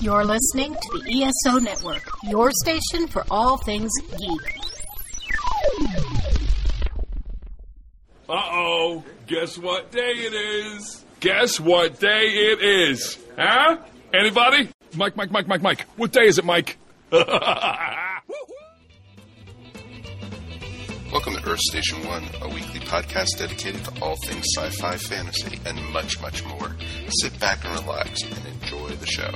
You're 0.00 0.24
listening 0.24 0.74
to 0.74 0.98
the 0.98 1.32
ESO 1.46 1.58
Network, 1.60 2.02
your 2.24 2.50
station 2.62 3.06
for 3.08 3.24
all 3.30 3.56
things 3.58 3.90
geek. 4.18 4.58
Uh 8.28 8.32
oh, 8.32 9.04
guess 9.26 9.56
what 9.56 9.90
day 9.92 10.00
it 10.00 10.32
is? 10.34 11.04
Guess 11.20 11.58
what 11.60 12.00
day 12.00 12.24
it 12.26 12.60
is? 12.62 13.18
Huh? 13.38 13.78
Anybody? 14.12 14.68
Mike, 14.96 15.16
Mike, 15.16 15.30
Mike, 15.30 15.46
Mike, 15.48 15.62
Mike. 15.62 15.86
What 15.96 16.12
day 16.12 16.26
is 16.26 16.38
it, 16.38 16.44
Mike? 16.44 16.76
Welcome 17.10 17.28
to 21.36 21.48
Earth 21.48 21.60
Station 21.60 22.04
One, 22.06 22.24
a 22.42 22.48
weekly 22.48 22.80
podcast 22.80 23.38
dedicated 23.38 23.82
to 23.84 24.02
all 24.02 24.16
things 24.26 24.44
sci 24.56 24.68
fi, 24.70 24.96
fantasy, 24.96 25.60
and 25.64 25.80
much, 25.92 26.20
much 26.20 26.44
more. 26.44 26.74
Sit 27.22 27.38
back 27.40 27.64
and 27.64 27.72
relax 27.80 28.20
and 28.22 28.46
enjoy 28.46 28.88
the 28.96 29.06
show. 29.06 29.32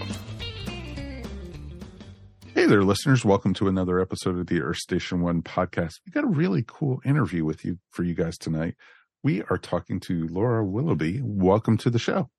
Hey 2.55 2.67
there, 2.67 2.83
listeners. 2.83 3.25
Welcome 3.25 3.55
to 3.55 3.69
another 3.69 4.01
episode 4.01 4.39
of 4.39 4.47
the 4.47 4.61
Earth 4.61 4.79
Station 4.79 5.21
One 5.21 5.43
podcast. 5.43 5.95
We 6.05 6.13
got 6.13 6.25
a 6.25 6.29
really 6.29 6.65
cool 6.67 7.01
interview 7.05 7.45
with 7.45 7.65
you 7.65 7.79
for 7.91 8.03
you 8.03 8.15
guys 8.15 8.37
tonight. 8.37 8.75
We 9.23 9.43
are 9.45 9.59
talking 9.59 10.01
to 10.01 10.27
Laura 10.29 10.65
Willoughby. 10.65 11.21
Welcome 11.23 11.77
to 11.79 11.91
the 11.91 11.99
show. 11.99 12.31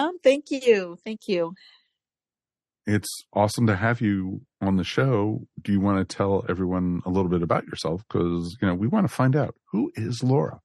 Um, 0.00 0.18
thank 0.24 0.46
you. 0.50 0.98
Thank 1.04 1.28
you. 1.28 1.54
It's 2.86 3.24
awesome 3.32 3.66
to 3.66 3.76
have 3.76 4.00
you 4.00 4.40
on 4.60 4.76
the 4.76 4.84
show. 4.84 5.46
Do 5.60 5.72
you 5.72 5.80
want 5.80 5.98
to 5.98 6.16
tell 6.16 6.44
everyone 6.48 7.02
a 7.04 7.10
little 7.10 7.30
bit 7.30 7.42
about 7.42 7.66
yourself? 7.66 8.02
Because, 8.08 8.56
you 8.60 8.66
know, 8.66 8.74
we 8.74 8.88
want 8.88 9.06
to 9.06 9.14
find 9.14 9.36
out 9.36 9.54
who 9.72 9.92
is 9.94 10.22
Laura? 10.22 10.60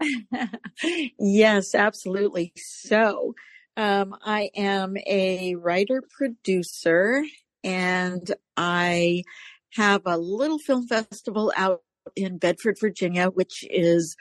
yes, 1.18 1.74
absolutely. 1.74 2.52
So, 2.56 3.34
um, 3.76 4.14
I 4.24 4.50
am 4.56 4.96
a 5.06 5.54
writer 5.54 6.02
producer 6.16 7.24
and 7.64 8.30
I 8.56 9.24
have 9.72 10.02
a 10.06 10.18
little 10.18 10.58
film 10.58 10.86
festival 10.86 11.52
out 11.56 11.80
in 12.14 12.38
Bedford, 12.38 12.76
Virginia, 12.78 13.28
which 13.28 13.64
is 13.70 14.16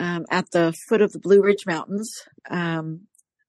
um, 0.00 0.24
at 0.30 0.50
the 0.50 0.74
foot 0.88 1.02
of 1.02 1.12
the 1.12 1.20
Blue 1.20 1.42
Ridge 1.42 1.66
Mountains, 1.66 2.12
um, 2.50 3.02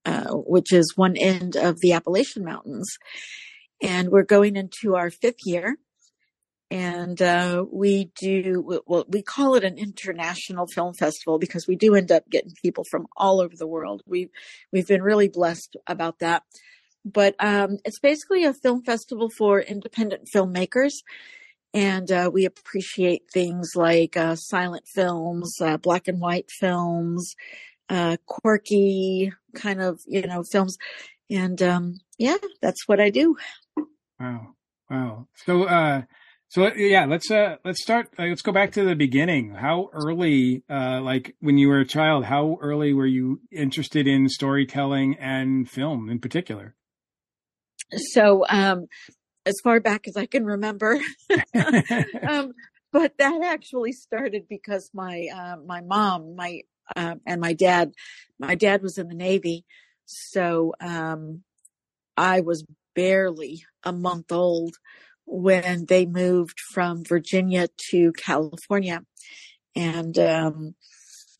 uh, 0.05 0.31
which 0.33 0.73
is 0.73 0.93
one 0.95 1.15
end 1.15 1.55
of 1.55 1.79
the 1.79 1.93
Appalachian 1.93 2.43
Mountains. 2.43 2.97
And 3.81 4.09
we're 4.09 4.23
going 4.23 4.55
into 4.57 4.95
our 4.95 5.09
fifth 5.09 5.45
year. 5.45 5.77
And 6.69 7.21
uh, 7.21 7.65
we 7.69 8.11
do, 8.17 8.81
well, 8.85 9.05
we 9.09 9.21
call 9.21 9.55
it 9.55 9.63
an 9.65 9.77
international 9.77 10.67
film 10.67 10.93
festival 10.93 11.37
because 11.37 11.67
we 11.67 11.75
do 11.75 11.95
end 11.95 12.11
up 12.11 12.29
getting 12.29 12.53
people 12.61 12.85
from 12.89 13.07
all 13.17 13.41
over 13.41 13.53
the 13.57 13.67
world. 13.67 14.03
We've, 14.05 14.29
we've 14.71 14.87
been 14.87 15.01
really 15.01 15.27
blessed 15.27 15.75
about 15.87 16.19
that 16.19 16.43
but 17.05 17.35
um, 17.39 17.77
it's 17.85 17.99
basically 17.99 18.43
a 18.43 18.53
film 18.53 18.83
festival 18.83 19.29
for 19.29 19.59
independent 19.59 20.29
filmmakers. 20.33 20.93
And 21.73 22.11
uh, 22.11 22.29
we 22.33 22.45
appreciate 22.45 23.23
things 23.33 23.71
like 23.75 24.17
uh, 24.17 24.35
silent 24.35 24.85
films, 24.87 25.55
uh, 25.61 25.77
black 25.77 26.07
and 26.07 26.19
white 26.19 26.51
films, 26.51 27.33
uh, 27.89 28.17
quirky 28.25 29.31
kind 29.55 29.81
of, 29.81 30.01
you 30.05 30.21
know, 30.23 30.43
films. 30.43 30.77
And 31.29 31.61
um, 31.61 31.95
yeah, 32.17 32.37
that's 32.61 32.87
what 32.87 32.99
I 32.99 33.09
do. 33.09 33.37
Wow. 34.19 34.55
Wow. 34.89 35.27
So, 35.45 35.63
uh, 35.63 36.01
so 36.49 36.73
yeah, 36.73 37.05
let's 37.05 37.31
uh 37.31 37.55
let's 37.63 37.81
start. 37.81 38.09
Uh, 38.19 38.25
let's 38.25 38.41
go 38.41 38.51
back 38.51 38.73
to 38.73 38.83
the 38.83 38.93
beginning. 38.93 39.51
How 39.51 39.89
early, 39.93 40.63
uh, 40.69 40.99
like 40.99 41.33
when 41.39 41.57
you 41.57 41.69
were 41.69 41.79
a 41.79 41.85
child, 41.85 42.25
how 42.25 42.57
early 42.59 42.91
were 42.91 43.05
you 43.05 43.39
interested 43.53 44.05
in 44.05 44.27
storytelling 44.27 45.15
and 45.17 45.69
film 45.69 46.09
in 46.09 46.19
particular? 46.19 46.75
So, 47.95 48.45
um, 48.47 48.87
as 49.45 49.59
far 49.63 49.79
back 49.79 50.07
as 50.07 50.17
I 50.17 50.25
can 50.25 50.45
remember, 50.45 50.99
um, 52.27 52.53
but 52.91 53.17
that 53.17 53.41
actually 53.43 53.91
started 53.91 54.47
because 54.49 54.89
my 54.93 55.27
uh, 55.33 55.57
my 55.65 55.81
mom, 55.81 56.35
my 56.35 56.61
uh, 56.95 57.15
and 57.25 57.41
my 57.41 57.53
dad, 57.53 57.93
my 58.39 58.55
dad 58.55 58.81
was 58.81 58.97
in 58.97 59.07
the 59.07 59.15
Navy, 59.15 59.65
so 60.05 60.73
um, 60.79 61.43
I 62.17 62.41
was 62.41 62.65
barely 62.95 63.63
a 63.83 63.93
month 63.93 64.31
old 64.31 64.75
when 65.25 65.85
they 65.85 66.05
moved 66.05 66.59
from 66.73 67.03
Virginia 67.03 67.67
to 67.91 68.11
California, 68.13 69.03
and 69.75 70.17
um, 70.19 70.75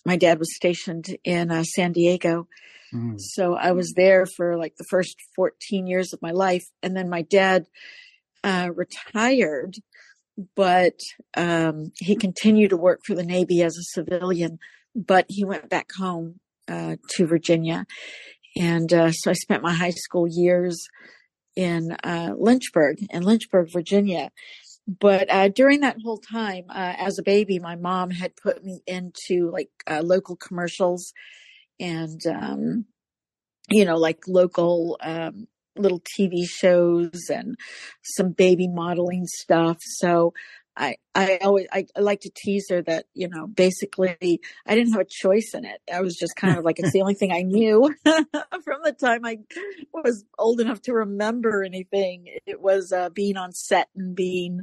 my 0.06 0.16
dad 0.16 0.40
was 0.40 0.56
stationed 0.56 1.18
in 1.24 1.52
uh, 1.52 1.64
San 1.64 1.92
Diego, 1.92 2.48
Mm. 2.94 3.20
So 3.20 3.56
I 3.56 3.72
was 3.72 3.94
there 3.94 4.26
for 4.26 4.58
like 4.58 4.76
the 4.78 4.86
first 4.90 5.16
14 5.36 5.88
years 5.88 6.14
of 6.14 6.22
my 6.22 6.32
life. 6.32 6.66
And 6.84 6.96
then 6.96 7.10
my 7.10 7.22
dad 7.22 7.66
uh, 8.44 8.70
retired, 8.76 9.76
but 10.56 11.00
um, 11.36 11.92
he 12.00 12.16
continued 12.16 12.72
to 12.72 12.78
work 12.78 13.02
for 13.06 13.16
the 13.16 13.24
Navy 13.24 13.62
as 13.62 13.78
a 13.78 13.84
civilian, 13.84 14.60
but 14.96 15.26
he 15.30 15.46
went 15.46 15.70
back 15.70 15.92
home 15.98 16.40
uh, 16.68 16.96
to 17.12 17.28
Virginia. 17.28 17.86
And 18.56 18.92
uh, 18.92 19.12
so 19.12 19.32
I 19.32 19.34
spent 19.34 19.64
my 19.64 19.74
high 19.74 19.92
school 19.92 20.28
years 20.28 20.88
in 21.56 21.92
uh, 22.04 22.34
Lynchburg, 22.38 22.98
in 23.10 23.24
Lynchburg, 23.24 23.72
Virginia. 23.72 24.32
But 24.88 25.32
uh, 25.32 25.50
during 25.50 25.82
that 25.82 25.98
whole 26.04 26.18
time, 26.18 26.66
uh, 26.70 26.96
as 26.98 27.20
a 27.20 27.24
baby, 27.24 27.60
my 27.60 27.76
mom 27.76 28.10
had 28.10 28.36
put 28.36 28.64
me 28.64 28.82
into 28.88 29.52
like 29.52 29.70
local 30.02 30.36
commercials 30.36 31.14
and 31.82 32.22
um, 32.28 32.86
you 33.70 33.84
know 33.84 33.98
like 33.98 34.20
local 34.28 34.98
um, 35.02 35.48
little 35.76 36.02
TV 36.18 36.46
shows 36.48 37.30
and 37.30 37.56
some 38.04 38.32
baby 38.32 38.68
modeling 38.68 39.26
stuff. 39.26 39.78
So 39.82 40.34
I 40.78 40.96
I 41.14 41.40
always 41.42 41.68
I, 41.72 41.86
like 41.98 42.22
to 42.22 42.32
tease 42.34 42.68
her 42.70 42.82
that 42.84 43.06
you 43.14 43.28
know 43.28 43.48
basically 43.48 44.40
I 44.66 44.76
didn't 44.76 44.94
have 44.94 45.02
a 45.02 45.06
choice 45.10 45.52
in 45.54 45.66
it. 45.66 45.82
I 45.94 46.02
was 46.02 46.16
just 46.16 46.36
kind 46.36 46.58
of 46.58 46.64
like 46.64 46.80
it's 46.80 46.94
the 46.94 47.02
only 47.02 47.16
thing 47.16 47.32
I 47.32 47.42
knew 47.42 47.94
from 48.06 48.82
the 48.84 48.96
time 48.98 49.26
I 49.26 49.40
was 49.94 50.24
old 50.38 50.62
enough 50.62 50.82
to 50.84 50.94
remember 50.94 51.64
anything. 51.64 52.28
It 52.46 52.62
was 52.62 52.94
uh, 52.94 53.10
being 53.10 53.36
on 53.38 53.52
set 53.52 53.90
and 53.96 54.16
being 54.16 54.62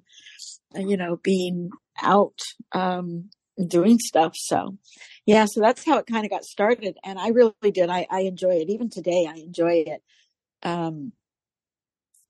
you 0.75 0.97
know 0.97 1.17
being 1.23 1.71
out 2.03 2.39
um, 2.73 3.31
doing 3.67 3.99
stuff. 3.99 4.35
So 4.37 4.79
yeah, 5.27 5.47
so 5.47 5.61
that's 5.61 5.85
how 5.85 5.99
it 5.99 6.07
kind 6.07 6.25
of 6.25 6.31
got 6.31 6.45
started. 6.45 6.97
And 7.05 7.19
I 7.19 7.29
really 7.29 7.53
did. 7.73 7.91
I, 7.91 8.07
I 8.11 8.21
enjoy 8.21 8.55
it. 8.55 8.71
Even 8.71 8.89
today, 8.89 9.27
I 9.29 9.35
enjoy 9.35 9.85
it. 9.87 10.03
Um, 10.63 11.13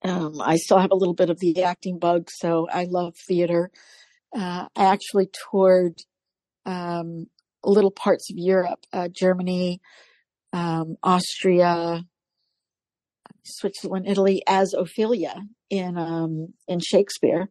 um, 0.02 0.40
I 0.40 0.56
still 0.56 0.78
have 0.78 0.90
a 0.90 0.96
little 0.96 1.14
bit 1.14 1.30
of 1.30 1.40
the 1.40 1.62
acting 1.64 1.98
bug, 1.98 2.28
so 2.30 2.68
I 2.68 2.84
love 2.84 3.14
theater. 3.26 3.70
Uh, 4.34 4.66
I 4.76 4.84
actually 4.84 5.28
toured 5.50 5.98
um, 6.66 7.26
little 7.64 7.90
parts 7.90 8.30
of 8.30 8.36
Europe, 8.36 8.80
uh, 8.92 9.08
Germany, 9.08 9.80
um, 10.52 10.96
Austria, 11.02 12.04
Switzerland, 13.44 14.06
Italy 14.06 14.42
as 14.46 14.74
Ophelia 14.74 15.42
in 15.70 15.96
um, 15.98 16.54
in 16.66 16.80
Shakespeare 16.80 17.48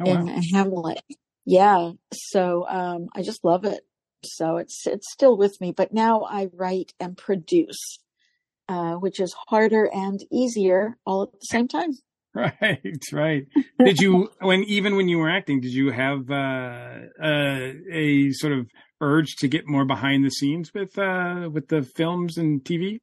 oh, 0.00 0.14
wow. 0.14 0.20
in 0.20 0.42
Hamlet. 0.52 1.02
Yeah, 1.44 1.92
so 2.12 2.66
um, 2.68 3.08
I 3.14 3.22
just 3.22 3.44
love 3.44 3.64
it 3.64 3.84
so 4.24 4.56
it's 4.56 4.86
it's 4.86 5.10
still 5.10 5.36
with 5.36 5.60
me. 5.60 5.72
But 5.72 5.92
now 5.92 6.22
I 6.22 6.48
write 6.52 6.92
and 7.00 7.16
produce, 7.16 7.98
uh, 8.68 8.94
which 8.94 9.20
is 9.20 9.34
harder 9.48 9.88
and 9.92 10.20
easier 10.32 10.96
all 11.06 11.24
at 11.24 11.32
the 11.32 11.46
same 11.46 11.68
time. 11.68 11.90
Right, 12.32 13.02
right. 13.12 13.42
Did 13.84 13.98
you 13.98 14.30
when 14.40 14.62
even 14.62 14.94
when 14.94 15.08
you 15.08 15.18
were 15.18 15.28
acting, 15.28 15.60
did 15.60 15.72
you 15.72 15.90
have 15.90 16.30
uh, 16.30 17.00
uh, 17.20 17.72
a 17.92 18.30
sort 18.30 18.52
of 18.52 18.68
urge 19.00 19.34
to 19.40 19.48
get 19.48 19.66
more 19.66 19.84
behind 19.84 20.24
the 20.24 20.30
scenes 20.30 20.70
with 20.72 20.96
uh, 20.96 21.48
with 21.52 21.66
the 21.66 21.82
films 21.82 22.38
and 22.38 22.62
TV? 22.62 23.00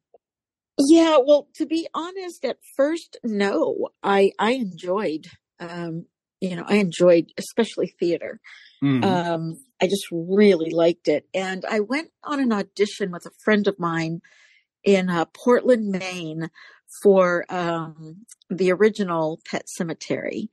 Yeah, 0.80 1.18
well, 1.25 1.50
to 1.56 1.66
be 1.66 1.90
honest, 1.94 2.46
at 2.46 2.60
first, 2.78 3.18
no. 3.22 3.90
I 4.01 4.31
I 4.40 4.51
enjoyed, 4.51 5.28
um, 5.60 6.06
you 6.42 6.56
know, 6.56 6.66
I 6.68 6.75
enjoyed 6.75 7.31
especially 7.38 7.94
theater. 8.00 8.39
Mm-hmm. 8.84 9.04
Um, 9.04 9.57
I 9.81 9.88
just 9.88 10.07
really 10.12 10.69
liked 10.72 11.07
it. 11.07 11.25
And 11.34 11.66
I 11.66 11.80
went 11.80 12.12
on 12.24 12.39
an 12.39 12.51
audition 12.51 13.12
with 13.12 13.25
a 13.25 13.31
friend 13.44 13.68
of 13.68 13.80
mine 13.80 14.22
in 14.84 15.10
uh, 15.10 15.25
Portland, 15.34 15.89
Maine 15.89 16.50
for 17.04 17.45
um, 17.50 18.25
the 18.50 18.72
original 18.72 19.39
Pet 19.50 19.66
Sematary. 19.80 20.50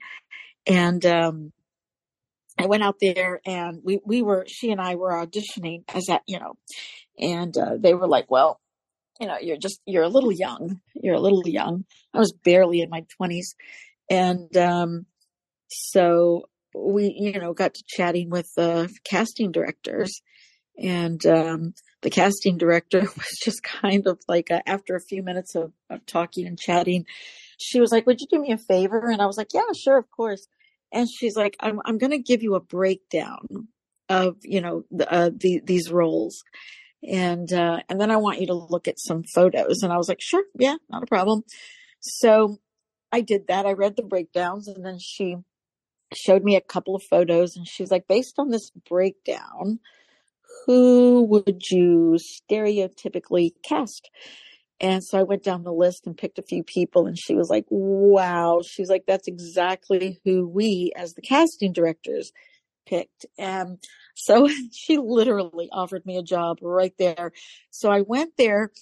And 0.67 1.05
um, 1.05 1.53
I 2.59 2.67
went 2.67 2.83
out 2.83 2.97
there 3.01 3.41
and 3.45 3.81
we, 3.85 4.01
we 4.05 4.23
were, 4.23 4.45
she 4.49 4.71
and 4.71 4.81
I 4.81 4.95
were 4.95 5.13
auditioning 5.13 5.85
as 5.89 6.05
that, 6.07 6.23
you 6.27 6.39
know, 6.39 6.55
and 7.19 7.57
uh, 7.57 7.77
they 7.79 7.95
were 7.95 8.09
like, 8.09 8.31
well, 8.31 8.61
you 9.21 9.29
know, 9.29 9.37
you're 9.41 9.57
just, 9.57 9.81
you're 9.87 10.03
a 10.03 10.09
little 10.09 10.33
young. 10.33 10.81
You're 10.95 11.15
a 11.15 11.21
little 11.21 11.47
young. 11.47 11.85
I 12.13 12.19
was 12.19 12.33
barely 12.33 12.81
in 12.81 12.91
my 12.91 13.05
20s. 13.21 13.55
And 14.11 14.55
um, 14.57 15.07
so 15.75 16.49
we, 16.75 17.15
you 17.17 17.39
know, 17.39 17.53
got 17.53 17.75
to 17.75 17.85
chatting 17.87 18.31
with 18.31 18.49
the 18.57 18.93
casting 19.05 19.53
directors 19.53 20.21
and 20.79 21.25
um, 21.27 21.75
the 22.03 22.11
casting 22.11 22.59
director 22.59 23.01
was 23.17 23.39
just 23.43 23.63
kind 23.63 24.07
of 24.07 24.21
like, 24.29 24.51
uh, 24.51 24.63
after 24.67 24.97
a 24.97 25.01
few 25.01 25.23
minutes 25.23 25.55
of, 25.55 25.73
of 25.91 26.05
talking 26.07 26.47
and 26.47 26.59
chatting, 26.59 27.07
she 27.59 27.81
was 27.81 27.93
like, 27.93 28.07
would 28.07 28.21
you 28.21 28.27
do 28.29 28.41
me 28.41 28.53
a 28.53 28.59
favor? 28.59 29.11
And 29.11 29.23
I 29.23 29.27
was 29.27 29.39
like, 29.39 29.55
yeah, 29.55 29.63
sure, 29.77 29.99
of 29.99 30.11
course. 30.11 30.47
And 30.93 31.09
she's 31.09 31.37
like, 31.37 31.57
I'm, 31.61 31.81
I'm 31.85 31.99
going 31.99 32.11
to 32.13 32.19
give 32.19 32.43
you 32.43 32.55
a 32.55 32.61
breakdown 32.61 33.69
of, 34.09 34.37
you 34.43 34.61
know, 34.61 34.85
the, 34.91 35.11
uh, 35.13 35.31
the, 35.35 35.61
these 35.65 35.91
roles. 35.91 36.43
And, 37.03 37.53
uh, 37.53 37.81
and 37.89 38.01
then 38.01 38.11
I 38.11 38.17
want 38.17 38.41
you 38.41 38.47
to 38.49 38.55
look 38.55 38.89
at 38.89 38.99
some 38.99 39.23
photos. 39.35 39.83
And 39.83 39.93
I 39.93 39.97
was 39.97 40.09
like, 40.09 40.21
sure, 40.21 40.45
yeah, 40.59 40.77
not 40.89 41.03
a 41.03 41.07
problem. 41.07 41.43
So 42.01 42.59
I 43.13 43.21
did 43.21 43.47
that. 43.49 43.67
I 43.67 43.73
read 43.73 43.97
the 43.97 44.03
breakdowns 44.03 44.69
and 44.69 44.85
then 44.85 44.99
she 44.99 45.37
showed 46.17 46.45
me 46.45 46.57
a 46.57 46.61
couple 46.61 46.95
of 46.95 47.03
photos 47.03 47.57
and 47.57 47.67
she's 47.67 47.91
like, 47.91 48.07
based 48.09 48.39
on 48.39 48.51
this 48.51 48.71
breakdown, 48.89 49.81
who 50.67 51.23
would 51.25 51.63
you 51.71 52.19
stereotypically 52.19 53.53
cast? 53.63 54.11
And 54.81 55.05
so 55.05 55.19
I 55.19 55.23
went 55.23 55.43
down 55.45 55.63
the 55.63 55.73
list 55.73 56.07
and 56.07 56.17
picked 56.17 56.39
a 56.39 56.43
few 56.43 56.63
people 56.63 57.07
and 57.07 57.19
she 57.19 57.35
was 57.35 57.49
like, 57.49 57.65
wow. 57.69 58.61
She's 58.67 58.91
like, 58.91 59.05
that's 59.07 59.29
exactly 59.29 60.21
who 60.25 60.49
we 60.49 60.93
as 60.97 61.15
the 61.15 61.23
casting 61.23 61.73
directors 61.73 62.33
picked. 62.87 63.27
And 63.39 63.79
so 64.15 64.49
she 64.73 64.99
literally 64.99 65.69
offered 65.73 66.05
me 66.07 66.17
a 66.17 66.23
job 66.23 66.59
right 66.61 66.95
there. 66.99 67.33
So 67.71 67.91
I 67.91 68.03
went 68.03 68.37
there 68.37 68.73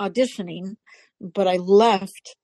auditioning, 0.00 0.76
but 1.20 1.48
I 1.48 1.56
left 1.56 2.36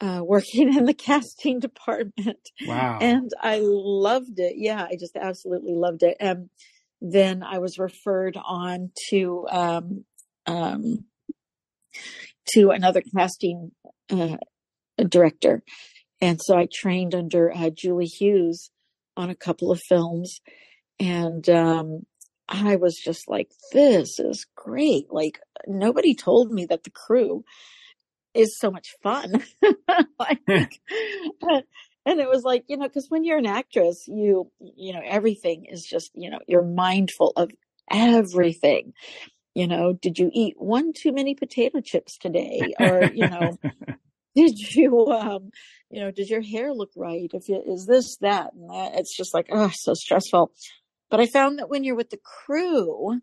uh, 0.00 0.20
working 0.24 0.74
in 0.76 0.84
the 0.84 0.94
casting 0.94 1.60
department. 1.60 2.48
Wow. 2.66 2.98
And 3.00 3.30
I 3.40 3.60
loved 3.62 4.38
it. 4.38 4.54
Yeah, 4.56 4.82
I 4.82 4.96
just 4.98 5.16
absolutely 5.16 5.74
loved 5.74 6.02
it. 6.02 6.16
And 6.20 6.50
then 7.00 7.42
I 7.42 7.58
was 7.58 7.78
referred 7.78 8.36
on 8.36 8.90
to, 9.10 9.46
um, 9.50 10.04
um, 10.46 11.04
to 12.54 12.70
another 12.70 13.02
casting 13.14 13.72
uh, 14.10 14.36
director. 15.08 15.62
And 16.20 16.38
so 16.42 16.56
I 16.56 16.68
trained 16.72 17.14
under 17.14 17.50
uh, 17.50 17.70
Julie 17.70 18.04
Hughes 18.04 18.70
on 19.16 19.30
a 19.30 19.34
couple 19.34 19.72
of 19.72 19.80
films. 19.88 20.40
And 20.98 21.48
um, 21.48 22.00
I 22.48 22.76
was 22.76 22.96
just 22.96 23.28
like, 23.28 23.48
this 23.72 24.18
is 24.18 24.46
great. 24.54 25.06
Like, 25.10 25.40
nobody 25.66 26.14
told 26.14 26.50
me 26.50 26.66
that 26.66 26.84
the 26.84 26.90
crew 26.90 27.44
is 28.34 28.58
so 28.58 28.70
much 28.70 28.94
fun. 29.02 29.42
like, 30.18 30.40
and 32.06 32.20
it 32.20 32.28
was 32.28 32.42
like, 32.44 32.64
you 32.68 32.76
know, 32.76 32.88
because 32.88 33.06
when 33.08 33.24
you're 33.24 33.38
an 33.38 33.46
actress, 33.46 34.04
you, 34.06 34.50
you 34.58 34.92
know, 34.92 35.02
everything 35.04 35.66
is 35.66 35.84
just, 35.84 36.10
you 36.14 36.30
know, 36.30 36.38
you're 36.46 36.64
mindful 36.64 37.32
of 37.36 37.50
everything. 37.90 38.92
You 39.54 39.66
know 39.66 39.92
did 39.92 40.18
you 40.18 40.30
eat 40.32 40.54
one 40.58 40.92
too 40.92 41.12
many 41.12 41.34
potato 41.34 41.80
chips 41.80 42.16
today? 42.16 42.72
Or 42.78 43.10
you 43.12 43.28
know 43.28 43.58
did 44.36 44.56
you 44.74 45.08
um 45.08 45.50
you 45.90 46.00
know 46.00 46.12
does 46.12 46.30
your 46.30 46.40
hair 46.40 46.72
look 46.72 46.90
right? 46.96 47.30
If 47.34 47.48
it 47.48 47.64
is 47.66 47.84
this 47.86 48.16
that 48.18 48.52
and 48.54 48.70
that? 48.70 48.92
It's 48.94 49.16
just 49.16 49.34
like 49.34 49.48
oh 49.50 49.70
so 49.74 49.94
stressful. 49.94 50.52
But 51.10 51.18
i 51.18 51.26
found 51.26 51.58
that 51.58 51.68
when 51.68 51.82
you're 51.82 51.96
with 51.96 52.10
the 52.10 52.20
crew 52.22 53.20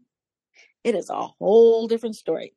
it 0.83 0.95
is 0.95 1.09
a 1.09 1.27
whole 1.39 1.87
different 1.87 2.15
story 2.15 2.53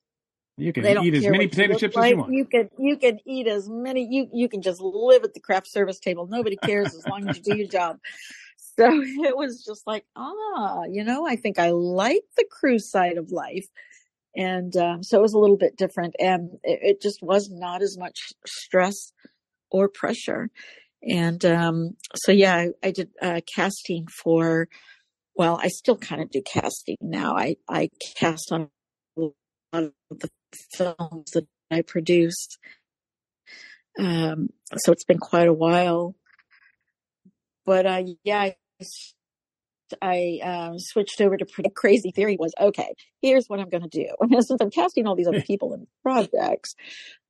you 0.60 0.72
can 0.72 0.84
eat 1.04 1.14
as 1.14 1.26
many 1.26 1.48
potato 1.48 1.76
chips 1.76 1.96
like. 1.96 2.06
as 2.06 2.10
you 2.10 2.16
want. 2.18 2.32
You 2.32 2.44
can 2.44 2.70
you 2.78 2.96
can 2.96 3.18
eat 3.26 3.46
as 3.46 3.68
many 3.68 4.06
you 4.10 4.28
you 4.32 4.48
can 4.48 4.62
just 4.62 4.80
live 4.80 5.24
at 5.24 5.34
the 5.34 5.40
craft 5.40 5.70
service 5.70 5.98
table. 5.98 6.26
Nobody 6.26 6.56
cares 6.56 6.94
as 6.94 7.06
long 7.06 7.28
as 7.28 7.36
you 7.38 7.42
do 7.42 7.56
your 7.56 7.68
job. 7.68 7.98
So 8.78 8.88
it 8.88 9.36
was 9.36 9.62
just 9.62 9.86
like, 9.86 10.06
ah, 10.16 10.84
you 10.90 11.04
know, 11.04 11.26
I 11.26 11.36
think 11.36 11.58
I 11.58 11.70
like 11.70 12.22
the 12.36 12.46
crew's 12.50 12.90
side 12.90 13.18
of 13.18 13.30
life. 13.30 13.66
And 14.34 14.74
um, 14.76 15.02
so 15.02 15.18
it 15.18 15.22
was 15.22 15.34
a 15.34 15.38
little 15.38 15.56
bit 15.56 15.76
different. 15.76 16.14
And 16.18 16.52
it, 16.62 16.78
it 16.82 17.02
just 17.02 17.22
was 17.22 17.50
not 17.50 17.82
as 17.82 17.98
much 17.98 18.18
stress 18.46 19.12
or 19.70 19.88
pressure. 19.88 20.50
And 21.02 21.44
um, 21.44 21.96
so, 22.14 22.32
yeah, 22.32 22.54
I, 22.56 22.68
I 22.82 22.90
did 22.90 23.10
uh, 23.20 23.40
casting 23.52 24.06
for, 24.06 24.68
well, 25.34 25.58
I 25.62 25.68
still 25.68 25.96
kind 25.96 26.22
of 26.22 26.30
do 26.30 26.42
casting 26.42 26.96
now. 27.00 27.36
I, 27.36 27.56
I 27.68 27.88
cast 28.16 28.52
on 28.52 28.68
a 29.18 29.20
lot 29.20 29.32
of 29.72 29.92
the 30.10 30.28
films 30.72 31.30
that 31.32 31.46
I 31.70 31.82
produced. 31.82 32.58
Um, 33.98 34.50
so 34.76 34.92
it's 34.92 35.04
been 35.04 35.18
quite 35.18 35.48
a 35.48 35.52
while 35.52 36.14
but 37.70 37.86
uh, 37.86 38.02
yeah, 38.24 38.40
I, 38.40 38.56
I 40.02 40.40
um, 40.42 40.78
switched 40.78 41.20
over 41.20 41.36
to 41.36 41.46
pretty 41.46 41.70
crazy 41.70 42.10
theory 42.10 42.36
was 42.36 42.52
okay. 42.60 42.94
Here's 43.22 43.46
what 43.46 43.60
I'm 43.60 43.68
going 43.68 43.88
to 43.88 43.88
do. 43.88 44.08
Since 44.40 44.60
I'm 44.60 44.70
casting 44.70 45.06
all 45.06 45.14
these 45.14 45.28
other 45.28 45.42
people 45.46 45.74
in 45.74 45.86
projects, 46.02 46.74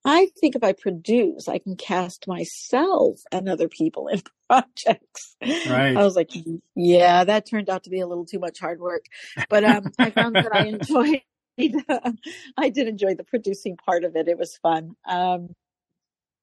I 0.03 0.29
think 0.41 0.57
if 0.57 0.65
I 0.65 0.73
produce, 0.73 1.47
I 1.47 1.59
can 1.59 1.77
cast 1.77 2.27
myself 2.27 3.21
and 3.31 3.51
other 3.51 3.69
people 3.69 4.09
in 4.09 4.23
projects. 4.49 5.37
Right. 5.43 5.95
I 5.95 6.03
was 6.03 6.17
like, 6.17 6.31
yeah, 6.75 7.25
that 7.25 7.47
turned 7.47 7.69
out 7.69 7.85
to 7.85 7.91
be 7.91 8.01
a 8.01 8.07
little 8.07 8.25
too 8.25 8.39
much 8.39 8.61
hard 8.61 8.81
work, 8.81 9.05
but 9.51 9.63
um, 9.63 9.93
I 9.99 10.09
found 10.09 10.37
that 10.37 10.55
I 10.55 10.67
enjoyed. 10.67 11.21
I 12.57 12.69
did 12.71 12.89
enjoy 12.89 13.15
the 13.15 13.25
producing 13.25 13.77
part 13.77 14.05
of 14.05 14.17
it. 14.17 14.29
It 14.29 14.39
was 14.39 14.59
fun. 14.63 14.97
Um, 15.09 15.55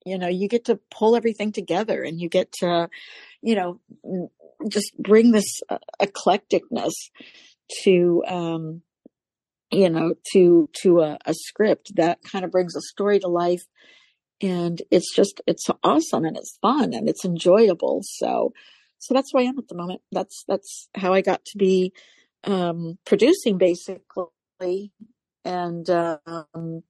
you 0.08 0.18
know, 0.18 0.28
you 0.28 0.48
get 0.48 0.66
to 0.66 0.80
pull 0.90 1.16
everything 1.16 1.52
together 1.52 2.02
and 2.02 2.20
you 2.20 2.30
get 2.30 2.52
to, 2.60 2.90
you 3.42 3.56
know, 3.56 4.30
just 4.70 4.92
bring 4.98 5.32
this 5.32 5.60
uh, 5.70 5.80
eclecticness 6.02 6.94
to, 7.84 8.24
um, 8.26 8.82
you 9.70 9.90
know, 9.90 10.14
to, 10.32 10.70
to 10.82 11.02
a, 11.02 11.18
a 11.26 11.34
script 11.34 11.92
that 11.96 12.20
kind 12.24 12.46
of 12.46 12.52
brings 12.52 12.76
a 12.76 12.82
story 12.82 13.20
to 13.20 13.28
life. 13.28 13.64
And 14.42 14.82
it's 14.92 15.14
just, 15.14 15.42
it's 15.46 15.66
awesome 15.84 16.24
and 16.24 16.38
it's 16.38 16.58
fun 16.62 16.94
and 16.94 17.10
it's 17.10 17.26
enjoyable. 17.26 18.00
So, 18.04 18.54
so 19.00 19.14
that's 19.14 19.34
where 19.34 19.44
I 19.44 19.48
am 19.48 19.60
at 19.60 19.68
the 19.68 19.76
moment. 19.76 20.02
That's, 20.12 20.46
that's 20.48 20.88
how 20.96 21.14
I 21.14 21.22
got 21.22 21.44
to 21.44 21.58
be, 21.58 21.92
um, 22.46 22.98
producing 23.06 23.58
basically. 23.58 24.26
And, 24.60 25.90
um, 25.90 26.84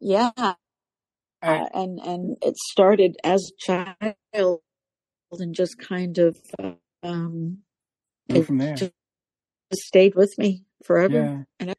yeah, 0.00 0.30
uh, 1.42 1.66
and 1.72 1.98
and 2.00 2.36
it 2.42 2.56
started 2.56 3.16
as 3.24 3.50
a 3.50 4.14
child 4.34 4.60
and 5.32 5.54
just 5.54 5.78
kind 5.78 6.18
of 6.18 6.36
um 7.02 7.58
from 8.44 8.58
there 8.58 8.74
just 8.74 8.92
stayed 9.72 10.14
with 10.14 10.32
me 10.38 10.64
forever 10.84 11.46
yeah. 11.60 11.66
and 11.66 11.74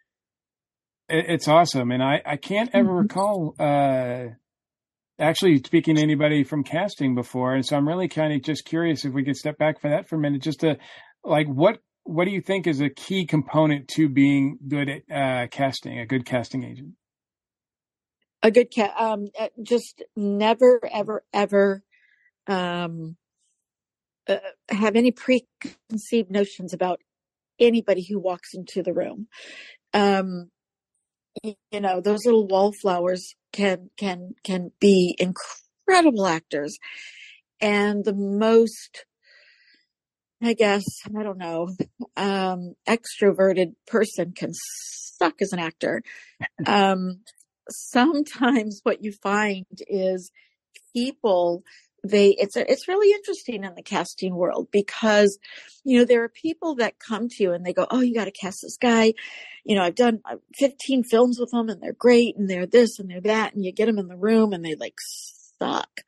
it's 1.09 1.47
awesome 1.47 1.91
and 1.91 2.01
i 2.01 2.21
i 2.25 2.37
can't 2.37 2.69
ever 2.73 2.89
mm-hmm. 2.89 2.97
recall 2.97 3.55
uh 3.59 4.27
actually 5.19 5.57
speaking 5.57 5.95
to 5.95 6.01
anybody 6.01 6.43
from 6.43 6.63
casting 6.63 7.13
before 7.13 7.53
and 7.53 7.65
so 7.65 7.75
i'm 7.75 7.87
really 7.87 8.07
kind 8.07 8.33
of 8.33 8.41
just 8.41 8.65
curious 8.65 9.05
if 9.05 9.13
we 9.13 9.23
could 9.23 9.35
step 9.35 9.57
back 9.57 9.79
for 9.79 9.89
that 9.89 10.07
for 10.07 10.15
a 10.15 10.19
minute 10.19 10.41
just 10.41 10.61
to 10.61 10.77
like 11.23 11.47
what 11.47 11.79
what 12.03 12.25
do 12.25 12.31
you 12.31 12.41
think 12.41 12.67
is 12.67 12.81
a 12.81 12.89
key 12.89 13.25
component 13.25 13.87
to 13.89 14.09
being 14.09 14.57
good 14.67 14.89
at 14.89 15.01
uh 15.11 15.47
casting 15.47 15.99
a 15.99 16.05
good 16.05 16.25
casting 16.25 16.63
agent? 16.63 16.93
A 18.43 18.51
good 18.51 18.71
cat 18.71 18.93
um 18.97 19.27
uh, 19.39 19.49
just 19.61 20.03
never 20.15 20.79
ever 20.91 21.23
ever 21.33 21.83
um 22.47 23.17
uh, 24.27 24.37
have 24.69 24.95
any 24.95 25.11
preconceived 25.11 26.31
notions 26.31 26.73
about 26.73 27.01
anybody 27.59 28.03
who 28.03 28.19
walks 28.19 28.53
into 28.53 28.81
the 28.81 28.93
room. 28.93 29.27
Um 29.93 30.49
you 31.43 31.79
know 31.79 32.01
those 32.01 32.25
little 32.25 32.47
wallflowers 32.47 33.35
can 33.53 33.89
can 33.97 34.33
can 34.43 34.71
be 34.79 35.15
incredible 35.19 36.27
actors. 36.27 36.77
And 37.59 38.03
the 38.05 38.13
most 38.13 39.05
i 40.41 40.53
guess 40.53 40.83
i 41.17 41.23
don't 41.23 41.37
know. 41.37 41.69
Um 42.15 42.75
extroverted 42.87 43.73
person 43.87 44.33
can 44.35 44.51
suck 44.53 45.41
as 45.41 45.53
an 45.53 45.59
actor. 45.59 46.03
Um 46.65 47.21
sometimes 47.69 48.81
what 48.83 49.03
you 49.03 49.11
find 49.11 49.65
is 49.87 50.31
people 50.93 51.63
they 52.03 52.29
it's 52.39 52.57
it's 52.57 52.87
really 52.87 53.13
interesting 53.13 53.63
in 53.63 53.75
the 53.75 53.83
casting 53.83 54.35
world 54.35 54.67
because 54.71 55.37
you 55.83 55.99
know 55.99 56.05
there 56.05 56.23
are 56.23 56.29
people 56.29 56.75
that 56.75 56.99
come 56.99 57.29
to 57.29 57.43
you 57.43 57.53
and 57.53 57.63
they 57.63 57.73
go 57.73 57.85
oh 57.91 58.01
you 58.01 58.13
got 58.13 58.25
to 58.25 58.31
cast 58.31 58.61
this 58.63 58.77
guy. 58.77 59.13
You 59.63 59.75
know 59.75 59.83
i've 59.83 59.95
done 59.95 60.19
uh, 60.25 60.37
15 60.55 61.03
films 61.03 61.39
with 61.39 61.51
them 61.51 61.69
and 61.69 61.81
they're 61.81 61.93
great 61.93 62.35
and 62.35 62.49
they're 62.49 62.65
this 62.65 62.99
and 62.99 63.09
they're 63.09 63.21
that 63.21 63.53
and 63.53 63.63
you 63.63 63.71
get 63.71 63.85
them 63.85 63.99
in 63.99 64.07
the 64.07 64.17
room 64.17 64.53
and 64.53 64.65
they 64.65 64.75
like 64.75 64.95
suck 65.59 66.01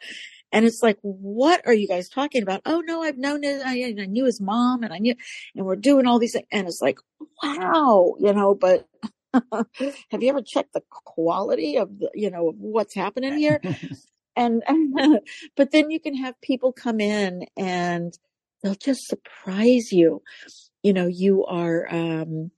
and 0.54 0.66
it's 0.66 0.82
like 0.82 0.98
what 1.02 1.62
are 1.66 1.74
you 1.74 1.88
guys 1.88 2.08
talking 2.08 2.44
about 2.44 2.62
oh 2.66 2.82
no 2.86 3.04
i've 3.04 3.18
known 3.18 3.44
it 3.44 3.62
I, 3.66 3.94
I 4.00 4.06
knew 4.06 4.26
his 4.26 4.40
mom 4.40 4.84
and 4.84 4.94
i 4.94 5.00
knew 5.00 5.16
and 5.56 5.66
we're 5.66 5.76
doing 5.76 6.08
all 6.08 6.20
these 6.20 6.34
things 6.34 6.48
and 6.52 6.68
it's 6.68 6.82
like 6.82 7.00
wow 7.44 8.16
you 8.20 8.34
know 8.34 8.56
but 8.56 8.88
have 10.12 10.22
you 10.22 10.30
ever 10.30 10.42
checked 10.42 10.74
the 10.74 10.84
quality 10.90 11.78
of 11.78 12.00
the, 12.00 12.10
you 12.14 12.30
know, 12.30 12.54
what's 12.58 12.96
happening 12.96 13.38
here? 13.38 13.62
and, 14.36 14.64
but 15.56 15.72
then 15.72 15.90
you 15.90 16.00
can 16.00 16.16
have 16.16 16.40
people 16.42 16.72
come 16.72 17.00
in 17.00 17.46
and 17.58 18.18
they'll 18.62 18.76
just 18.76 19.08
surprise 19.08 19.92
you. 19.92 20.22
You 20.84 20.94
know, 20.94 21.08
you 21.08 21.46
are, 21.46 21.88
um, 21.90 22.52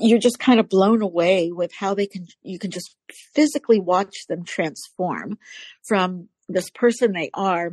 you're 0.00 0.18
just 0.18 0.38
kind 0.38 0.58
of 0.58 0.68
blown 0.68 1.02
away 1.02 1.50
with 1.52 1.70
how 1.78 1.94
they 1.94 2.06
can 2.06 2.26
you 2.42 2.58
can 2.58 2.70
just 2.70 2.96
physically 3.34 3.78
watch 3.78 4.26
them 4.28 4.44
transform 4.44 5.38
from 5.86 6.28
this 6.48 6.70
person 6.70 7.12
they 7.12 7.30
are 7.34 7.72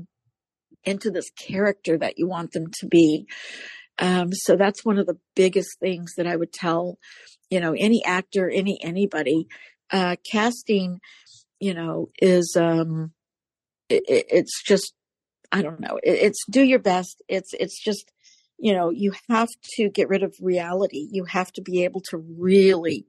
into 0.84 1.12
this 1.12 1.30
character 1.32 1.98
that 1.98 2.18
you 2.18 2.28
want 2.28 2.54
them 2.54 2.68
to 2.80 2.88
be. 2.88 3.28
Um, 4.00 4.34
so 4.34 4.56
that's 4.56 4.84
one 4.84 4.98
of 4.98 5.06
the 5.06 5.20
biggest 5.36 5.80
things 5.80 6.14
that 6.18 6.26
i 6.26 6.36
would 6.36 6.52
tell 6.52 6.98
you 7.50 7.60
know 7.60 7.74
any 7.78 8.04
actor 8.04 8.50
any 8.50 8.82
anybody. 8.84 9.48
Uh, 9.92 10.16
casting 10.30 11.00
you 11.60 11.74
know 11.74 12.10
is 12.22 12.56
um 12.58 13.12
it, 13.90 14.04
it's 14.08 14.64
just 14.64 14.94
i 15.52 15.62
don't 15.62 15.80
know. 15.80 16.00
It, 16.04 16.20
it's 16.20 16.46
do 16.50 16.64
your 16.64 16.80
best. 16.80 17.22
It's 17.28 17.54
it's 17.54 17.82
just 17.84 18.12
you 18.62 18.74
know, 18.74 18.92
you 18.92 19.12
have 19.28 19.50
to 19.78 19.90
get 19.90 20.08
rid 20.08 20.22
of 20.22 20.36
reality. 20.40 21.08
You 21.12 21.26
have 21.26 21.52
to 21.54 21.62
be 21.64 21.84
able 21.84 22.02
to 22.12 22.18
really 22.18 23.08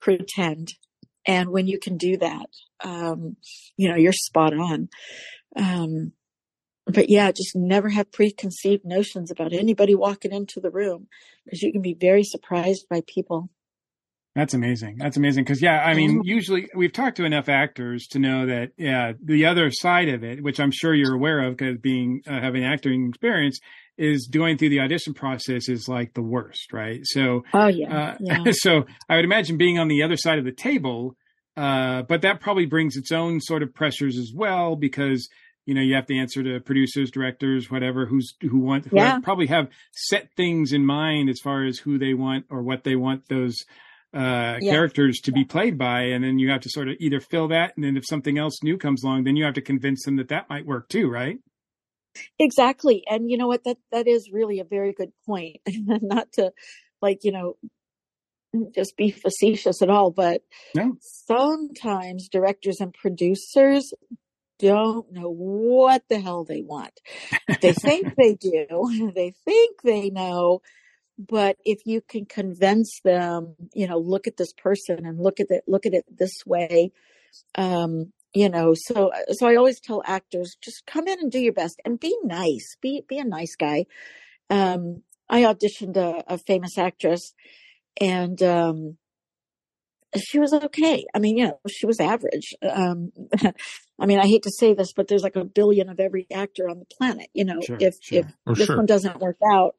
pretend. 0.00 0.72
And 1.26 1.50
when 1.50 1.66
you 1.66 1.78
can 1.78 1.98
do 1.98 2.16
that, 2.16 2.46
um, 2.82 3.36
you 3.76 3.90
know, 3.90 3.96
you're 3.96 4.12
spot 4.12 4.54
on. 4.54 4.88
Um, 5.54 6.12
but 6.86 7.10
yeah, 7.10 7.30
just 7.30 7.54
never 7.54 7.90
have 7.90 8.10
preconceived 8.10 8.84
notions 8.84 9.30
about 9.30 9.52
anybody 9.52 9.94
walking 9.94 10.32
into 10.32 10.60
the 10.60 10.70
room 10.70 11.08
because 11.44 11.62
you 11.62 11.72
can 11.72 11.82
be 11.82 11.94
very 11.94 12.24
surprised 12.24 12.86
by 12.88 13.02
people. 13.06 13.50
That's 14.36 14.52
amazing. 14.52 14.96
That's 14.98 15.16
amazing. 15.16 15.44
Because 15.44 15.62
yeah, 15.62 15.82
I 15.82 15.94
mean, 15.94 16.18
mm-hmm. 16.18 16.28
usually 16.28 16.68
we've 16.74 16.92
talked 16.92 17.16
to 17.16 17.24
enough 17.24 17.48
actors 17.48 18.06
to 18.08 18.18
know 18.18 18.44
that 18.44 18.72
yeah, 18.76 19.12
the 19.18 19.46
other 19.46 19.70
side 19.70 20.10
of 20.10 20.24
it, 20.24 20.42
which 20.42 20.60
I'm 20.60 20.70
sure 20.70 20.94
you're 20.94 21.14
aware 21.14 21.40
of, 21.40 21.56
because 21.56 21.78
being 21.78 22.20
uh, 22.28 22.38
having 22.38 22.62
acting 22.62 23.08
experience, 23.08 23.58
is 23.96 24.28
going 24.30 24.58
through 24.58 24.68
the 24.68 24.80
audition 24.80 25.14
process 25.14 25.70
is 25.70 25.88
like 25.88 26.12
the 26.12 26.20
worst, 26.20 26.74
right? 26.74 27.00
So, 27.04 27.44
oh 27.54 27.68
yeah, 27.68 27.98
uh, 27.98 28.16
yeah. 28.20 28.38
so 28.50 28.84
I 29.08 29.16
would 29.16 29.24
imagine 29.24 29.56
being 29.56 29.78
on 29.78 29.88
the 29.88 30.02
other 30.02 30.18
side 30.18 30.38
of 30.38 30.44
the 30.44 30.52
table, 30.52 31.16
uh, 31.56 32.02
but 32.02 32.20
that 32.20 32.42
probably 32.42 32.66
brings 32.66 32.98
its 32.98 33.12
own 33.12 33.40
sort 33.40 33.62
of 33.62 33.72
pressures 33.72 34.18
as 34.18 34.32
well 34.36 34.76
because 34.76 35.30
you 35.64 35.72
know 35.72 35.80
you 35.80 35.94
have 35.94 36.06
to 36.08 36.18
answer 36.18 36.42
to 36.42 36.60
producers, 36.60 37.10
directors, 37.10 37.70
whatever 37.70 38.04
who's 38.04 38.34
who 38.42 38.58
want 38.58 38.84
who 38.84 38.96
yeah. 38.98 39.12
have, 39.12 39.22
probably 39.22 39.46
have 39.46 39.68
set 39.92 40.28
things 40.36 40.74
in 40.74 40.84
mind 40.84 41.30
as 41.30 41.40
far 41.40 41.64
as 41.64 41.78
who 41.78 41.98
they 41.98 42.12
want 42.12 42.44
or 42.50 42.62
what 42.62 42.84
they 42.84 42.96
want 42.96 43.26
those 43.30 43.64
uh, 44.14 44.58
yeah. 44.60 44.72
characters 44.72 45.20
to 45.24 45.32
be 45.32 45.44
played 45.44 45.76
by, 45.78 46.02
and 46.02 46.24
then 46.24 46.38
you 46.38 46.50
have 46.50 46.62
to 46.62 46.70
sort 46.70 46.88
of 46.88 46.96
either 47.00 47.20
fill 47.20 47.48
that, 47.48 47.76
and 47.76 47.84
then 47.84 47.96
if 47.96 48.04
something 48.06 48.38
else 48.38 48.62
new 48.62 48.78
comes 48.78 49.02
along, 49.02 49.24
then 49.24 49.36
you 49.36 49.44
have 49.44 49.54
to 49.54 49.62
convince 49.62 50.04
them 50.04 50.16
that 50.16 50.28
that 50.28 50.48
might 50.48 50.66
work 50.66 50.88
too, 50.88 51.08
right? 51.08 51.38
Exactly. 52.38 53.04
And 53.08 53.30
you 53.30 53.36
know 53.36 53.46
what? 53.46 53.64
That, 53.64 53.76
that 53.92 54.06
is 54.06 54.30
really 54.32 54.60
a 54.60 54.64
very 54.64 54.92
good 54.92 55.12
point. 55.26 55.56
Not 55.68 56.32
to 56.34 56.52
like, 57.02 57.24
you 57.24 57.32
know, 57.32 57.56
just 58.74 58.96
be 58.96 59.10
facetious 59.10 59.82
at 59.82 59.90
all, 59.90 60.10
but 60.10 60.42
no. 60.74 60.96
sometimes 61.00 62.28
directors 62.28 62.80
and 62.80 62.94
producers 62.94 63.92
don't 64.58 65.12
know 65.12 65.30
what 65.30 66.02
the 66.08 66.18
hell 66.20 66.44
they 66.44 66.62
want. 66.62 66.98
They 67.60 67.72
think 67.72 68.14
they 68.18 68.34
do. 68.34 69.12
They 69.14 69.34
think 69.44 69.82
they 69.82 70.10
know. 70.10 70.60
But 71.18 71.56
if 71.64 71.78
you 71.86 72.02
can 72.02 72.26
convince 72.26 73.00
them, 73.02 73.56
you 73.72 73.86
know, 73.86 73.98
look 73.98 74.26
at 74.26 74.36
this 74.36 74.52
person 74.52 75.06
and 75.06 75.18
look 75.18 75.40
at 75.40 75.46
it, 75.50 75.64
look 75.66 75.86
at 75.86 75.94
it 75.94 76.04
this 76.10 76.44
way, 76.44 76.92
um, 77.54 78.12
you 78.36 78.50
know 78.50 78.74
so 78.74 79.10
so 79.30 79.46
i 79.46 79.56
always 79.56 79.80
tell 79.80 80.02
actors 80.04 80.56
just 80.60 80.84
come 80.86 81.08
in 81.08 81.18
and 81.20 81.32
do 81.32 81.38
your 81.38 81.54
best 81.54 81.80
and 81.86 81.98
be 81.98 82.14
nice 82.22 82.76
be 82.82 83.02
be 83.08 83.18
a 83.18 83.24
nice 83.24 83.56
guy 83.56 83.86
um 84.50 85.02
i 85.30 85.40
auditioned 85.42 85.96
a, 85.96 86.22
a 86.28 86.36
famous 86.36 86.76
actress 86.76 87.32
and 87.98 88.42
um 88.42 88.98
she 90.16 90.38
was 90.38 90.52
okay 90.52 91.06
i 91.14 91.18
mean 91.18 91.38
you 91.38 91.46
know 91.46 91.58
she 91.66 91.86
was 91.86 91.98
average 91.98 92.54
um 92.70 93.10
i 93.98 94.04
mean 94.04 94.18
i 94.18 94.26
hate 94.26 94.42
to 94.42 94.50
say 94.50 94.74
this 94.74 94.92
but 94.92 95.08
there's 95.08 95.22
like 95.22 95.36
a 95.36 95.44
billion 95.44 95.88
of 95.88 95.98
every 95.98 96.26
actor 96.30 96.68
on 96.68 96.78
the 96.78 96.86
planet 96.98 97.28
you 97.32 97.44
know 97.44 97.60
sure, 97.62 97.78
if 97.80 97.94
sure. 98.02 98.18
if 98.18 98.26
oh, 98.46 98.54
this 98.54 98.66
sure. 98.66 98.76
one 98.76 98.86
doesn't 98.86 99.18
work 99.18 99.38
out 99.50 99.76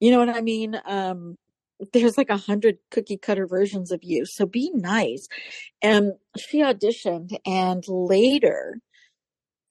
you 0.00 0.10
know 0.10 0.18
what 0.18 0.28
i 0.28 0.40
mean 0.40 0.80
um 0.86 1.36
there's 1.92 2.18
like 2.18 2.30
a 2.30 2.36
hundred 2.36 2.78
cookie 2.90 3.16
cutter 3.16 3.46
versions 3.46 3.90
of 3.90 4.00
you. 4.02 4.24
So 4.26 4.46
be 4.46 4.70
nice. 4.74 5.26
And 5.82 6.12
she 6.36 6.62
auditioned 6.62 7.36
and 7.46 7.84
later, 7.88 8.80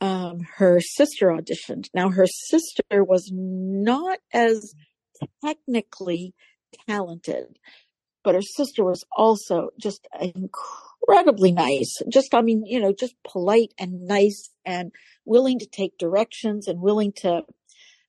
um, 0.01 0.39
her 0.55 0.79
sister 0.79 1.27
auditioned. 1.27 1.89
Now 1.93 2.09
her 2.09 2.25
sister 2.25 3.03
was 3.03 3.29
not 3.33 4.19
as 4.33 4.73
technically 5.43 6.33
talented, 6.87 7.59
but 8.23 8.35
her 8.35 8.41
sister 8.41 8.83
was 8.83 9.03
also 9.15 9.69
just 9.79 10.07
incredibly 10.19 11.51
nice. 11.51 11.93
Just, 12.07 12.33
I 12.33 12.41
mean, 12.41 12.65
you 12.65 12.79
know, 12.79 12.93
just 12.93 13.15
polite 13.27 13.73
and 13.77 14.05
nice 14.05 14.49
and 14.65 14.91
willing 15.25 15.59
to 15.59 15.65
take 15.65 15.97
directions 15.97 16.67
and 16.67 16.81
willing 16.81 17.11
to, 17.17 17.43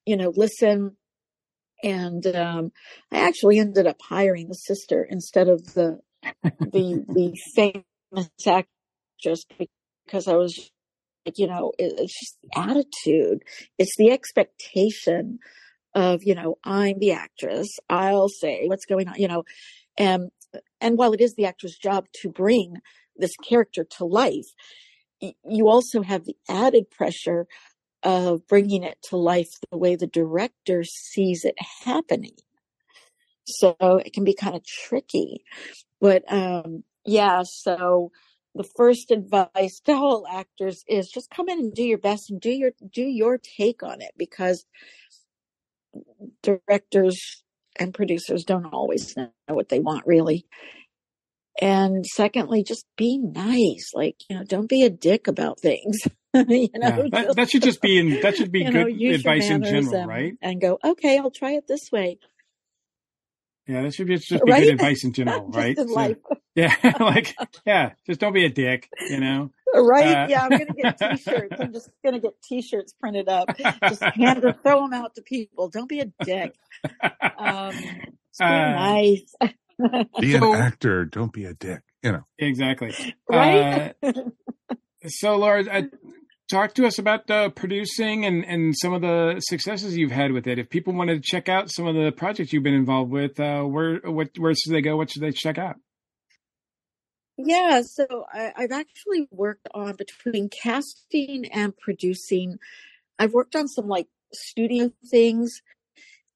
you 0.06 0.16
know, 0.16 0.32
listen 0.34 0.96
and 1.82 2.26
um, 2.28 2.72
I 3.12 3.20
actually 3.20 3.58
ended 3.58 3.86
up 3.86 4.00
hiring 4.02 4.48
the 4.48 4.54
sister 4.54 5.06
instead 5.08 5.48
of 5.48 5.74
the 5.74 6.00
the 6.60 7.04
the 7.08 7.34
famous 7.54 8.28
actress 8.46 9.44
because 10.06 10.28
I 10.28 10.36
was 10.36 10.70
like, 11.26 11.38
you 11.38 11.46
know, 11.46 11.72
it, 11.78 11.94
it's 11.98 12.18
just 12.18 12.38
attitude. 12.54 13.42
It's 13.78 13.96
the 13.96 14.10
expectation 14.10 15.38
of, 15.94 16.20
you 16.22 16.34
know, 16.34 16.58
I'm 16.64 16.98
the 16.98 17.12
actress. 17.12 17.68
I'll 17.88 18.28
say 18.28 18.66
what's 18.66 18.86
going 18.86 19.08
on, 19.08 19.14
you 19.16 19.28
know, 19.28 19.44
and 19.98 20.30
and 20.80 20.98
while 20.98 21.12
it 21.12 21.20
is 21.20 21.34
the 21.34 21.46
actor's 21.46 21.76
job 21.76 22.06
to 22.22 22.28
bring 22.28 22.76
this 23.16 23.36
character 23.36 23.84
to 23.98 24.04
life, 24.04 24.46
you 25.48 25.68
also 25.68 26.02
have 26.02 26.24
the 26.24 26.36
added 26.48 26.90
pressure 26.90 27.46
of 28.02 28.46
bringing 28.46 28.82
it 28.82 28.98
to 29.10 29.16
life 29.16 29.50
the 29.70 29.78
way 29.78 29.96
the 29.96 30.06
director 30.06 30.84
sees 30.84 31.44
it 31.44 31.56
happening. 31.84 32.36
So 33.44 33.76
it 33.80 34.12
can 34.12 34.24
be 34.24 34.34
kind 34.34 34.56
of 34.56 34.64
tricky. 34.64 35.44
But 36.00 36.30
um, 36.32 36.84
yeah, 37.04 37.42
so 37.44 38.10
the 38.54 38.68
first 38.76 39.10
advice 39.10 39.80
to 39.84 39.92
all 39.92 40.26
actors 40.30 40.84
is 40.88 41.08
just 41.08 41.30
come 41.30 41.48
in 41.48 41.58
and 41.58 41.74
do 41.74 41.82
your 41.82 41.98
best 41.98 42.30
and 42.30 42.40
do 42.40 42.50
your 42.50 42.72
do 42.92 43.02
your 43.02 43.38
take 43.38 43.82
on 43.82 44.00
it 44.00 44.12
because 44.16 44.64
directors 46.42 47.42
and 47.78 47.94
producers 47.94 48.44
don't 48.44 48.66
always 48.66 49.16
know 49.16 49.30
what 49.48 49.68
they 49.68 49.80
want 49.80 50.06
really. 50.06 50.46
And 51.60 52.06
secondly, 52.06 52.64
just 52.64 52.86
be 52.96 53.18
nice. 53.18 53.90
Like, 53.94 54.16
you 54.28 54.36
know, 54.36 54.44
don't 54.44 54.68
be 54.68 54.82
a 54.82 54.90
dick 54.90 55.26
about 55.26 55.60
things. 55.60 55.98
you 56.34 56.68
know, 56.74 57.02
yeah, 57.02 57.08
that, 57.10 57.36
that, 57.36 57.50
should 57.50 57.62
just 57.62 57.80
be 57.80 57.98
in, 57.98 58.20
that 58.20 58.36
should 58.36 58.52
be 58.52 58.62
good 58.70 58.96
know, 58.96 59.14
advice 59.14 59.50
in 59.50 59.64
general, 59.64 59.94
and, 59.94 60.08
right? 60.08 60.34
And 60.40 60.60
go, 60.60 60.78
okay, 60.84 61.18
I'll 61.18 61.30
try 61.30 61.52
it 61.52 61.66
this 61.66 61.90
way. 61.90 62.18
Yeah, 63.66 63.82
that 63.82 63.94
should 63.94 64.06
be 64.06 64.16
just 64.16 64.30
be 64.30 64.50
right? 64.50 64.62
good 64.62 64.74
advice 64.74 65.04
in 65.04 65.12
general, 65.12 65.48
right? 65.52 65.76
In 65.76 65.88
so, 65.88 66.14
yeah, 66.54 66.74
like 67.00 67.34
yeah, 67.66 67.92
just 68.06 68.20
don't 68.20 68.32
be 68.32 68.44
a 68.44 68.48
dick, 68.48 68.88
you 69.08 69.20
know. 69.20 69.50
Right? 69.74 70.16
Uh, 70.16 70.26
yeah, 70.28 70.42
I'm 70.42 70.50
gonna 70.50 70.66
get 70.66 70.98
T-shirts. 70.98 71.56
I'm 71.60 71.72
just 71.72 71.90
gonna 72.04 72.20
get 72.20 72.32
T-shirts 72.42 72.92
printed 73.00 73.28
up. 73.28 73.56
Just 73.88 74.02
hand 74.02 74.42
them, 74.42 74.54
throw 74.62 74.82
them 74.82 74.92
out 74.92 75.14
to 75.16 75.22
people. 75.22 75.68
Don't 75.68 75.88
be 75.88 76.00
a 76.00 76.06
dick. 76.24 76.54
Um, 77.38 77.76
be 77.76 78.44
uh, 78.44 78.48
nice. 78.48 79.34
be 80.20 80.34
an 80.34 80.44
actor. 80.44 81.04
Don't 81.04 81.32
be 81.32 81.44
a 81.44 81.54
dick. 81.54 81.82
You 82.02 82.12
know. 82.12 82.22
Exactly. 82.38 82.92
Right. 83.28 83.94
Uh, 84.02 84.12
so, 85.06 85.36
Laura, 85.36 85.64
I, 85.70 85.84
talk 86.50 86.74
to 86.74 86.86
us 86.86 86.98
about 86.98 87.30
uh, 87.30 87.48
producing 87.50 88.26
and, 88.26 88.44
and 88.44 88.74
some 88.76 88.92
of 88.92 89.00
the 89.02 89.40
successes 89.40 89.96
you've 89.96 90.10
had 90.10 90.32
with 90.32 90.46
it. 90.46 90.58
If 90.58 90.68
people 90.68 90.92
wanted 90.92 91.22
to 91.22 91.30
check 91.30 91.48
out 91.48 91.70
some 91.70 91.86
of 91.86 91.94
the 91.94 92.10
projects 92.10 92.52
you've 92.52 92.64
been 92.64 92.74
involved 92.74 93.10
with, 93.10 93.38
uh, 93.38 93.62
where 93.62 94.00
what, 94.04 94.30
where 94.36 94.54
should 94.54 94.72
they 94.72 94.82
go? 94.82 94.96
What 94.96 95.10
should 95.10 95.22
they 95.22 95.32
check 95.32 95.58
out? 95.58 95.76
Yeah, 97.38 97.82
so 97.82 98.26
I, 98.30 98.52
I've 98.56 98.72
actually 98.72 99.28
worked 99.30 99.68
on 99.72 99.94
between 99.96 100.50
casting 100.50 101.46
and 101.46 101.76
producing. 101.76 102.58
I've 103.18 103.32
worked 103.32 103.56
on 103.56 103.68
some 103.68 103.88
like 103.88 104.08
studio 104.32 104.90
things, 105.10 105.62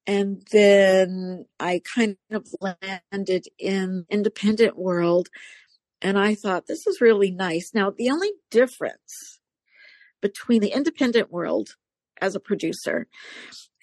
and 0.06 0.47
then 0.50 1.47
I 1.61 1.83
kind 1.94 2.16
of 2.30 2.47
landed 2.61 3.47
in 3.59 4.06
independent 4.09 4.78
world, 4.78 5.28
and 6.00 6.18
I 6.18 6.37
thought 6.37 6.66
this 6.66 6.87
is 6.87 7.02
really 7.02 7.30
nice. 7.30 7.73
Now, 7.75 7.90
the 7.90 8.11
only 8.11 8.30
difference 8.50 9.34
between 10.25 10.62
the 10.62 10.73
independent 10.73 11.31
world 11.31 11.76
as 12.19 12.35
a 12.35 12.40
producer 12.40 13.07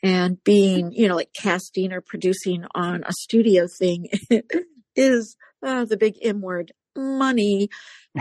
and 0.01 0.43
being, 0.43 0.91
you 0.91 1.07
know, 1.07 1.15
like 1.15 1.31
casting 1.39 1.93
or 1.93 2.01
producing 2.01 2.65
on 2.74 3.03
a 3.05 3.13
studio 3.13 3.67
thing 3.67 4.10
is 4.95 5.38
uh, 5.63 5.86
the 5.86 5.98
big 5.98 6.15
M 6.24 6.41
word 6.41 6.71
money. 6.98 7.69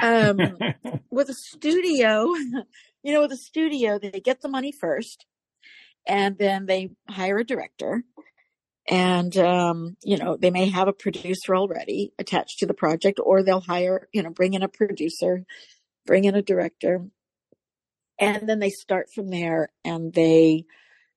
Um, 0.02 0.38
with 1.10 1.30
a 1.30 1.34
studio, 1.34 2.26
you 3.02 3.14
know, 3.14 3.22
with 3.22 3.32
a 3.32 3.38
studio, 3.38 3.98
they 3.98 4.20
get 4.20 4.42
the 4.42 4.48
money 4.48 4.70
first 4.70 5.24
and 6.06 6.36
then 6.36 6.66
they 6.66 6.90
hire 7.08 7.38
a 7.38 7.44
director 7.44 8.04
and 8.88 9.36
um, 9.38 9.96
you 10.02 10.18
know 10.18 10.36
they 10.36 10.50
may 10.50 10.68
have 10.68 10.88
a 10.88 10.92
producer 10.92 11.54
already 11.54 12.12
attached 12.18 12.58
to 12.58 12.66
the 12.66 12.74
project 12.74 13.20
or 13.22 13.42
they'll 13.42 13.60
hire 13.60 14.08
you 14.12 14.22
know 14.22 14.30
bring 14.30 14.54
in 14.54 14.62
a 14.62 14.68
producer 14.68 15.44
bring 16.06 16.24
in 16.24 16.34
a 16.34 16.42
director 16.42 17.06
and 18.20 18.48
then 18.48 18.60
they 18.60 18.70
start 18.70 19.08
from 19.14 19.30
there 19.30 19.70
and 19.84 20.12
they 20.12 20.64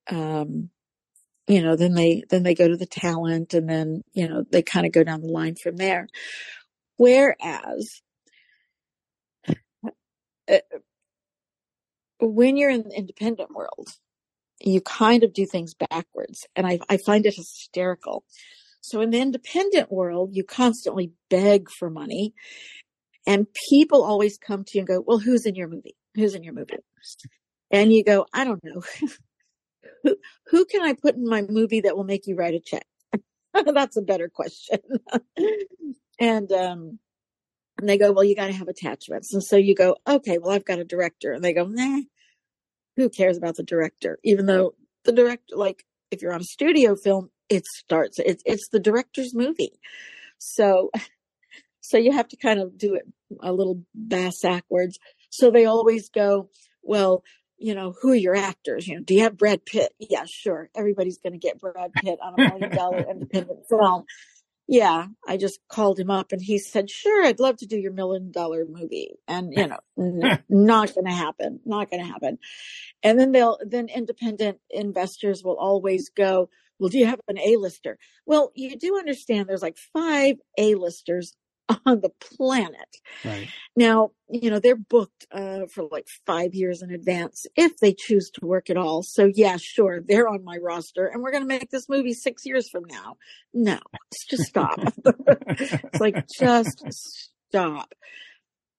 um 0.09 0.69
you 1.47 1.61
know 1.61 1.75
then 1.75 1.93
they 1.93 2.23
then 2.29 2.43
they 2.43 2.55
go 2.55 2.67
to 2.67 2.77
the 2.77 2.85
talent 2.85 3.53
and 3.53 3.69
then 3.69 4.03
you 4.13 4.27
know 4.27 4.43
they 4.51 4.61
kind 4.61 4.85
of 4.85 4.91
go 4.91 5.03
down 5.03 5.21
the 5.21 5.27
line 5.27 5.55
from 5.55 5.75
there 5.75 6.07
whereas 6.97 8.01
uh, 10.51 10.57
when 12.19 12.57
you're 12.57 12.69
in 12.69 12.83
the 12.83 12.97
independent 12.97 13.51
world 13.51 13.89
you 14.61 14.81
kind 14.81 15.23
of 15.23 15.33
do 15.33 15.45
things 15.45 15.73
backwards. 15.73 16.45
And 16.55 16.65
I, 16.65 16.79
I 16.89 16.97
find 17.05 17.25
it 17.25 17.35
hysterical. 17.35 18.23
So 18.81 19.01
in 19.01 19.11
the 19.11 19.19
independent 19.19 19.91
world, 19.91 20.31
you 20.33 20.43
constantly 20.43 21.11
beg 21.29 21.69
for 21.69 21.89
money 21.89 22.33
and 23.25 23.47
people 23.69 24.03
always 24.03 24.37
come 24.37 24.63
to 24.65 24.71
you 24.75 24.81
and 24.81 24.87
go, 24.87 25.03
well, 25.05 25.19
who's 25.19 25.45
in 25.45 25.55
your 25.55 25.67
movie? 25.69 25.95
Who's 26.15 26.35
in 26.35 26.43
your 26.43 26.53
movie? 26.53 26.77
And 27.71 27.91
you 27.91 28.03
go, 28.03 28.25
I 28.33 28.43
don't 28.43 28.63
know. 28.63 28.83
who, 30.03 30.17
who 30.47 30.65
can 30.65 30.81
I 30.81 30.93
put 30.93 31.15
in 31.15 31.27
my 31.27 31.41
movie 31.41 31.81
that 31.81 31.97
will 31.97 32.03
make 32.03 32.27
you 32.27 32.35
write 32.35 32.53
a 32.53 32.59
check? 32.59 32.85
That's 33.53 33.97
a 33.97 34.01
better 34.01 34.29
question. 34.29 34.79
and, 36.19 36.51
um, 36.51 36.99
and 37.79 37.89
they 37.89 37.97
go, 37.97 38.11
well, 38.11 38.23
you 38.23 38.35
got 38.35 38.47
to 38.47 38.53
have 38.53 38.67
attachments. 38.67 39.33
And 39.33 39.43
so 39.43 39.57
you 39.57 39.75
go, 39.75 39.97
okay, 40.07 40.37
well, 40.37 40.51
I've 40.51 40.65
got 40.65 40.79
a 40.79 40.85
director. 40.85 41.33
And 41.33 41.43
they 41.43 41.53
go, 41.53 41.65
nah, 41.65 42.01
who 42.95 43.09
cares 43.09 43.37
about 43.37 43.55
the 43.55 43.63
director? 43.63 44.19
Even 44.23 44.45
though 44.45 44.75
the 45.05 45.11
director, 45.11 45.55
like 45.55 45.83
if 46.11 46.21
you're 46.21 46.33
on 46.33 46.41
a 46.41 46.45
studio 46.45 46.95
film, 46.95 47.29
it 47.49 47.65
starts, 47.65 48.19
it's, 48.19 48.43
it's 48.45 48.69
the 48.71 48.79
director's 48.79 49.33
movie. 49.33 49.79
So, 50.37 50.91
so 51.81 51.97
you 51.97 52.11
have 52.11 52.27
to 52.29 52.37
kind 52.37 52.59
of 52.59 52.77
do 52.77 52.95
it 52.95 53.03
a 53.41 53.51
little 53.51 53.81
bass 53.95 54.41
backwards. 54.41 54.99
So 55.33 55.51
they 55.51 55.65
always 55.65 56.09
go, 56.09 56.49
well, 56.81 57.23
you 57.57 57.73
know, 57.75 57.93
who 58.01 58.11
are 58.11 58.15
your 58.15 58.35
actors? 58.35 58.87
You 58.87 58.97
know, 58.97 59.03
do 59.03 59.13
you 59.13 59.21
have 59.21 59.37
Brad 59.37 59.65
Pitt? 59.65 59.93
Yeah, 59.99 60.25
sure. 60.25 60.69
Everybody's 60.75 61.17
going 61.17 61.33
to 61.33 61.39
get 61.39 61.59
Brad 61.59 61.91
Pitt 61.93 62.19
on 62.21 62.33
a 62.33 62.37
million 62.37 62.75
dollar 62.75 63.03
independent 63.09 63.67
film 63.69 64.05
yeah, 64.67 65.07
I 65.27 65.37
just 65.37 65.59
called 65.67 65.99
him 65.99 66.09
up 66.09 66.31
and 66.31 66.41
he 66.41 66.57
said, 66.57 66.89
sure, 66.89 67.25
I'd 67.25 67.39
love 67.39 67.57
to 67.57 67.65
do 67.65 67.77
your 67.77 67.91
million 67.91 68.31
dollar 68.31 68.65
movie. 68.65 69.15
And, 69.27 69.53
you 69.53 69.67
know, 69.67 69.79
n- 69.97 70.39
not 70.49 70.93
going 70.93 71.05
to 71.05 71.11
happen, 71.11 71.59
not 71.65 71.91
going 71.91 72.01
to 72.01 72.09
happen. 72.09 72.37
And 73.01 73.19
then 73.19 73.33
they'll, 73.33 73.59
then 73.65 73.89
independent 73.89 74.59
investors 74.69 75.43
will 75.43 75.57
always 75.57 76.09
go, 76.09 76.49
well, 76.79 76.89
do 76.89 76.97
you 76.97 77.05
have 77.05 77.19
an 77.27 77.37
A-lister? 77.37 77.97
Well, 78.25 78.51
you 78.55 78.77
do 78.77 78.97
understand 78.97 79.47
there's 79.47 79.61
like 79.61 79.77
five 79.77 80.37
A-listers 80.57 81.35
on 81.85 82.01
the 82.01 82.11
planet. 82.19 82.97
Right. 83.23 83.47
Now, 83.75 84.11
you 84.29 84.49
know, 84.49 84.59
they're 84.59 84.75
booked 84.75 85.25
uh, 85.31 85.61
for 85.73 85.87
like 85.91 86.07
five 86.25 86.53
years 86.53 86.81
in 86.81 86.91
advance 86.91 87.45
if 87.55 87.77
they 87.77 87.93
choose 87.93 88.29
to 88.31 88.45
work 88.45 88.69
at 88.69 88.77
all. 88.77 89.03
So, 89.03 89.29
yeah, 89.33 89.57
sure, 89.59 90.01
they're 90.05 90.27
on 90.27 90.43
my 90.43 90.57
roster 90.57 91.05
and 91.05 91.21
we're 91.21 91.31
going 91.31 91.43
to 91.43 91.47
make 91.47 91.69
this 91.69 91.89
movie 91.89 92.13
six 92.13 92.45
years 92.45 92.69
from 92.69 92.83
now. 92.85 93.15
No, 93.53 93.79
let's 93.93 94.25
just 94.29 94.43
stop. 94.43 94.79
it's 95.05 95.99
like, 95.99 96.25
just 96.37 96.83
stop. 97.49 97.93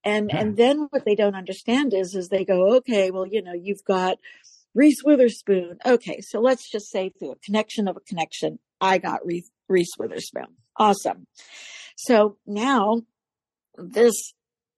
And, 0.04 0.30
and 0.34 0.56
then 0.56 0.88
what 0.90 1.06
they 1.06 1.14
don't 1.14 1.34
understand 1.34 1.94
is, 1.94 2.14
is 2.14 2.28
they 2.28 2.44
go, 2.44 2.76
okay, 2.76 3.10
well, 3.10 3.26
you 3.26 3.42
know, 3.42 3.54
you've 3.54 3.84
got 3.86 4.18
Reese 4.74 5.02
Witherspoon. 5.02 5.78
Okay. 5.86 6.20
So 6.20 6.40
let's 6.40 6.70
just 6.70 6.90
say 6.90 7.10
through 7.10 7.32
a 7.32 7.36
connection 7.36 7.88
of 7.88 7.96
a 7.96 8.00
connection, 8.00 8.58
I 8.80 8.98
got 8.98 9.24
Reese, 9.24 9.50
Reese 9.68 9.92
Witherspoon. 9.98 10.56
Awesome. 10.76 11.26
So 11.96 12.36
now 12.46 13.02
this, 13.76 14.34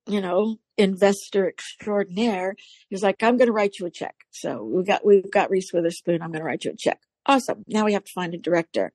you 0.07 0.21
know, 0.21 0.57
investor 0.77 1.49
extraordinaire 1.49 2.55
is 2.91 3.03
like, 3.03 3.23
I'm 3.23 3.37
going 3.37 3.47
to 3.47 3.53
write 3.53 3.79
you 3.79 3.87
a 3.87 3.91
check. 3.91 4.15
So 4.31 4.63
we 4.63 4.85
got, 4.85 5.05
we've 5.05 5.31
got 5.31 5.51
Reese 5.51 5.73
Witherspoon. 5.73 6.23
I'm 6.23 6.31
going 6.31 6.41
to 6.41 6.47
write 6.47 6.65
you 6.65 6.73
a 6.73 6.77
check. 6.77 7.01
Awesome. 7.25 7.65
Now 7.67 7.85
we 7.85 7.95
have 7.95 8.05
to 8.05 8.13
find 8.15 8.35
a 8.35 8.39
director. 8.39 8.93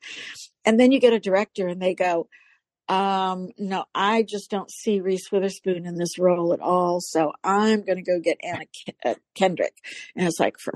And 0.65 0.79
then 0.79 0.91
you 0.91 0.99
get 0.99 1.13
a 1.13 1.19
director 1.19 1.67
and 1.67 1.81
they 1.81 1.95
go, 1.95 2.27
um, 2.87 3.49
no, 3.57 3.85
I 3.95 4.23
just 4.23 4.49
don't 4.49 4.69
see 4.69 4.99
Reese 4.99 5.31
Witherspoon 5.31 5.85
in 5.85 5.95
this 5.95 6.19
role 6.19 6.53
at 6.53 6.59
all. 6.59 6.99
So 6.99 7.31
I'm 7.43 7.83
going 7.83 7.97
to 7.97 8.03
go 8.03 8.19
get 8.19 8.37
Anna 8.43 8.65
uh, 9.05 9.15
Kendrick. 9.33 9.75
And 10.15 10.27
it's 10.27 10.39
like, 10.39 10.57
for 10.59 10.73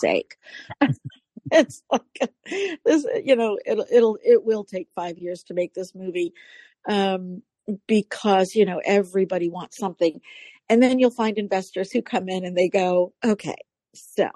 sake. 0.00 0.36
it's 1.52 1.82
like 1.90 2.32
this, 2.84 3.06
you 3.24 3.36
know, 3.36 3.58
it'll, 3.64 3.86
it'll, 3.90 4.18
it 4.24 4.44
will 4.44 4.64
take 4.64 4.88
five 4.94 5.18
years 5.18 5.42
to 5.44 5.54
make 5.54 5.74
this 5.74 5.94
movie. 5.94 6.32
Um, 6.88 7.42
because, 7.86 8.54
you 8.54 8.64
know, 8.64 8.80
everybody 8.84 9.48
wants 9.48 9.78
something. 9.78 10.20
And 10.68 10.82
then 10.82 10.98
you'll 10.98 11.10
find 11.10 11.38
investors 11.38 11.92
who 11.92 12.02
come 12.02 12.28
in 12.28 12.44
and 12.44 12.56
they 12.56 12.68
go, 12.68 13.12
okay, 13.24 13.56
so 13.94 14.28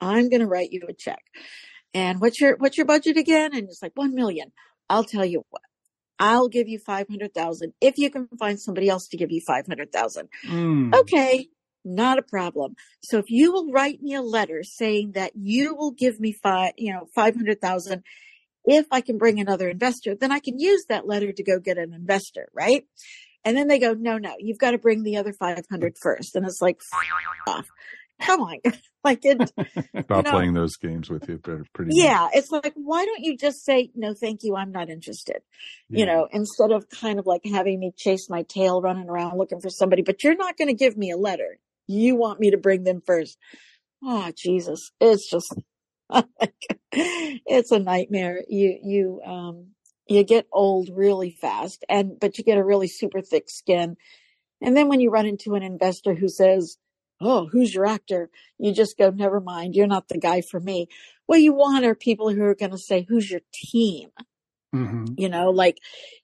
I'm 0.00 0.28
going 0.28 0.40
to 0.40 0.46
write 0.46 0.72
you 0.72 0.82
a 0.88 0.92
check. 0.92 1.22
And 1.94 2.20
what's 2.20 2.40
your, 2.40 2.56
what's 2.56 2.76
your 2.76 2.86
budget 2.86 3.16
again? 3.16 3.54
And 3.54 3.64
it's 3.64 3.82
like 3.82 3.92
1 3.94 4.14
million. 4.14 4.52
I'll 4.88 5.04
tell 5.04 5.24
you 5.24 5.44
what, 5.50 5.62
I'll 6.18 6.48
give 6.48 6.68
you 6.68 6.78
500,000 6.78 7.72
if 7.80 7.98
you 7.98 8.10
can 8.10 8.28
find 8.38 8.60
somebody 8.60 8.88
else 8.88 9.08
to 9.08 9.16
give 9.16 9.30
you 9.30 9.40
500,000. 9.40 10.28
Mm. 10.48 10.94
Okay. 10.94 11.48
Not 11.86 12.18
a 12.18 12.22
problem. 12.22 12.74
So 13.00 13.18
if 13.18 13.30
you 13.30 13.52
will 13.52 13.70
write 13.70 14.02
me 14.02 14.14
a 14.14 14.22
letter 14.22 14.64
saying 14.64 15.12
that 15.12 15.32
you 15.36 15.74
will 15.76 15.92
give 15.92 16.18
me 16.18 16.32
five, 16.32 16.72
you 16.76 16.92
know, 16.92 17.06
500,000 17.14 18.02
if 18.66 18.86
I 18.90 19.00
can 19.00 19.16
bring 19.16 19.38
another 19.38 19.68
investor, 19.68 20.16
then 20.16 20.32
I 20.32 20.40
can 20.40 20.58
use 20.58 20.86
that 20.88 21.06
letter 21.06 21.32
to 21.32 21.42
go 21.44 21.60
get 21.60 21.78
an 21.78 21.92
investor, 21.92 22.48
right? 22.52 22.84
And 23.44 23.56
then 23.56 23.68
they 23.68 23.78
go, 23.78 23.94
no, 23.94 24.18
no, 24.18 24.34
you've 24.40 24.58
got 24.58 24.72
to 24.72 24.78
bring 24.78 25.04
the 25.04 25.18
other 25.18 25.32
500 25.32 25.96
first. 26.02 26.34
And 26.34 26.44
it's 26.44 26.60
like, 26.60 26.80
off. 27.46 27.68
Come 28.20 28.40
on. 28.40 28.56
like 29.04 29.20
it. 29.24 29.52
Stop 30.04 30.24
know, 30.24 30.30
playing 30.30 30.54
those 30.54 30.76
games 30.76 31.08
with 31.08 31.28
you. 31.28 31.38
Pretty. 31.72 31.94
Yeah. 31.94 32.22
Much. 32.22 32.30
It's 32.34 32.50
like, 32.50 32.72
why 32.74 33.04
don't 33.04 33.22
you 33.22 33.36
just 33.36 33.64
say, 33.64 33.90
no, 33.94 34.14
thank 34.14 34.42
you. 34.42 34.56
I'm 34.56 34.72
not 34.72 34.90
interested. 34.90 35.42
Yeah. 35.88 36.00
You 36.00 36.06
know, 36.06 36.28
instead 36.32 36.72
of 36.72 36.88
kind 36.88 37.20
of 37.20 37.26
like 37.26 37.42
having 37.44 37.78
me 37.78 37.92
chase 37.96 38.28
my 38.28 38.42
tail 38.42 38.80
running 38.80 39.08
around 39.08 39.38
looking 39.38 39.60
for 39.60 39.70
somebody, 39.70 40.02
but 40.02 40.24
you're 40.24 40.34
not 40.34 40.56
going 40.56 40.68
to 40.68 40.74
give 40.74 40.96
me 40.96 41.12
a 41.12 41.16
letter. 41.16 41.58
You 41.86 42.16
want 42.16 42.40
me 42.40 42.50
to 42.50 42.58
bring 42.58 42.84
them 42.84 43.02
first. 43.04 43.38
Oh, 44.02 44.30
Jesus. 44.36 44.90
It's 45.00 45.28
just, 45.30 45.54
it's 46.92 47.70
a 47.70 47.78
nightmare. 47.78 48.42
You, 48.48 48.78
you, 48.82 49.20
um, 49.24 49.68
you 50.08 50.22
get 50.24 50.46
old 50.52 50.90
really 50.92 51.30
fast 51.30 51.84
and, 51.88 52.18
but 52.20 52.38
you 52.38 52.44
get 52.44 52.58
a 52.58 52.64
really 52.64 52.88
super 52.88 53.20
thick 53.20 53.48
skin. 53.48 53.96
And 54.62 54.76
then 54.76 54.88
when 54.88 55.00
you 55.00 55.10
run 55.10 55.26
into 55.26 55.54
an 55.54 55.62
investor 55.62 56.14
who 56.14 56.28
says, 56.28 56.78
Oh, 57.20 57.48
who's 57.50 57.74
your 57.74 57.86
actor? 57.86 58.30
You 58.58 58.72
just 58.72 58.98
go, 58.98 59.10
never 59.10 59.40
mind. 59.40 59.74
You're 59.74 59.86
not 59.86 60.08
the 60.08 60.18
guy 60.18 60.42
for 60.42 60.60
me. 60.60 60.88
What 61.26 61.40
you 61.40 61.54
want 61.54 61.84
are 61.86 61.94
people 61.94 62.30
who 62.30 62.42
are 62.42 62.54
going 62.54 62.72
to 62.72 62.78
say, 62.78 63.06
who's 63.08 63.30
your 63.30 63.40
team? 63.52 64.10
Mm-hmm. 64.74 65.14
You 65.16 65.28
know, 65.28 65.50
like 65.50 65.78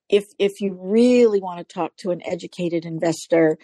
if, 0.09 0.27
if 0.39 0.61
you 0.61 0.77
really 0.79 1.41
want 1.41 1.67
to 1.67 1.75
talk 1.75 1.97
to 1.99 2.11
an 2.11 2.21
educated 2.25 2.85
investor, 2.85 3.57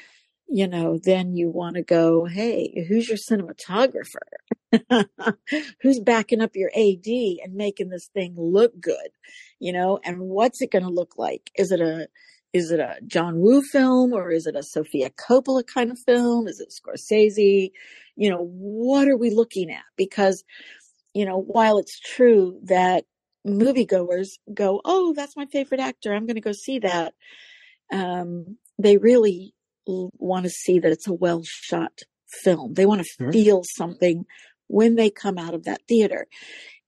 you 0.48 0.66
know, 0.66 0.98
then 1.02 1.36
you 1.36 1.50
want 1.50 1.76
to 1.76 1.82
go, 1.82 2.24
hey, 2.24 2.86
who's 2.88 3.08
your 3.08 3.18
cinematographer? 3.18 4.16
who's 5.82 6.00
backing 6.00 6.40
up 6.40 6.56
your 6.56 6.70
AD 6.74 7.06
and 7.06 7.54
making 7.54 7.90
this 7.90 8.06
thing 8.06 8.34
look 8.36 8.80
good? 8.80 9.10
You 9.58 9.72
know, 9.72 10.00
and 10.04 10.20
what's 10.20 10.62
it 10.62 10.70
going 10.70 10.84
to 10.84 10.90
look 10.90 11.18
like? 11.18 11.50
Is 11.56 11.70
it 11.70 11.80
a, 11.80 12.08
is 12.54 12.70
it 12.70 12.80
a 12.80 12.96
John 13.06 13.40
Woo 13.40 13.60
film 13.60 14.14
or 14.14 14.30
is 14.30 14.46
it 14.46 14.56
a 14.56 14.62
Sofia 14.62 15.10
Coppola 15.10 15.66
kind 15.66 15.90
of 15.90 15.98
film? 15.98 16.48
Is 16.48 16.60
it 16.60 16.72
Scorsese? 16.72 17.70
You 18.16 18.30
know, 18.30 18.42
what 18.42 19.06
are 19.06 19.18
we 19.18 19.30
looking 19.30 19.70
at? 19.70 19.84
Because, 19.98 20.44
you 21.12 21.26
know, 21.26 21.38
while 21.38 21.78
it's 21.78 22.00
true 22.00 22.58
that 22.64 23.04
moviegoers 23.46 24.38
go, 24.54 24.80
Oh, 24.86 25.12
that's 25.14 25.36
my 25.36 25.44
favorite 25.44 25.80
actor. 25.80 26.14
I'm 26.14 26.24
going 26.26 26.36
to 26.36 26.40
go 26.40 26.52
see 26.52 26.78
that. 26.78 27.12
Um, 27.92 28.56
they 28.78 28.96
really 28.96 29.54
want 29.88 30.44
to 30.44 30.50
see 30.50 30.78
that 30.78 30.92
it's 30.92 31.08
a 31.08 31.12
well 31.12 31.42
shot 31.44 32.00
film. 32.42 32.74
They 32.74 32.86
want 32.86 33.02
to 33.02 33.08
sure. 33.08 33.32
feel 33.32 33.62
something 33.64 34.24
when 34.66 34.94
they 34.94 35.10
come 35.10 35.38
out 35.38 35.54
of 35.54 35.64
that 35.64 35.80
theater. 35.88 36.26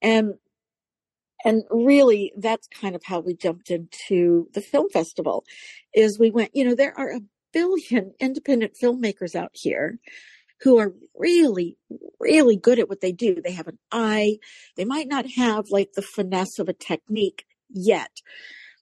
And 0.02 0.34
and 1.44 1.62
really 1.70 2.32
that's 2.36 2.68
kind 2.68 2.94
of 2.94 3.02
how 3.04 3.20
we 3.20 3.34
jumped 3.34 3.70
into 3.70 4.48
the 4.52 4.60
film 4.60 4.88
festival 4.92 5.44
is 5.94 6.18
we 6.18 6.30
went, 6.30 6.50
you 6.54 6.64
know, 6.64 6.74
there 6.74 6.96
are 6.98 7.10
a 7.10 7.22
billion 7.52 8.12
independent 8.20 8.72
filmmakers 8.82 9.34
out 9.34 9.50
here 9.54 9.98
who 10.62 10.78
are 10.78 10.92
really, 11.14 11.78
really 12.18 12.56
good 12.56 12.78
at 12.78 12.88
what 12.88 13.00
they 13.00 13.12
do. 13.12 13.40
They 13.42 13.52
have 13.52 13.68
an 13.68 13.78
eye. 13.90 14.36
They 14.76 14.84
might 14.84 15.08
not 15.08 15.24
have 15.36 15.64
like 15.70 15.92
the 15.94 16.02
finesse 16.02 16.58
of 16.58 16.68
a 16.68 16.74
technique 16.74 17.44
yet, 17.70 18.10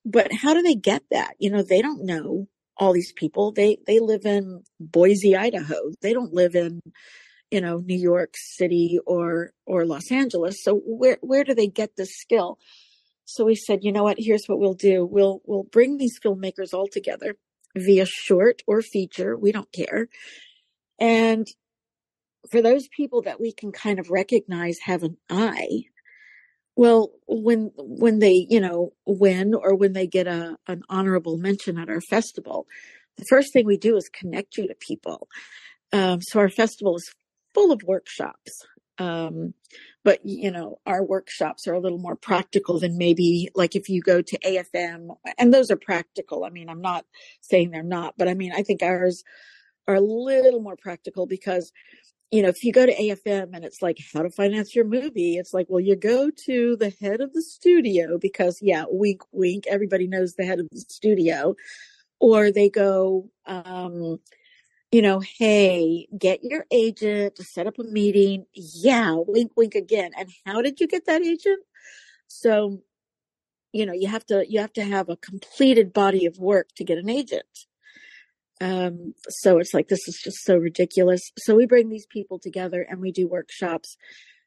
but 0.04 0.32
how 0.32 0.54
do 0.54 0.62
they 0.62 0.74
get 0.74 1.02
that? 1.12 1.34
You 1.38 1.50
know, 1.50 1.62
they 1.62 1.80
don't 1.80 2.04
know 2.04 2.48
all 2.78 2.92
these 2.92 3.12
people. 3.12 3.52
They, 3.52 3.78
they 3.86 4.00
live 4.00 4.24
in 4.24 4.62
Boise, 4.78 5.36
Idaho. 5.36 5.92
They 6.00 6.12
don't 6.12 6.32
live 6.32 6.54
in, 6.54 6.80
you 7.50 7.60
know, 7.60 7.78
New 7.78 7.98
York 7.98 8.34
City 8.36 8.98
or, 9.06 9.52
or 9.66 9.84
Los 9.84 10.10
Angeles. 10.12 10.62
So 10.62 10.80
where, 10.84 11.18
where 11.20 11.44
do 11.44 11.54
they 11.54 11.66
get 11.66 11.96
this 11.96 12.16
skill? 12.16 12.58
So 13.30 13.44
we 13.44 13.56
said, 13.56 13.80
you 13.82 13.92
know 13.92 14.04
what? 14.04 14.16
Here's 14.18 14.46
what 14.46 14.58
we'll 14.58 14.72
do. 14.72 15.04
We'll 15.04 15.42
we'll 15.44 15.64
bring 15.64 15.98
these 15.98 16.18
filmmakers 16.18 16.72
all 16.72 16.88
together 16.90 17.36
via 17.76 18.06
short 18.06 18.62
or 18.66 18.80
feature. 18.80 19.36
We 19.36 19.52
don't 19.52 19.70
care. 19.70 20.08
And 20.98 21.46
for 22.50 22.62
those 22.62 22.88
people 22.88 23.20
that 23.22 23.38
we 23.38 23.52
can 23.52 23.70
kind 23.70 23.98
of 23.98 24.08
recognize 24.08 24.78
have 24.84 25.02
an 25.02 25.18
eye, 25.28 25.84
well, 26.78 27.10
when 27.26 27.72
when 27.76 28.20
they 28.20 28.46
you 28.48 28.60
know 28.60 28.92
win 29.04 29.52
or 29.52 29.74
when 29.74 29.94
they 29.94 30.06
get 30.06 30.28
a 30.28 30.56
an 30.68 30.82
honorable 30.88 31.36
mention 31.36 31.76
at 31.76 31.88
our 31.88 32.00
festival, 32.00 32.68
the 33.16 33.24
first 33.28 33.52
thing 33.52 33.66
we 33.66 33.76
do 33.76 33.96
is 33.96 34.08
connect 34.08 34.56
you 34.56 34.68
to 34.68 34.76
people. 34.78 35.26
Um, 35.92 36.20
so 36.22 36.38
our 36.38 36.48
festival 36.48 36.94
is 36.94 37.12
full 37.52 37.72
of 37.72 37.82
workshops. 37.82 38.64
Um, 38.96 39.54
but 40.04 40.20
you 40.22 40.52
know, 40.52 40.78
our 40.86 41.04
workshops 41.04 41.66
are 41.66 41.74
a 41.74 41.80
little 41.80 41.98
more 41.98 42.14
practical 42.14 42.78
than 42.78 42.96
maybe 42.96 43.48
like 43.56 43.74
if 43.74 43.88
you 43.88 44.00
go 44.00 44.22
to 44.22 44.38
AFM 44.38 45.16
and 45.36 45.52
those 45.52 45.72
are 45.72 45.76
practical. 45.76 46.44
I 46.44 46.50
mean, 46.50 46.68
I'm 46.68 46.80
not 46.80 47.04
saying 47.40 47.72
they're 47.72 47.82
not, 47.82 48.14
but 48.16 48.28
I 48.28 48.34
mean, 48.34 48.52
I 48.54 48.62
think 48.62 48.84
ours 48.84 49.24
are 49.88 49.96
a 49.96 50.00
little 50.00 50.60
more 50.60 50.76
practical 50.76 51.26
because 51.26 51.72
you 52.30 52.42
know, 52.42 52.48
if 52.48 52.62
you 52.62 52.72
go 52.72 52.84
to 52.84 52.94
AFM 52.94 53.54
and 53.54 53.64
it's 53.64 53.80
like 53.80 53.98
how 54.12 54.22
to 54.22 54.30
finance 54.30 54.74
your 54.74 54.84
movie, 54.84 55.38
it's 55.38 55.54
like, 55.54 55.66
well, 55.68 55.80
you 55.80 55.96
go 55.96 56.30
to 56.30 56.76
the 56.76 56.90
head 57.00 57.20
of 57.20 57.32
the 57.32 57.40
studio 57.40 58.18
because 58.18 58.60
yeah, 58.60 58.84
wink, 58.88 59.22
wink, 59.32 59.64
everybody 59.66 60.06
knows 60.06 60.34
the 60.34 60.44
head 60.44 60.60
of 60.60 60.68
the 60.70 60.80
studio. 60.80 61.54
Or 62.20 62.50
they 62.50 62.68
go, 62.68 63.30
um, 63.46 64.18
you 64.92 65.00
know, 65.00 65.20
hey, 65.20 66.06
get 66.18 66.42
your 66.42 66.66
agent 66.70 67.36
to 67.36 67.44
set 67.44 67.66
up 67.66 67.78
a 67.78 67.84
meeting. 67.84 68.44
Yeah, 68.52 69.14
wink, 69.14 69.52
wink 69.56 69.74
again. 69.74 70.10
And 70.18 70.28
how 70.44 70.60
did 70.60 70.80
you 70.80 70.88
get 70.88 71.06
that 71.06 71.22
agent? 71.22 71.62
So, 72.26 72.82
you 73.72 73.86
know, 73.86 73.92
you 73.92 74.08
have 74.08 74.26
to, 74.26 74.44
you 74.50 74.60
have 74.60 74.72
to 74.74 74.84
have 74.84 75.08
a 75.08 75.16
completed 75.16 75.92
body 75.92 76.26
of 76.26 76.38
work 76.38 76.68
to 76.76 76.84
get 76.84 76.98
an 76.98 77.08
agent. 77.08 77.66
Um, 78.60 79.14
so 79.28 79.58
it's 79.58 79.72
like, 79.72 79.88
this 79.88 80.08
is 80.08 80.20
just 80.22 80.44
so 80.44 80.56
ridiculous. 80.56 81.20
So 81.38 81.54
we 81.54 81.66
bring 81.66 81.88
these 81.88 82.06
people 82.06 82.38
together 82.38 82.86
and 82.88 83.00
we 83.00 83.12
do 83.12 83.28
workshops. 83.28 83.96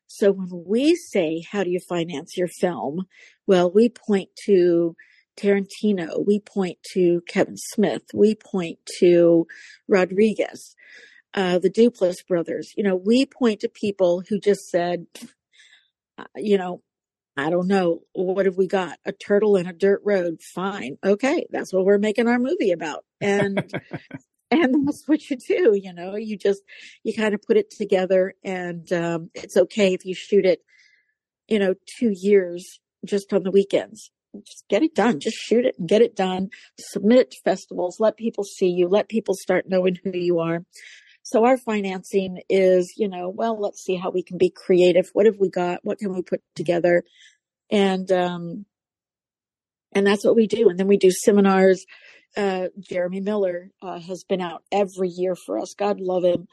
So 0.07 0.31
when 0.31 0.49
we 0.67 0.95
say, 0.95 1.43
how 1.49 1.63
do 1.63 1.69
you 1.69 1.79
finance 1.87 2.35
your 2.35 2.49
film? 2.49 3.05
Well, 3.47 3.71
we 3.71 3.87
point 3.87 4.29
to 4.45 4.95
Tarantino, 5.37 6.25
we 6.25 6.41
point 6.41 6.77
to 6.93 7.21
Kevin 7.27 7.55
Smith, 7.57 8.03
we 8.13 8.35
point 8.35 8.79
to 8.99 9.47
Rodriguez, 9.87 10.75
uh, 11.33 11.59
the 11.59 11.69
Duplass 11.69 12.17
brothers. 12.27 12.73
You 12.75 12.83
know, 12.83 12.97
we 12.97 13.25
point 13.25 13.61
to 13.61 13.69
people 13.69 14.23
who 14.27 14.39
just 14.39 14.67
said, 14.69 15.05
uh, 16.17 16.25
you 16.35 16.57
know, 16.57 16.81
I 17.41 17.49
don't 17.49 17.67
know, 17.67 18.01
what 18.13 18.45
have 18.45 18.57
we 18.57 18.67
got? 18.67 18.99
A 19.05 19.11
turtle 19.11 19.55
in 19.55 19.67
a 19.67 19.73
dirt 19.73 20.01
road. 20.05 20.41
Fine. 20.53 20.97
Okay. 21.03 21.45
That's 21.49 21.73
what 21.73 21.85
we're 21.85 21.97
making 21.97 22.27
our 22.27 22.39
movie 22.39 22.71
about. 22.71 23.03
And, 23.19 23.71
and 24.51 24.87
that's 24.87 25.07
what 25.07 25.29
you 25.29 25.37
do. 25.37 25.73
You 25.81 25.93
know, 25.93 26.15
you 26.15 26.37
just, 26.37 26.61
you 27.03 27.13
kind 27.13 27.33
of 27.33 27.41
put 27.41 27.57
it 27.57 27.71
together 27.71 28.35
and, 28.43 28.91
um, 28.93 29.29
it's 29.33 29.57
okay 29.57 29.93
if 29.93 30.05
you 30.05 30.13
shoot 30.13 30.45
it, 30.45 30.59
you 31.47 31.59
know, 31.59 31.73
two 31.99 32.13
years 32.15 32.79
just 33.05 33.33
on 33.33 33.43
the 33.43 33.51
weekends 33.51 34.11
just 34.45 34.65
get 34.69 34.83
it 34.83 34.95
done. 34.95 35.19
Just 35.19 35.37
shoot 35.37 35.65
it 35.65 35.75
and 35.77 35.87
get 35.87 36.01
it 36.01 36.15
done. 36.15 36.49
Submit 36.79 37.19
it 37.19 37.31
to 37.31 37.37
festivals. 37.43 37.99
Let 37.99 38.17
people 38.17 38.43
see 38.43 38.69
you. 38.69 38.87
Let 38.87 39.09
people 39.09 39.35
start 39.35 39.67
knowing 39.67 39.97
who 40.03 40.11
you 40.13 40.39
are. 40.39 40.63
So 41.31 41.45
our 41.45 41.57
financing 41.57 42.41
is, 42.49 42.93
you 42.97 43.07
know, 43.07 43.29
well, 43.29 43.57
let's 43.57 43.81
see 43.81 43.95
how 43.95 44.09
we 44.09 44.21
can 44.21 44.37
be 44.37 44.49
creative. 44.49 45.09
What 45.13 45.25
have 45.27 45.37
we 45.39 45.49
got? 45.49 45.79
What 45.83 45.97
can 45.97 46.13
we 46.13 46.21
put 46.23 46.41
together? 46.57 47.03
And, 47.71 48.11
um, 48.11 48.65
and 49.93 50.05
that's 50.05 50.25
what 50.25 50.35
we 50.35 50.45
do. 50.45 50.69
And 50.69 50.77
then 50.77 50.87
we 50.87 50.97
do 50.97 51.09
seminars. 51.09 51.85
Uh, 52.35 52.67
Jeremy 52.81 53.21
Miller, 53.21 53.69
uh, 53.81 53.99
has 53.99 54.25
been 54.27 54.41
out 54.41 54.63
every 54.73 55.07
year 55.07 55.35
for 55.35 55.57
us. 55.57 55.73
God 55.73 56.01
love 56.01 56.25
him. 56.25 56.47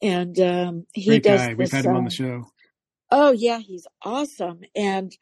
And, 0.00 0.38
um, 0.38 0.86
he 0.94 1.10
Great 1.10 1.24
does. 1.24 1.40
guy. 1.40 1.48
We've 1.48 1.58
this, 1.58 1.72
had 1.72 1.84
him 1.84 1.92
on 1.92 1.98
um, 1.98 2.04
the 2.04 2.10
show. 2.10 2.44
Oh 3.10 3.32
yeah, 3.32 3.58
he's 3.58 3.88
awesome. 4.02 4.60
And 4.76 5.12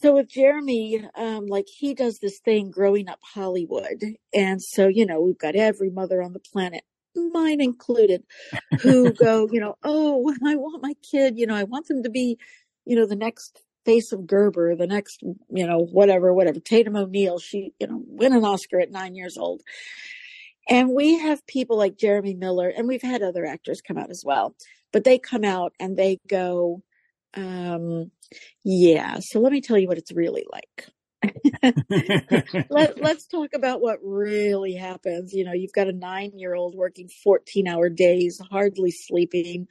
so 0.00 0.14
with 0.14 0.28
Jeremy, 0.28 1.08
um, 1.16 1.46
like 1.46 1.66
he 1.68 1.94
does 1.94 2.18
this 2.18 2.40
thing 2.44 2.70
growing 2.70 3.08
up 3.08 3.20
Hollywood. 3.22 4.02
And 4.34 4.60
so, 4.62 4.88
you 4.88 5.06
know, 5.06 5.20
we've 5.20 5.38
got 5.38 5.56
every 5.56 5.90
mother 5.90 6.22
on 6.22 6.32
the 6.32 6.40
planet, 6.40 6.82
mine 7.18 7.60
included, 7.60 8.24
who 8.80 9.12
go, 9.12 9.48
you 9.52 9.60
know, 9.60 9.76
oh, 9.82 10.34
I 10.44 10.56
want 10.56 10.82
my 10.82 10.94
kid, 11.10 11.38
you 11.38 11.46
know, 11.46 11.54
I 11.54 11.64
want 11.64 11.88
them 11.88 12.02
to 12.02 12.10
be, 12.10 12.38
you 12.84 12.96
know, 12.96 13.06
the 13.06 13.16
next 13.16 13.60
face 13.84 14.12
of 14.12 14.26
Gerber, 14.26 14.76
the 14.76 14.86
next, 14.86 15.22
you 15.22 15.66
know, 15.66 15.78
whatever, 15.78 16.32
whatever. 16.34 16.60
Tatum 16.60 16.96
O'Neal, 16.96 17.38
she, 17.38 17.72
you 17.78 17.86
know, 17.86 18.02
win 18.06 18.34
an 18.34 18.44
Oscar 18.44 18.80
at 18.80 18.90
nine 18.90 19.14
years 19.14 19.36
old. 19.38 19.62
And 20.68 20.94
we 20.94 21.18
have 21.18 21.46
people 21.46 21.78
like 21.78 21.96
Jeremy 21.96 22.34
Miller, 22.34 22.68
and 22.68 22.86
we've 22.86 23.02
had 23.02 23.22
other 23.22 23.46
actors 23.46 23.80
come 23.80 23.96
out 23.96 24.10
as 24.10 24.22
well, 24.24 24.54
but 24.92 25.04
they 25.04 25.18
come 25.18 25.44
out 25.44 25.72
and 25.80 25.96
they 25.96 26.18
go, 26.28 26.82
um, 27.34 28.10
yeah. 28.64 29.18
So 29.20 29.40
let 29.40 29.52
me 29.52 29.60
tell 29.60 29.78
you 29.78 29.88
what 29.88 29.98
it's 29.98 30.12
really 30.12 30.44
like. 30.52 30.88
Let, 32.70 33.00
let's 33.00 33.26
talk 33.26 33.50
about 33.54 33.80
what 33.80 33.98
really 34.02 34.74
happens. 34.74 35.32
You 35.32 35.44
know, 35.44 35.52
you've 35.52 35.72
got 35.72 35.88
a 35.88 35.92
nine 35.92 36.32
year 36.38 36.54
old 36.54 36.74
working 36.74 37.08
14 37.24 37.66
hour 37.66 37.88
days, 37.88 38.40
hardly 38.50 38.90
sleeping. 38.90 39.66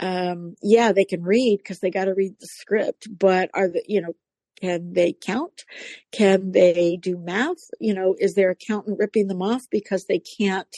Um, 0.00 0.56
yeah, 0.62 0.92
they 0.92 1.04
can 1.04 1.22
read 1.22 1.58
because 1.58 1.78
they 1.78 1.90
got 1.90 2.06
to 2.06 2.14
read 2.14 2.34
the 2.40 2.48
script, 2.48 3.06
but 3.16 3.50
are 3.54 3.68
the, 3.68 3.82
you 3.86 4.00
know, 4.00 4.14
can 4.60 4.92
they 4.92 5.12
count? 5.12 5.64
Can 6.12 6.52
they 6.52 6.98
do 7.00 7.16
math? 7.18 7.58
You 7.80 7.94
know, 7.94 8.16
is 8.18 8.34
their 8.34 8.50
accountant 8.50 8.98
ripping 8.98 9.28
them 9.28 9.42
off 9.42 9.62
because 9.70 10.06
they 10.06 10.20
can't, 10.20 10.74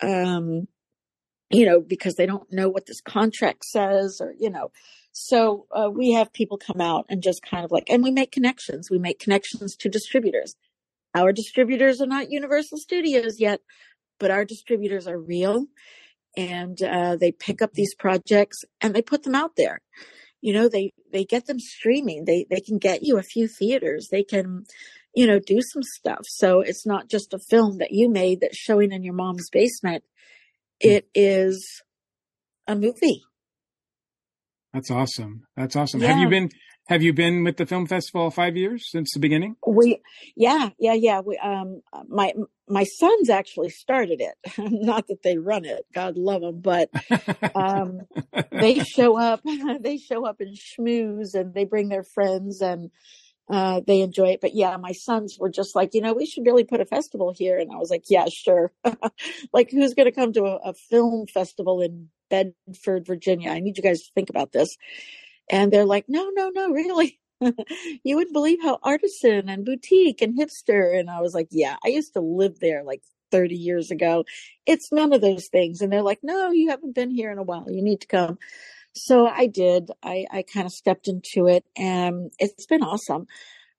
um, 0.00 0.68
you 1.50 1.66
know, 1.66 1.80
because 1.80 2.14
they 2.14 2.26
don't 2.26 2.52
know 2.52 2.68
what 2.68 2.86
this 2.86 3.00
contract 3.00 3.64
says 3.64 4.18
or, 4.20 4.34
you 4.38 4.50
know, 4.50 4.70
so 5.18 5.66
uh, 5.74 5.88
we 5.90 6.12
have 6.12 6.30
people 6.30 6.58
come 6.58 6.78
out 6.78 7.06
and 7.08 7.22
just 7.22 7.40
kind 7.40 7.64
of 7.64 7.72
like, 7.72 7.88
and 7.88 8.02
we 8.02 8.10
make 8.10 8.30
connections. 8.30 8.90
We 8.90 8.98
make 8.98 9.18
connections 9.18 9.74
to 9.76 9.88
distributors. 9.88 10.56
Our 11.14 11.32
distributors 11.32 12.02
are 12.02 12.06
not 12.06 12.30
Universal 12.30 12.76
Studios 12.76 13.40
yet, 13.40 13.60
but 14.20 14.30
our 14.30 14.44
distributors 14.44 15.08
are 15.08 15.18
real 15.18 15.68
and 16.36 16.76
uh, 16.82 17.16
they 17.16 17.32
pick 17.32 17.62
up 17.62 17.72
these 17.72 17.94
projects 17.94 18.62
and 18.82 18.94
they 18.94 19.00
put 19.00 19.22
them 19.22 19.34
out 19.34 19.52
there. 19.56 19.80
You 20.42 20.52
know, 20.52 20.68
they, 20.68 20.92
they 21.14 21.24
get 21.24 21.46
them 21.46 21.60
streaming. 21.60 22.26
They, 22.26 22.44
they 22.50 22.60
can 22.60 22.76
get 22.76 23.02
you 23.02 23.16
a 23.16 23.22
few 23.22 23.48
theaters. 23.48 24.08
They 24.10 24.22
can, 24.22 24.64
you 25.14 25.26
know, 25.26 25.38
do 25.38 25.62
some 25.62 25.82
stuff. 25.82 26.26
So 26.26 26.60
it's 26.60 26.86
not 26.86 27.08
just 27.08 27.32
a 27.32 27.38
film 27.38 27.78
that 27.78 27.90
you 27.90 28.10
made 28.10 28.42
that's 28.42 28.58
showing 28.58 28.92
in 28.92 29.02
your 29.02 29.14
mom's 29.14 29.48
basement. 29.48 30.04
It 30.78 31.08
is 31.14 31.82
a 32.66 32.76
movie. 32.76 33.22
That's 34.76 34.90
awesome. 34.90 35.46
That's 35.56 35.74
awesome. 35.74 36.02
Have 36.02 36.18
you 36.18 36.28
been 36.28 36.50
have 36.88 37.02
you 37.02 37.14
been 37.14 37.44
with 37.44 37.56
the 37.56 37.64
film 37.64 37.86
festival 37.86 38.30
five 38.30 38.58
years 38.58 38.90
since 38.90 39.14
the 39.14 39.20
beginning? 39.20 39.56
We, 39.66 40.02
yeah, 40.36 40.68
yeah, 40.78 40.92
yeah. 40.92 41.20
We, 41.20 41.38
um, 41.38 41.80
my, 42.08 42.34
my 42.68 42.84
sons 42.84 43.30
actually 43.30 43.70
started 43.70 44.20
it. 44.20 44.34
Not 44.58 45.06
that 45.08 45.22
they 45.22 45.38
run 45.38 45.64
it. 45.64 45.86
God 45.94 46.18
love 46.18 46.42
them, 46.42 46.60
but, 46.60 46.90
um, 47.56 48.02
they 48.52 48.78
show 48.84 49.18
up, 49.18 49.40
they 49.80 49.96
show 49.96 50.26
up 50.26 50.40
and 50.40 50.54
schmooze 50.54 51.34
and 51.34 51.54
they 51.54 51.64
bring 51.64 51.88
their 51.88 52.04
friends 52.04 52.60
and, 52.60 52.90
uh, 53.48 53.80
they 53.86 54.02
enjoy 54.02 54.28
it. 54.28 54.40
But 54.42 54.54
yeah, 54.54 54.76
my 54.76 54.92
sons 54.92 55.38
were 55.40 55.50
just 55.50 55.74
like, 55.74 55.94
you 55.94 56.02
know, 56.02 56.12
we 56.12 56.26
should 56.26 56.44
really 56.44 56.64
put 56.64 56.82
a 56.82 56.86
festival 56.86 57.32
here. 57.34 57.58
And 57.58 57.72
I 57.72 57.76
was 57.76 57.90
like, 57.90 58.04
yeah, 58.10 58.26
sure. 58.30 58.72
like 59.54 59.70
who's 59.70 59.94
going 59.94 60.06
to 60.06 60.12
come 60.12 60.34
to 60.34 60.44
a, 60.44 60.56
a 60.56 60.74
film 60.90 61.26
festival 61.32 61.80
in 61.80 62.10
Bedford, 62.30 63.06
Virginia? 63.06 63.50
I 63.50 63.60
need 63.60 63.76
you 63.76 63.82
guys 63.82 64.00
to 64.00 64.12
think 64.14 64.30
about 64.30 64.52
this. 64.52 64.76
And 65.50 65.72
they're 65.72 65.84
like, 65.84 66.06
no, 66.08 66.30
no, 66.34 66.50
no, 66.50 66.70
really. 66.70 67.18
you 67.40 68.16
wouldn't 68.16 68.32
believe 68.32 68.58
how 68.62 68.78
artisan 68.82 69.48
and 69.48 69.64
boutique 69.64 70.22
and 70.22 70.38
hipster. 70.38 70.98
And 70.98 71.10
I 71.10 71.20
was 71.20 71.34
like, 71.34 71.48
yeah, 71.50 71.76
I 71.84 71.88
used 71.88 72.14
to 72.14 72.20
live 72.20 72.58
there 72.60 72.82
like 72.82 73.02
30 73.30 73.54
years 73.54 73.90
ago. 73.90 74.24
It's 74.64 74.92
none 74.92 75.12
of 75.12 75.20
those 75.20 75.48
things. 75.50 75.80
And 75.80 75.92
they're 75.92 76.02
like, 76.02 76.20
no, 76.22 76.50
you 76.50 76.70
haven't 76.70 76.94
been 76.94 77.10
here 77.10 77.30
in 77.30 77.38
a 77.38 77.42
while. 77.42 77.66
You 77.68 77.82
need 77.82 78.00
to 78.00 78.06
come. 78.06 78.38
So 78.94 79.26
I 79.26 79.46
did. 79.46 79.90
I, 80.02 80.26
I 80.30 80.42
kind 80.42 80.66
of 80.66 80.72
stepped 80.72 81.06
into 81.08 81.46
it 81.46 81.64
and 81.76 82.32
it's 82.38 82.66
been 82.66 82.82
awesome. 82.82 83.26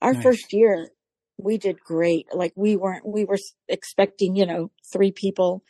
Our 0.02 0.14
Nice. 0.14 0.24
first 0.24 0.54
year, 0.54 0.90
we 1.38 1.58
did 1.58 1.80
great. 1.80 2.28
Like 2.34 2.54
we 2.56 2.76
weren't, 2.76 3.06
we 3.06 3.26
were 3.26 3.40
expecting, 3.68 4.36
you 4.36 4.46
know, 4.46 4.72
three 4.94 5.12
people, 5.12 5.64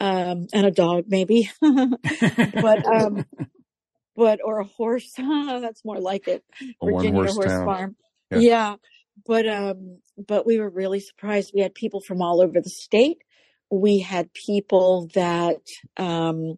um, 0.00 0.46
and 0.52 0.66
a 0.66 0.70
dog 0.70 1.04
maybe, 1.08 1.50
but, 1.60 2.86
um, 2.86 3.24
but, 4.16 4.40
or 4.44 4.60
a 4.60 4.64
horse. 4.64 5.12
That's 5.16 5.84
more 5.84 6.00
like 6.00 6.26
it. 6.28 6.42
A 6.82 6.86
one 6.86 7.02
Virginia 7.02 7.22
horse 7.22 7.34
horse 7.34 7.64
farm. 7.64 7.96
Yeah. 8.30 8.38
Yeah. 8.38 8.74
But 9.26 9.46
um 9.46 9.98
but 10.16 10.46
we 10.46 10.58
were 10.58 10.70
really 10.70 11.00
surprised. 11.00 11.52
We 11.54 11.60
had 11.62 11.74
people 11.74 12.00
from 12.00 12.22
all 12.22 12.40
over 12.40 12.60
the 12.60 12.70
state. 12.70 13.18
We 13.70 13.98
had 14.00 14.32
people 14.32 15.08
that 15.14 15.60
um 15.96 16.56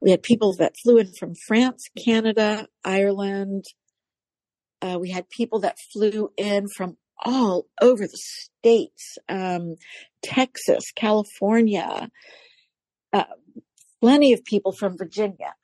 we 0.00 0.10
had 0.10 0.22
people 0.22 0.54
that 0.54 0.76
flew 0.82 0.98
in 0.98 1.12
from 1.12 1.34
France, 1.46 1.88
Canada, 2.04 2.66
Ireland, 2.84 3.64
Uh, 4.80 4.98
we 5.00 5.10
had 5.10 5.28
people 5.28 5.60
that 5.60 5.76
flew 5.92 6.30
in 6.36 6.68
from 6.68 6.96
all 7.24 7.66
over 7.80 8.06
the 8.06 8.16
states, 8.18 9.18
um, 9.28 9.74
Texas, 10.22 10.92
California, 10.94 12.08
uh, 13.12 13.24
plenty 14.00 14.32
of 14.32 14.44
people 14.44 14.72
from 14.72 14.96
Virginia. 14.96 15.54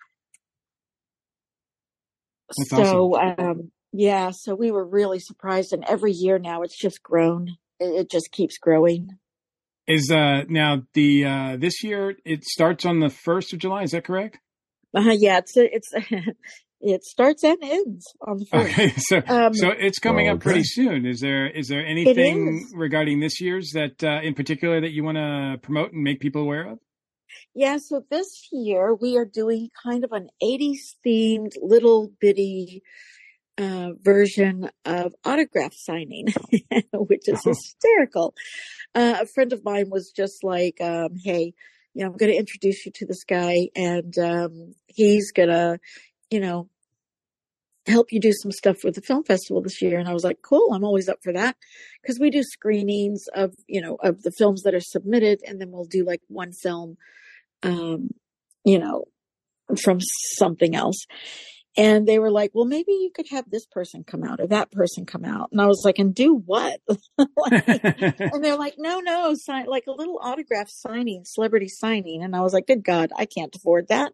That's 2.49 2.71
so, 2.71 3.17
um, 3.17 3.71
yeah, 3.93 4.31
so 4.33 4.55
we 4.55 4.71
were 4.71 4.85
really 4.85 5.19
surprised. 5.19 5.73
And 5.73 5.85
every 5.89 6.13
year 6.13 6.39
now 6.39 6.63
it's 6.63 6.77
just 6.77 7.03
grown. 7.03 7.57
It, 7.81 8.01
it 8.01 8.11
just 8.11 8.31
keeps 8.33 8.59
growing. 8.59 9.19
Is 9.87 10.11
uh 10.11 10.45
now 10.49 10.83
the 10.95 11.27
uh 11.27 11.57
this 11.59 11.85
year 11.85 12.17
it 12.25 12.43
starts 12.45 12.87
on 12.87 13.01
the 13.01 13.11
first 13.11 13.53
of 13.53 13.59
July? 13.59 13.83
Is 13.83 13.91
that 13.91 14.05
correct? 14.05 14.39
Uh, 14.97 15.15
yeah, 15.19 15.39
it's 15.39 15.53
it's 15.57 15.93
it 16.81 17.05
starts 17.05 17.45
and 17.45 17.59
ends 17.63 18.07
on 18.27 18.39
the 18.39 18.47
first. 18.47 18.73
Okay, 18.73 18.89
so 18.97 19.23
Um, 19.27 19.53
so 19.53 19.71
it's 19.71 19.99
coming 19.99 20.29
up 20.29 20.41
pretty 20.41 20.65
soon. 20.65 21.05
Is 21.05 21.21
there 21.21 21.47
is 21.49 21.69
there 21.69 21.85
anything 21.85 22.63
is. 22.63 22.73
regarding 22.75 23.21
this 23.21 23.41
year's 23.41 23.73
that 23.75 24.03
uh, 24.03 24.21
in 24.23 24.35
particular 24.35 24.81
that 24.81 24.93
you 24.93 25.05
want 25.05 25.19
to 25.19 25.59
promote 25.63 25.93
and 25.93 26.03
make 26.03 26.21
people 26.21 26.43
aware 26.43 26.67
of? 26.71 26.79
Yeah, 27.55 27.79
so 27.79 28.05
this 28.11 28.49
year 28.53 28.95
we 28.95 29.17
are 29.17 29.25
doing 29.25 29.71
kind 29.83 30.05
of 30.05 30.13
an 30.13 30.29
80s 30.43 30.97
themed 31.07 31.53
little 31.63 32.11
bitty 32.21 32.83
uh, 33.59 33.91
version 34.01 34.71
of 34.85 35.15
autograph 35.25 35.75
signing, 35.75 36.27
which 36.93 37.29
is 37.29 37.43
hysterical. 37.45 38.35
Uh, 38.95 39.19
a 39.23 39.27
friend 39.27 39.53
of 39.53 39.65
mine 39.65 39.91
was 39.91 40.11
just 40.11 40.43
like, 40.43 40.81
um, 40.81 41.11
hey, 41.23 41.55
you 41.95 42.05
know, 42.05 42.11
I'm 42.11 42.17
going 42.17 42.33
to 42.33 42.39
introduce 42.39 42.85
you 42.85 42.93
to 42.97 43.07
this 43.07 43.25
guy 43.25 43.69
and 43.77 44.17
um, 44.19 44.75
he's 44.87 45.33
going 45.33 45.51
to, 45.51 45.79
you 46.31 46.41
know, 46.41 46.69
help 47.87 48.13
you 48.13 48.21
do 48.21 48.33
some 48.33 48.51
stuff 48.51 48.83
with 48.83 48.95
the 48.95 49.03
film 49.03 49.25
festival 49.25 49.63
this 49.63 49.83
year. 49.83 49.99
And 49.99 50.09
I 50.09 50.15
was 50.15 50.25
like, 50.25 50.43
cool, 50.43 50.73
I'm 50.73 50.85
always 50.85 51.09
up 51.09 51.19
for 51.23 51.33
that. 51.33 51.57
Cause 52.07 52.19
we 52.19 52.31
do 52.31 52.43
screenings 52.43 53.27
of, 53.35 53.55
you 53.67 53.81
know, 53.81 53.97
of 54.03 54.23
the 54.23 54.33
films 54.33 54.63
that 54.63 54.75
are 54.75 54.81
submitted 54.81 55.41
and 55.47 55.61
then 55.61 55.71
we'll 55.71 55.85
do 55.85 56.05
like 56.05 56.23
one 56.29 56.53
film, 56.53 56.97
um, 57.65 58.11
you 58.65 58.79
know, 58.79 59.05
from 59.83 59.99
something 60.01 60.75
else. 60.75 61.07
And 61.77 62.07
they 62.07 62.21
were 62.21 62.31
like, 62.31 62.53
well, 62.55 62.67
maybe 62.67 62.93
you 62.93 63.11
could 63.13 63.27
have 63.31 63.51
this 63.51 63.67
person 63.67 64.05
come 64.05 64.23
out 64.23 64.41
or 64.41 64.47
that 64.47 64.71
person 64.71 65.07
come 65.07 65.25
out. 65.25 65.49
And 65.51 65.61
I 65.61 65.67
was 65.67 65.83
like, 65.85 65.99
and 65.99 66.15
do 66.15 66.35
what? 66.35 66.81
Like, 67.37 67.69
and 67.69 68.45
they're 68.45 68.57
like, 68.57 68.75
no, 68.79 69.01
no, 69.01 69.35
sign 69.35 69.67
like 69.67 69.85
a 69.89 69.93
little 69.93 70.19
autograph 70.23 70.69
signing, 70.69 71.25
celebrity 71.25 71.69
signing. 71.69 72.23
And 72.23 72.35
I 72.35 72.41
was 72.41 72.53
like, 72.53 72.67
good 72.67 72.85
God, 72.85 73.11
I 73.17 73.27
can't 73.27 73.55
afford 73.55 73.89
that. 73.89 74.13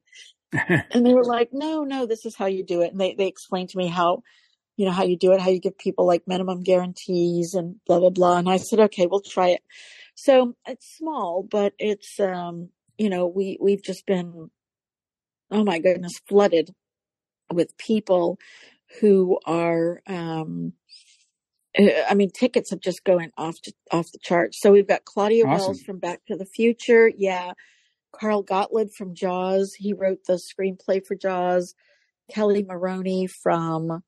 and 0.53 1.07
they 1.07 1.15
were 1.15 1.25
like, 1.25 1.51
no, 1.53 1.85
no, 1.85 2.07
this 2.07 2.25
is 2.27 2.35
how 2.37 2.47
you 2.47 2.65
do 2.65 2.83
it. 2.83 2.93
And 2.93 3.01
they, 3.01 3.15
they 3.15 3.27
explained 3.27 3.69
to 3.71 3.79
me 3.79 3.89
how, 3.89 4.23
you 4.77 4.87
know, 4.87 4.93
how 4.93 5.05
you 5.05 5.17
do 5.17 5.33
it, 5.33 5.41
how 5.41 5.51
you 5.51 5.61
give 5.61 5.79
people 5.79 6.07
like 6.07 6.23
minimum 6.27 6.63
guarantees 6.63 7.55
and 7.55 7.77
blah, 7.87 8.01
blah, 8.01 8.11
blah. 8.11 8.39
And 8.39 8.49
I 8.49 8.57
said, 8.57 8.81
okay, 8.81 9.07
we'll 9.07 9.21
try 9.21 9.51
it. 9.51 9.63
So 10.15 10.55
it's 10.67 10.97
small, 10.97 11.47
but 11.49 11.75
it's, 11.79 12.19
um, 12.19 12.71
you 13.01 13.09
know, 13.09 13.27
we, 13.27 13.57
we've 13.59 13.83
just 13.83 14.05
been, 14.05 14.51
oh 15.51 15.65
my 15.65 15.79
goodness, 15.79 16.13
flooded 16.29 16.69
with 17.51 17.79
people 17.79 18.39
who 19.01 19.39
are, 19.47 20.03
um, 20.07 20.75
uh, 21.79 21.89
I 22.07 22.13
mean, 22.13 22.31
tickets 22.31 22.71
have 22.71 22.81
just 22.81 23.03
going 23.03 23.31
off 23.39 23.59
to, 23.63 23.73
off 23.91 24.13
the 24.13 24.19
charts. 24.23 24.59
So 24.61 24.71
we've 24.71 24.87
got 24.87 25.07
Claudia 25.07 25.47
Awesome. 25.47 25.67
Wells 25.67 25.81
from 25.81 25.99
Back 25.99 26.21
to 26.29 26.37
the 26.37 26.45
Future. 26.45 27.11
Yeah. 27.17 27.53
Carl 28.13 28.43
Gottlieb 28.43 28.91
from 28.91 29.15
Jaws. 29.15 29.73
He 29.79 29.95
wrote 29.95 30.19
the 30.27 30.39
screenplay 30.39 31.01
for 31.03 31.15
Jaws. 31.15 31.75
Kelli 32.31 32.67
Maroney 32.67 33.29
from 33.29 34.03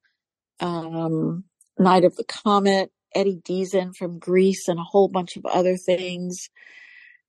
um, 0.60 1.44
Night 1.78 2.04
of 2.04 2.14
the 2.16 2.24
Comet. 2.24 2.90
Eddie 3.14 3.40
Deezen 3.42 3.96
from 3.96 4.18
Grease 4.18 4.68
and 4.68 4.78
a 4.78 4.84
whole 4.84 5.08
bunch 5.08 5.38
of 5.38 5.46
other 5.46 5.78
things. 5.78 6.50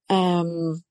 Um, 0.10 0.84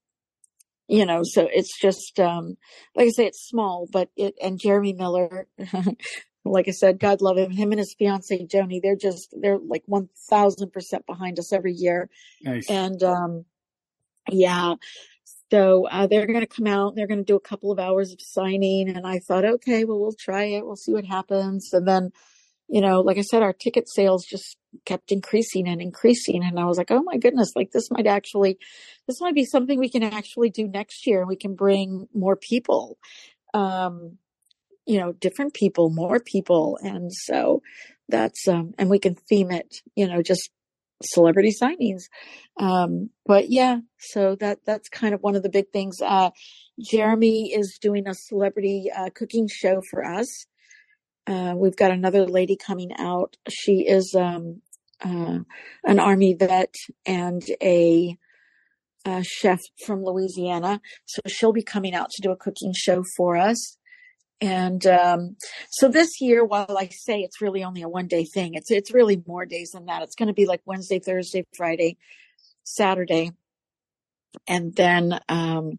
you 0.92 1.06
know, 1.06 1.22
so 1.24 1.48
it's 1.50 1.80
just, 1.80 2.20
um, 2.20 2.58
like 2.94 3.06
I 3.06 3.10
say, 3.10 3.26
it's 3.26 3.48
small, 3.48 3.88
but 3.90 4.10
it, 4.14 4.34
and 4.42 4.60
Jeremy 4.60 4.92
Miller, 4.92 5.46
like 6.44 6.68
I 6.68 6.72
said, 6.72 7.00
God 7.00 7.22
love 7.22 7.38
him, 7.38 7.50
him 7.50 7.72
and 7.72 7.78
his 7.78 7.94
fiance 7.98 8.46
Joni, 8.46 8.78
they're 8.82 8.94
just, 8.94 9.34
they're 9.40 9.58
like 9.58 9.84
1000% 9.88 11.06
behind 11.06 11.38
us 11.38 11.50
every 11.50 11.72
year. 11.72 12.10
nice. 12.42 12.68
And, 12.68 13.02
um, 13.02 13.46
yeah. 14.30 14.74
So, 15.50 15.88
uh, 15.88 16.08
they're 16.08 16.26
going 16.26 16.40
to 16.40 16.46
come 16.46 16.66
out, 16.66 16.94
they're 16.94 17.06
going 17.06 17.24
to 17.24 17.24
do 17.24 17.36
a 17.36 17.40
couple 17.40 17.72
of 17.72 17.78
hours 17.78 18.12
of 18.12 18.20
signing. 18.20 18.90
And 18.90 19.06
I 19.06 19.18
thought, 19.18 19.46
okay, 19.46 19.84
well, 19.84 19.98
we'll 19.98 20.12
try 20.12 20.44
it. 20.44 20.66
We'll 20.66 20.76
see 20.76 20.92
what 20.92 21.06
happens. 21.06 21.72
And 21.72 21.88
then, 21.88 22.10
you 22.72 22.80
know, 22.80 23.02
like 23.02 23.18
I 23.18 23.20
said, 23.20 23.42
our 23.42 23.52
ticket 23.52 23.86
sales 23.86 24.24
just 24.24 24.56
kept 24.86 25.12
increasing 25.12 25.68
and 25.68 25.82
increasing. 25.82 26.42
And 26.42 26.58
I 26.58 26.64
was 26.64 26.78
like, 26.78 26.90
oh 26.90 27.02
my 27.02 27.18
goodness, 27.18 27.52
like 27.54 27.70
this 27.70 27.90
might 27.90 28.06
actually, 28.06 28.56
this 29.06 29.20
might 29.20 29.34
be 29.34 29.44
something 29.44 29.78
we 29.78 29.90
can 29.90 30.02
actually 30.02 30.48
do 30.48 30.66
next 30.66 31.06
year. 31.06 31.20
And 31.20 31.28
we 31.28 31.36
can 31.36 31.54
bring 31.54 32.08
more 32.14 32.34
people, 32.34 32.96
um, 33.52 34.16
you 34.86 34.98
know, 34.98 35.12
different 35.12 35.52
people, 35.52 35.90
more 35.90 36.18
people. 36.18 36.78
And 36.80 37.12
so 37.12 37.60
that's, 38.08 38.48
um, 38.48 38.72
and 38.78 38.88
we 38.88 38.98
can 38.98 39.16
theme 39.16 39.50
it, 39.50 39.82
you 39.94 40.08
know, 40.08 40.22
just 40.22 40.48
celebrity 41.04 41.52
signings. 41.52 42.04
Um, 42.56 43.10
but 43.26 43.50
yeah, 43.50 43.80
so 43.98 44.34
that, 44.36 44.60
that's 44.64 44.88
kind 44.88 45.12
of 45.12 45.20
one 45.20 45.36
of 45.36 45.42
the 45.42 45.50
big 45.50 45.68
things. 45.74 46.00
Uh, 46.00 46.30
Jeremy 46.80 47.52
is 47.52 47.78
doing 47.78 48.08
a 48.08 48.14
celebrity, 48.14 48.90
uh, 48.96 49.10
cooking 49.14 49.46
show 49.46 49.82
for 49.90 50.02
us. 50.02 50.46
Uh, 51.26 51.54
we've 51.56 51.76
got 51.76 51.90
another 51.90 52.26
lady 52.26 52.56
coming 52.56 52.90
out. 52.98 53.36
She 53.48 53.86
is, 53.86 54.14
um, 54.18 54.62
uh, 55.04 55.40
an 55.84 55.98
army 55.98 56.34
vet 56.34 56.74
and 57.06 57.42
a, 57.62 58.16
uh, 59.04 59.22
chef 59.24 59.60
from 59.84 60.04
Louisiana. 60.04 60.80
So 61.06 61.22
she'll 61.26 61.52
be 61.52 61.62
coming 61.62 61.94
out 61.94 62.10
to 62.10 62.22
do 62.22 62.30
a 62.30 62.36
cooking 62.36 62.72
show 62.74 63.04
for 63.16 63.36
us. 63.36 63.76
And 64.40 64.84
um, 64.86 65.36
so 65.70 65.88
this 65.88 66.20
year, 66.20 66.44
while 66.44 66.76
I 66.76 66.88
say 66.88 67.20
it's 67.20 67.40
really 67.40 67.62
only 67.62 67.82
a 67.82 67.88
one 67.88 68.08
day 68.08 68.24
thing, 68.24 68.54
it's 68.54 68.72
it's 68.72 68.92
really 68.92 69.22
more 69.24 69.46
days 69.46 69.70
than 69.72 69.86
that. 69.86 70.02
It's 70.02 70.16
going 70.16 70.26
to 70.26 70.32
be 70.34 70.46
like 70.46 70.60
Wednesday, 70.64 70.98
Thursday, 70.98 71.44
Friday, 71.56 71.96
Saturday, 72.64 73.30
and 74.48 74.74
then 74.74 75.20
um, 75.28 75.78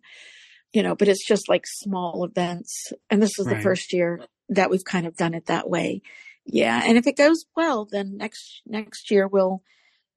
you 0.72 0.82
know, 0.82 0.96
but 0.96 1.10
it's 1.10 1.28
just 1.28 1.50
like 1.50 1.66
small 1.66 2.24
events. 2.24 2.94
And 3.10 3.22
this 3.22 3.38
is 3.38 3.46
Right. 3.48 3.58
the 3.58 3.64
first 3.64 3.92
year 3.92 4.22
that 4.56 4.70
we've 4.70 4.84
kind 4.84 5.06
of 5.06 5.16
done 5.16 5.34
it 5.34 5.48
that 5.48 5.70
way. 5.70 6.02
Yeah, 6.46 6.82
and 6.84 6.98
if 6.98 7.08
it 7.08 7.18
goes 7.18 7.46
well, 7.56 7.86
then 7.86 8.18
next 8.18 8.62
next 8.66 9.12
year 9.12 9.28
we'll, 9.28 9.64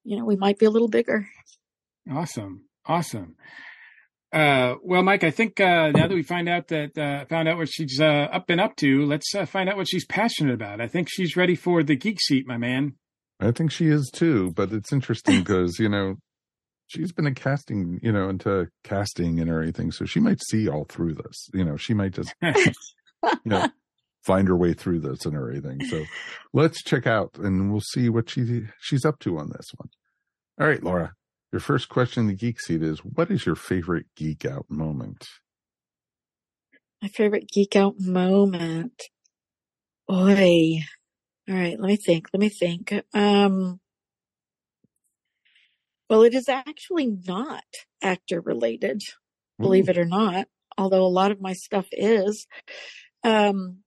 you 0.04 0.16
know, 0.16 0.24
we 0.24 0.36
might 0.36 0.58
be 0.58 0.66
a 0.66 0.70
little 0.70 0.88
bigger. 0.88 1.28
Awesome. 2.10 2.64
Awesome. 2.86 3.36
Uh, 4.32 4.74
well, 4.82 5.02
Mike, 5.02 5.24
I 5.24 5.30
think 5.30 5.60
uh, 5.60 5.90
now 5.90 6.08
that 6.08 6.14
we 6.14 6.22
find 6.22 6.48
out 6.48 6.68
that 6.68 6.98
uh, 6.98 7.24
found 7.26 7.48
out 7.48 7.56
what 7.56 7.68
she's 7.68 8.00
uh, 8.00 8.28
up 8.32 8.50
and 8.50 8.60
up 8.60 8.76
to, 8.76 9.06
let's 9.06 9.34
uh, 9.34 9.46
find 9.46 9.68
out 9.68 9.76
what 9.76 9.88
she's 9.88 10.04
passionate 10.04 10.54
about. 10.54 10.80
I 10.80 10.88
think 10.88 11.08
she's 11.10 11.36
ready 11.36 11.54
for 11.54 11.82
the 11.82 11.96
geek 11.96 12.20
seat, 12.20 12.46
my 12.46 12.58
man. 12.58 12.94
I 13.40 13.50
think 13.52 13.70
she 13.70 13.86
is 13.86 14.10
too, 14.12 14.52
but 14.52 14.72
it's 14.72 14.92
interesting 14.92 15.38
because, 15.44 15.78
you 15.78 15.88
know, 15.88 16.16
she's 16.86 17.12
been 17.12 17.26
a 17.26 17.34
casting, 17.34 18.00
you 18.02 18.12
know, 18.12 18.28
into 18.28 18.68
casting 18.84 19.40
and 19.40 19.50
everything. 19.50 19.90
So 19.92 20.04
she 20.04 20.20
might 20.20 20.42
see 20.42 20.68
all 20.68 20.84
through 20.84 21.14
this. 21.14 21.48
You 21.54 21.64
know, 21.64 21.76
she 21.76 21.94
might 21.94 22.12
just, 22.12 22.34
you 22.42 23.40
know, 23.44 23.68
find 24.26 24.48
her 24.48 24.56
way 24.56 24.74
through 24.74 24.98
this 24.98 25.24
and 25.24 25.36
everything. 25.36 25.84
So 25.86 26.04
let's 26.52 26.82
check 26.82 27.06
out 27.06 27.38
and 27.38 27.70
we'll 27.70 27.80
see 27.80 28.08
what 28.08 28.28
she 28.28 28.64
she's 28.80 29.04
up 29.04 29.20
to 29.20 29.38
on 29.38 29.50
this 29.50 29.70
one. 29.76 29.88
All 30.60 30.66
right, 30.66 30.82
Laura. 30.82 31.14
Your 31.52 31.60
first 31.60 31.88
question 31.88 32.22
in 32.22 32.26
the 32.26 32.34
geek 32.34 32.60
seat 32.60 32.82
is 32.82 32.98
what 32.98 33.30
is 33.30 33.46
your 33.46 33.54
favorite 33.54 34.06
geek 34.16 34.44
out 34.44 34.66
moment? 34.68 35.24
My 37.00 37.08
favorite 37.08 37.48
geek 37.48 37.76
out 37.76 37.94
moment. 38.00 39.00
Boy. 40.08 40.80
All 41.48 41.54
right, 41.54 41.78
let 41.78 41.88
me 41.88 41.96
think. 41.96 42.26
Let 42.32 42.40
me 42.40 42.48
think. 42.48 42.92
Um 43.14 43.80
well, 46.10 46.22
it 46.22 46.34
is 46.34 46.48
actually 46.48 47.16
not 47.26 47.64
actor 48.00 48.40
related, 48.40 49.00
believe 49.58 49.88
it 49.88 49.98
or 49.98 50.04
not, 50.04 50.46
although 50.78 51.04
a 51.04 51.08
lot 51.08 51.30
of 51.30 51.40
my 51.40 51.52
stuff 51.52 51.86
is. 51.92 52.46
Um 53.22 53.82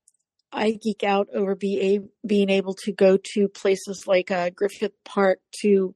I 0.52 0.72
geek 0.72 1.04
out 1.04 1.28
over 1.34 1.56
be 1.56 1.80
a, 1.96 2.28
being 2.28 2.50
able 2.50 2.74
to 2.86 2.92
go 2.92 3.18
to 3.36 3.48
places 3.48 4.06
like 4.08 4.32
uh, 4.32 4.50
Griffith 4.50 4.94
Park 5.06 5.40
to 5.62 5.94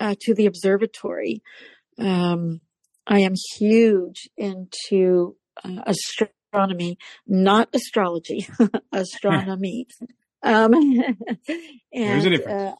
uh, 0.00 0.14
to 0.20 0.34
the 0.34 0.46
observatory. 0.46 1.42
Um, 1.98 2.60
I 3.06 3.20
am 3.20 3.34
huge 3.58 4.28
into 4.36 5.36
uh, 5.64 5.82
astronomy, 5.86 6.98
not 7.26 7.68
astrology, 7.74 8.46
astronomy. 8.92 9.86
um, 10.42 10.74
and 11.92 12.26
a 12.26 12.30
difference. 12.30 12.46
Uh, 12.46 12.74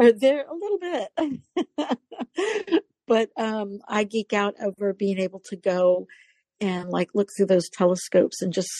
uh, 0.00 0.12
there 0.16 0.46
a 0.46 0.54
little 0.54 0.78
bit, 0.78 1.98
but 3.06 3.30
um, 3.36 3.80
I 3.88 4.04
geek 4.04 4.32
out 4.32 4.54
over 4.62 4.92
being 4.92 5.18
able 5.18 5.40
to 5.46 5.56
go 5.56 6.06
and 6.60 6.88
like 6.88 7.08
look 7.14 7.28
through 7.36 7.46
those 7.46 7.68
telescopes 7.68 8.40
and 8.40 8.52
just 8.52 8.70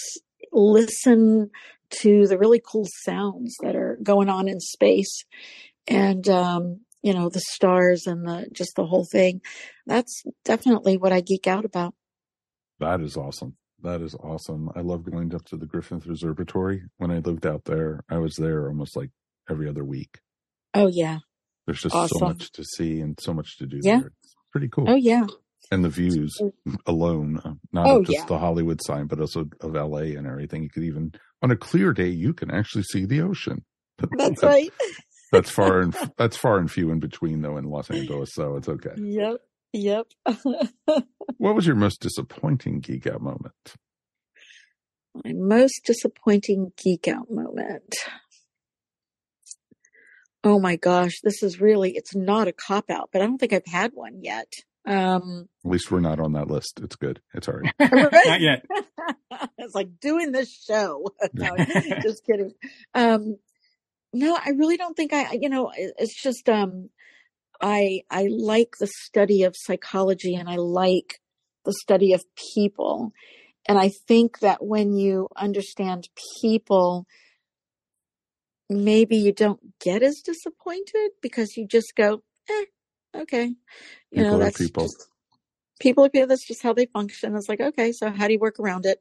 listen 0.52 1.50
to 1.90 2.26
the 2.26 2.38
really 2.38 2.60
cool 2.64 2.86
sounds 3.02 3.56
that 3.62 3.76
are 3.76 3.98
going 4.02 4.28
on 4.28 4.48
in 4.48 4.60
space 4.60 5.24
and 5.86 6.28
um, 6.28 6.80
you 7.02 7.12
know 7.12 7.28
the 7.28 7.40
stars 7.40 8.06
and 8.06 8.26
the 8.26 8.46
just 8.52 8.72
the 8.76 8.86
whole 8.86 9.06
thing. 9.10 9.40
That's 9.86 10.22
definitely 10.44 10.96
what 10.96 11.12
i 11.12 11.20
geek 11.20 11.46
out 11.46 11.64
about. 11.64 11.94
That 12.80 13.00
is 13.00 13.16
awesome. 13.16 13.56
That 13.82 14.02
is 14.02 14.14
awesome. 14.14 14.70
I 14.74 14.80
love 14.80 15.10
going 15.10 15.34
up 15.34 15.44
to 15.46 15.56
the 15.56 15.66
griffith 15.66 16.06
observatory 16.06 16.82
when 16.96 17.10
i 17.10 17.18
lived 17.18 17.46
out 17.46 17.64
there 17.64 18.04
i 18.10 18.18
was 18.18 18.34
there 18.36 18.68
almost 18.68 18.96
like 18.96 19.10
every 19.48 19.68
other 19.68 19.84
week. 19.84 20.18
Oh 20.74 20.88
yeah. 20.88 21.18
There's 21.66 21.82
just 21.82 21.94
awesome. 21.94 22.18
so 22.18 22.26
much 22.26 22.52
to 22.52 22.64
see 22.64 23.00
and 23.00 23.18
so 23.20 23.34
much 23.34 23.58
to 23.58 23.66
do 23.66 23.80
yeah. 23.82 24.00
there. 24.00 24.12
It's 24.22 24.36
pretty 24.52 24.68
cool. 24.68 24.88
Oh 24.88 24.96
yeah 24.96 25.26
and 25.70 25.84
the 25.84 25.88
views 25.88 26.36
alone 26.86 27.38
uh, 27.44 27.52
not 27.72 27.86
Oh, 27.86 28.02
just 28.02 28.18
yeah. 28.18 28.24
the 28.26 28.38
hollywood 28.38 28.80
sign 28.82 29.06
but 29.06 29.20
also 29.20 29.46
of 29.60 29.72
la 29.74 29.98
and 29.98 30.26
everything. 30.26 30.62
You 30.62 30.70
could 30.70 30.84
even 30.84 31.12
on 31.42 31.50
a 31.50 31.56
clear 31.56 31.92
day 31.92 32.08
you 32.08 32.32
can 32.34 32.50
actually 32.50 32.84
see 32.84 33.04
the 33.04 33.20
ocean. 33.20 33.64
That's 34.16 34.42
right. 34.42 34.70
that's 35.32 35.50
far 35.50 35.80
and 35.80 35.94
that's 36.16 36.36
far 36.36 36.58
and 36.58 36.70
few 36.70 36.90
in 36.90 37.00
between 37.00 37.42
though 37.42 37.56
in 37.58 37.64
los 37.64 37.90
angeles 37.90 38.30
so 38.32 38.56
it's 38.56 38.68
okay. 38.68 38.94
Yep 38.96 39.36
yep. 39.72 40.06
What 41.36 41.54
was 41.54 41.66
your 41.66 41.76
most 41.84 42.00
disappointing 42.00 42.80
geek 42.80 43.06
out 43.06 43.20
moment? 43.20 43.54
My 45.24 45.32
most 45.34 45.80
disappointing 45.84 46.72
geek 46.82 47.08
out 47.08 47.30
moment. 47.30 47.92
Oh 50.44 50.60
my 50.60 50.76
gosh 50.76 51.20
this 51.22 51.42
is 51.42 51.60
really 51.60 51.96
it's 51.96 52.14
not 52.14 52.46
a 52.48 52.52
cop 52.52 52.88
out 52.90 53.10
but 53.12 53.20
i 53.20 53.26
don't 53.26 53.38
think 53.38 53.52
i've 53.52 53.66
had 53.66 53.90
one 53.92 54.22
yet 54.22 54.46
um 54.88 55.48
at 55.64 55.70
least 55.70 55.90
we're 55.90 56.00
not 56.00 56.18
on 56.18 56.32
that 56.32 56.48
list. 56.48 56.80
It's 56.82 56.96
good. 56.96 57.20
It's 57.34 57.46
all 57.46 57.54
right. 57.54 57.74
Not 58.26 58.40
yet. 58.40 58.64
it's 59.58 59.74
like 59.74 60.00
doing 60.00 60.32
this 60.32 60.50
show. 60.50 61.06
No, 61.34 61.54
just 62.02 62.24
kidding. 62.24 62.52
Um 62.94 63.36
no 64.12 64.38
i 64.42 64.50
really 64.50 64.78
don't 64.78 64.96
think 64.96 65.12
i 65.12 65.32
you 65.38 65.50
know 65.50 65.70
it's 65.76 66.20
just 66.22 66.48
um 66.48 66.88
i 67.60 68.00
i 68.10 68.26
like 68.30 68.74
the 68.80 68.88
study 69.04 69.42
of 69.42 69.54
psychology 69.56 70.34
and 70.34 70.48
i 70.48 70.56
like 70.56 71.20
the 71.64 71.74
study 71.82 72.12
of 72.14 72.24
people. 72.54 73.12
And 73.68 73.78
i 73.78 73.90
think 74.06 74.38
that 74.38 74.64
when 74.64 74.94
you 74.94 75.28
understand 75.36 76.08
people 76.42 77.06
maybe 78.70 79.16
you 79.16 79.32
don't 79.32 79.60
get 79.80 80.02
as 80.02 80.22
disappointed 80.24 81.10
because 81.20 81.56
you 81.56 81.66
just 81.66 81.92
go 81.96 82.22
eh, 82.48 82.64
okay. 83.14 83.54
You 84.10 84.22
know 84.22 84.30
People 84.30 84.34
are 84.42 84.44
that's 84.44 84.58
people. 84.58 84.82
just 84.84 85.06
people 85.80 86.04
are 86.04 86.10
people 86.10 86.28
that's 86.28 86.46
just 86.46 86.62
how 86.62 86.72
they 86.72 86.86
function. 86.86 87.36
It's 87.36 87.48
like 87.48 87.60
okay 87.60 87.92
so 87.92 88.10
how 88.10 88.26
do 88.26 88.32
you 88.32 88.38
work 88.38 88.58
around 88.58 88.86
it? 88.86 89.00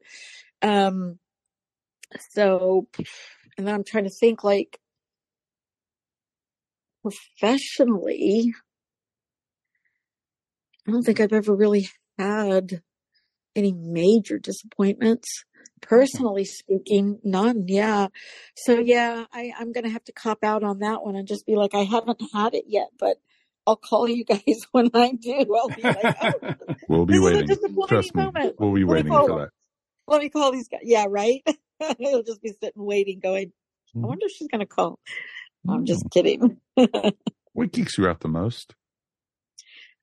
Um 0.62 1.18
so 2.30 2.86
and 3.56 3.66
then 3.66 3.74
i'm 3.74 3.84
trying 3.84 4.04
to 4.04 4.10
think 4.10 4.42
like 4.42 4.80
professionally 7.02 8.54
i 10.86 10.90
don't 10.90 11.02
think 11.02 11.20
i've 11.20 11.32
ever 11.32 11.54
really 11.54 11.90
had 12.18 12.82
any 13.54 13.72
major 13.72 14.38
disappointments. 14.38 15.44
Personally 15.80 16.44
speaking 16.44 17.18
none 17.24 17.64
yeah. 17.68 18.08
So 18.56 18.78
yeah 18.78 19.26
i 19.32 19.52
i'm 19.58 19.72
gonna 19.72 19.90
have 19.90 20.04
to 20.04 20.12
cop 20.12 20.42
out 20.42 20.64
on 20.64 20.78
that 20.80 21.02
one 21.04 21.14
and 21.16 21.28
just 21.28 21.46
be 21.46 21.56
like 21.56 21.74
i 21.74 21.82
haven't 21.82 22.20
had 22.32 22.54
it 22.54 22.64
yet 22.66 22.88
but 22.98 23.18
i'll 23.68 23.76
call 23.76 24.08
you 24.08 24.24
guys 24.24 24.42
when 24.72 24.90
i 24.94 25.12
do. 25.12 25.46
I'll 25.56 25.68
be 25.68 25.82
like 25.82 26.16
oh 26.22 26.32
we'll 26.88 27.06
be 27.06 27.18
This 27.18 27.58
is 27.58 27.64
a 27.64 27.68
waiting. 27.68 27.86
trust 27.86 28.14
me. 28.14 28.24
moment. 28.24 28.56
we'll 28.58 28.72
be 28.74 28.84
Let 28.84 28.94
waiting 29.04 29.12
for 29.12 29.40
that. 29.40 29.50
Let 30.06 30.22
me 30.22 30.30
call 30.30 30.52
these 30.52 30.68
guys. 30.68 30.80
Yeah 30.84 31.06
right? 31.08 31.42
He'll 31.98 32.22
just 32.22 32.42
be 32.42 32.52
sitting 32.60 32.82
waiting 32.84 33.20
going 33.20 33.52
i 33.94 34.00
wonder 34.00 34.26
if 34.26 34.32
she's 34.32 34.48
gonna 34.48 34.66
call. 34.66 34.98
I'm 35.68 35.84
just 35.86 36.04
kidding. 36.12 36.58
What 37.52 37.72
geeks 37.72 37.98
you 37.98 38.06
out 38.06 38.20
the 38.20 38.28
most? 38.28 38.74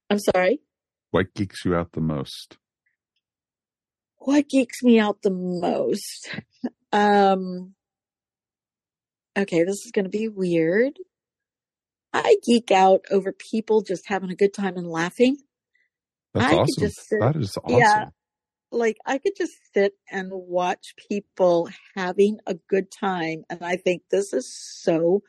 I'm 0.10 0.20
sorry? 0.20 0.60
What 1.12 1.34
geeks 1.34 1.64
you 1.66 1.76
out 1.76 1.92
the 1.94 2.02
most? 2.02 2.58
What 4.18 4.50
geeks 4.50 4.84
me 4.84 5.00
out 5.00 5.22
the 5.22 5.32
most? 5.32 6.30
Um 6.92 7.74
okay 9.38 9.64
this 9.64 9.86
is 9.86 9.92
going 9.94 10.06
to 10.06 10.10
be 10.10 10.28
weird 10.30 10.94
i 12.16 12.36
geek 12.46 12.72
out 12.72 13.02
over 13.12 13.32
people 13.32 13.82
just 13.82 14.08
having 14.08 14.32
a 14.32 14.36
good 14.36 14.54
time 14.54 14.78
and 14.78 14.88
laughing. 14.88 15.38
That's 16.34 16.46
I 16.46 16.50
could 16.52 16.60
awesome. 16.60 16.84
just 16.84 17.08
sit- 17.08 17.20
that 17.20 17.36
is 17.36 17.58
awesome. 17.58 17.78
Yeah. 17.78 18.06
like 18.72 18.98
i 19.06 19.18
could 19.18 19.34
just 19.38 19.54
sit 19.74 19.94
and 20.12 20.30
watch 20.32 20.94
people 21.10 21.70
having 21.96 22.40
a 22.48 22.56
good 22.70 22.92
time 22.92 23.44
and 23.50 23.64
i 23.64 23.76
think 23.76 24.02
this 24.12 24.34
is 24.34 24.54
so 24.84 25.22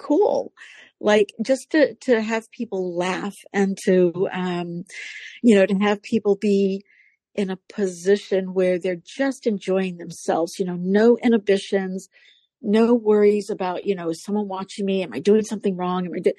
cool. 0.00 0.52
Like 1.00 1.32
just 1.44 1.70
to 1.70 1.94
to 2.06 2.20
have 2.20 2.50
people 2.50 2.96
laugh 2.96 3.36
and 3.52 3.76
to 3.84 4.28
um 4.32 4.84
you 5.42 5.54
know 5.54 5.66
to 5.66 5.74
have 5.76 6.02
people 6.02 6.36
be 6.36 6.84
in 7.34 7.50
a 7.50 7.58
position 7.72 8.54
where 8.54 8.78
they're 8.78 9.00
just 9.04 9.46
enjoying 9.46 9.98
themselves 9.98 10.58
you 10.58 10.64
know 10.64 10.76
no 10.76 11.16
inhibitions 11.22 12.08
no 12.62 12.94
worries 12.94 13.50
about 13.50 13.84
you 13.84 13.94
know 13.94 14.10
is 14.10 14.22
someone 14.22 14.48
watching 14.48 14.84
me 14.86 15.02
am 15.02 15.12
i 15.12 15.18
doing 15.18 15.42
something 15.42 15.76
wrong 15.76 16.06
am 16.06 16.12
i 16.14 16.18
do- 16.18 16.32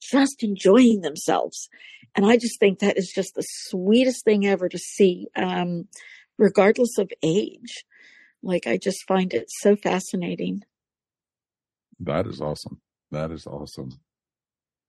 just 0.00 0.42
enjoying 0.42 1.00
themselves 1.00 1.68
and 2.14 2.24
i 2.26 2.36
just 2.36 2.58
think 2.60 2.78
that 2.78 2.96
is 2.98 3.10
just 3.14 3.34
the 3.34 3.42
sweetest 3.42 4.24
thing 4.24 4.46
ever 4.46 4.68
to 4.68 4.78
see 4.78 5.26
um 5.36 5.86
regardless 6.38 6.98
of 6.98 7.10
age 7.22 7.84
like 8.42 8.66
i 8.66 8.76
just 8.76 9.04
find 9.06 9.34
it 9.34 9.46
so 9.60 9.76
fascinating 9.76 10.62
That 12.00 12.26
is 12.28 12.40
awesome. 12.40 12.80
That 13.10 13.32
is 13.32 13.44
awesome. 13.46 13.90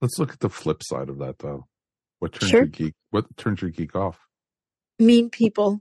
Let's 0.00 0.18
look 0.20 0.32
at 0.32 0.38
the 0.40 0.48
flip 0.48 0.80
side 0.84 1.08
of 1.08 1.18
that 1.18 1.40
though. 1.40 1.66
What 2.20 2.32
turns 2.32 2.50
Sure. 2.52 2.60
your 2.60 2.68
geek 2.68 2.94
what 3.10 3.24
turns 3.36 3.60
your 3.62 3.70
geek 3.70 3.96
off? 3.96 4.18
mean 4.98 5.30
people 5.30 5.80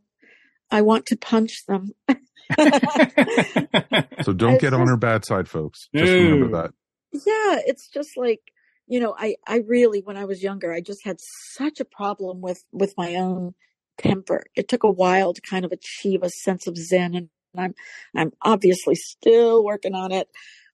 i 0.71 0.81
want 0.81 1.05
to 1.05 1.17
punch 1.17 1.65
them 1.67 1.91
So 4.23 4.33
don't 4.33 4.53
It's 4.53 4.61
get 4.61 4.73
on 4.73 4.87
her 4.87 4.97
bad 4.97 5.25
side, 5.25 5.47
folks. 5.47 5.89
Just 5.95 6.13
remember 6.13 6.57
that. 6.57 6.73
yeah 7.11 7.59
it's 7.65 7.87
just 7.87 8.17
like 8.17 8.41
you 8.87 8.99
know 8.99 9.15
i 9.17 9.35
i 9.47 9.57
really 9.67 10.01
when 10.01 10.17
i 10.17 10.25
was 10.25 10.43
younger 10.43 10.71
i 10.71 10.81
just 10.81 11.03
had 11.03 11.17
such 11.53 11.79
a 11.79 11.85
problem 11.85 12.41
with 12.41 12.63
with 12.71 12.93
my 12.97 13.15
own 13.15 13.53
temper 13.97 14.43
it 14.55 14.67
took 14.67 14.83
a 14.83 14.91
while 14.91 15.33
to 15.33 15.41
kind 15.41 15.65
of 15.65 15.71
achieve 15.71 16.23
a 16.23 16.29
sense 16.29 16.67
of 16.67 16.77
zen 16.77 17.15
and 17.15 17.29
i'm 17.57 17.73
i'm 18.15 18.31
obviously 18.41 18.95
still 18.95 19.63
working 19.63 19.95
on 19.95 20.11
it 20.11 20.27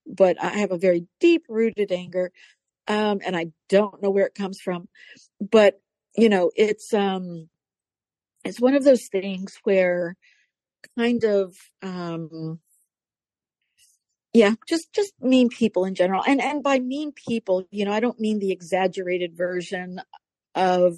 but 0.06 0.42
i 0.44 0.50
have 0.50 0.72
a 0.72 0.78
very 0.78 1.08
deep 1.20 1.46
rooted 1.50 1.92
anger 1.92 2.32
um 2.88 3.20
and 3.26 3.36
i 3.36 3.48
don't 3.70 4.02
know 4.02 4.12
where 4.12 4.26
it 4.26 4.36
comes 4.36 4.60
from 4.64 4.88
but 5.40 5.82
you 6.18 6.30
know 6.30 6.52
it's 6.56 6.94
um 6.94 7.50
it's 8.44 8.60
one 8.62 8.76
of 8.76 8.84
those 8.84 9.08
things 9.12 9.58
where 9.64 10.16
kind 10.98 11.24
of 11.24 11.56
um 11.82 12.60
yeah 14.36 14.54
just 14.68 14.92
just 14.94 15.14
mean 15.22 15.48
people 15.48 15.86
in 15.86 15.96
general. 15.96 16.22
And 16.28 16.42
and 16.42 16.62
by 16.62 16.80
mean 16.80 17.14
people 17.14 17.66
you 17.72 17.86
know 17.86 17.92
i 17.92 18.00
don't 18.00 18.20
mean 18.20 18.40
the 18.40 18.52
exaggerated 18.52 19.36
version 19.36 20.02
of 20.54 20.96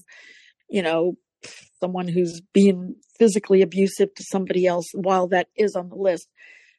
you 0.70 0.82
know 0.82 1.14
someone 1.80 2.08
who's 2.08 2.42
being 2.54 2.96
physically 3.20 3.62
abusive 3.62 4.14
to 4.16 4.24
somebody 4.24 4.66
else 4.66 4.88
while 4.94 5.28
that 5.28 5.48
is 5.56 5.76
on 5.76 5.90
the 5.90 5.96
list. 5.96 6.28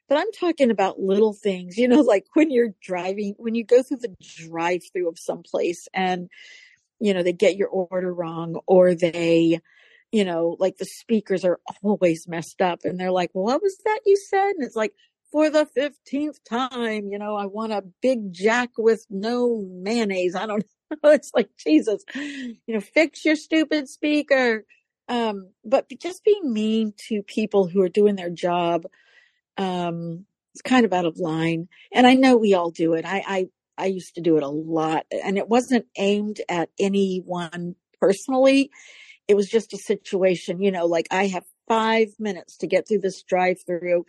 But 0.09 0.19
i'm 0.19 0.33
talking 0.33 0.71
about 0.71 0.99
little 0.99 1.33
things 1.33 1.77
you 1.77 1.87
know 1.87 2.01
like 2.15 2.25
when 2.35 2.51
you're 2.51 2.75
driving 2.83 3.35
when 3.39 3.55
you 3.55 3.65
go 3.65 3.83
through 3.83 3.99
the 3.99 4.15
drive 4.21 4.81
through 4.93 5.09
of 5.09 5.19
some 5.19 5.43
place 5.45 5.87
and 5.95 6.29
you 6.99 7.15
know 7.15 7.23
they 7.23 7.33
get 7.33 7.57
your 7.57 7.69
order 7.69 8.13
wrong 8.13 8.59
or 8.67 8.95
they 8.95 9.61
you 10.11 10.25
know 10.25 10.57
like 10.59 10.79
the 10.79 10.87
speakers 10.87 11.45
are 11.45 11.61
always 11.83 12.27
messed 12.27 12.61
up 12.61 12.81
and 12.83 12.99
they're 12.99 13.13
like 13.13 13.31
well, 13.33 13.45
what 13.45 13.63
was 13.63 13.77
that 13.85 14.01
you 14.07 14.17
said? 14.17 14.51
And 14.57 14.65
it's 14.65 14.75
like 14.75 14.93
for 15.31 15.51
the 15.51 15.67
15th 15.77 16.39
time, 16.49 17.09
you 17.11 17.19
know, 17.19 17.37
I 17.37 17.47
want 17.47 17.73
a 17.73 17.85
big 18.01 18.33
jack 18.33 18.71
with 18.79 19.07
no 19.11 19.65
mayonnaise. 19.71 20.35
I 20.35 20.47
don't 20.47 20.65
know. 20.91 21.11
It's 21.11 21.33
like, 21.35 21.51
Jesus, 21.59 22.03
you 22.15 22.57
know, 22.69 22.81
fix 22.81 23.25
your 23.25 23.37
stupid 23.37 23.89
speaker. 23.89 24.65
Um, 25.09 25.51
but 25.65 25.87
just 26.01 26.25
being 26.25 26.53
mean 26.53 26.93
to 27.09 27.23
people 27.23 27.67
who 27.67 27.83
are 27.83 27.89
doing 27.89 28.17
their 28.17 28.31
job, 28.31 28.85
um, 29.57 30.27
it's 30.53 30.63
kind 30.63 30.85
of 30.85 30.93
out 30.93 31.07
of 31.07 31.19
line. 31.19 31.69
And 31.93 32.07
I 32.07 32.15
know 32.15 32.37
we 32.37 32.55
all 32.55 32.71
do 32.71 32.95
it. 32.95 33.05
I, 33.05 33.23
I, 33.27 33.47
I 33.77 33.87
used 33.87 34.15
to 34.17 34.21
do 34.21 34.37
it 34.37 34.43
a 34.43 34.49
lot 34.49 35.07
and 35.11 35.39
it 35.39 35.49
wasn't 35.49 35.87
aimed 35.97 36.41
at 36.49 36.71
anyone 36.79 37.77
personally. 38.01 38.71
It 39.29 39.37
was 39.37 39.49
just 39.49 39.73
a 39.75 39.79
situation, 39.79 40.63
you 40.63 40.71
know, 40.71 40.87
like 40.87 41.07
I 41.11 41.27
have 41.29 41.45
five 41.69 42.09
minutes 42.19 42.57
to 42.59 42.67
get 42.67 42.89
through 42.89 43.01
this 43.01 43.23
drive 43.23 43.59
through 43.65 44.05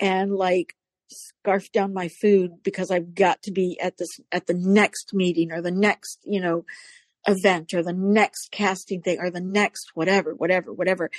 and 0.00 0.34
like 0.34 0.74
scarf 1.10 1.70
down 1.72 1.94
my 1.94 2.08
food 2.08 2.62
because 2.62 2.90
I've 2.90 3.14
got 3.14 3.42
to 3.42 3.52
be 3.52 3.78
at 3.80 3.96
this 3.96 4.08
at 4.30 4.46
the 4.46 4.54
next 4.54 5.14
meeting 5.14 5.52
or 5.52 5.62
the 5.62 5.70
next, 5.70 6.20
you 6.24 6.40
know, 6.40 6.64
event 7.26 7.74
or 7.74 7.82
the 7.82 7.92
next 7.92 8.50
casting 8.50 9.02
thing 9.02 9.18
or 9.20 9.30
the 9.30 9.40
next 9.40 9.90
whatever, 9.94 10.34
whatever, 10.34 10.72
whatever. 10.72 11.10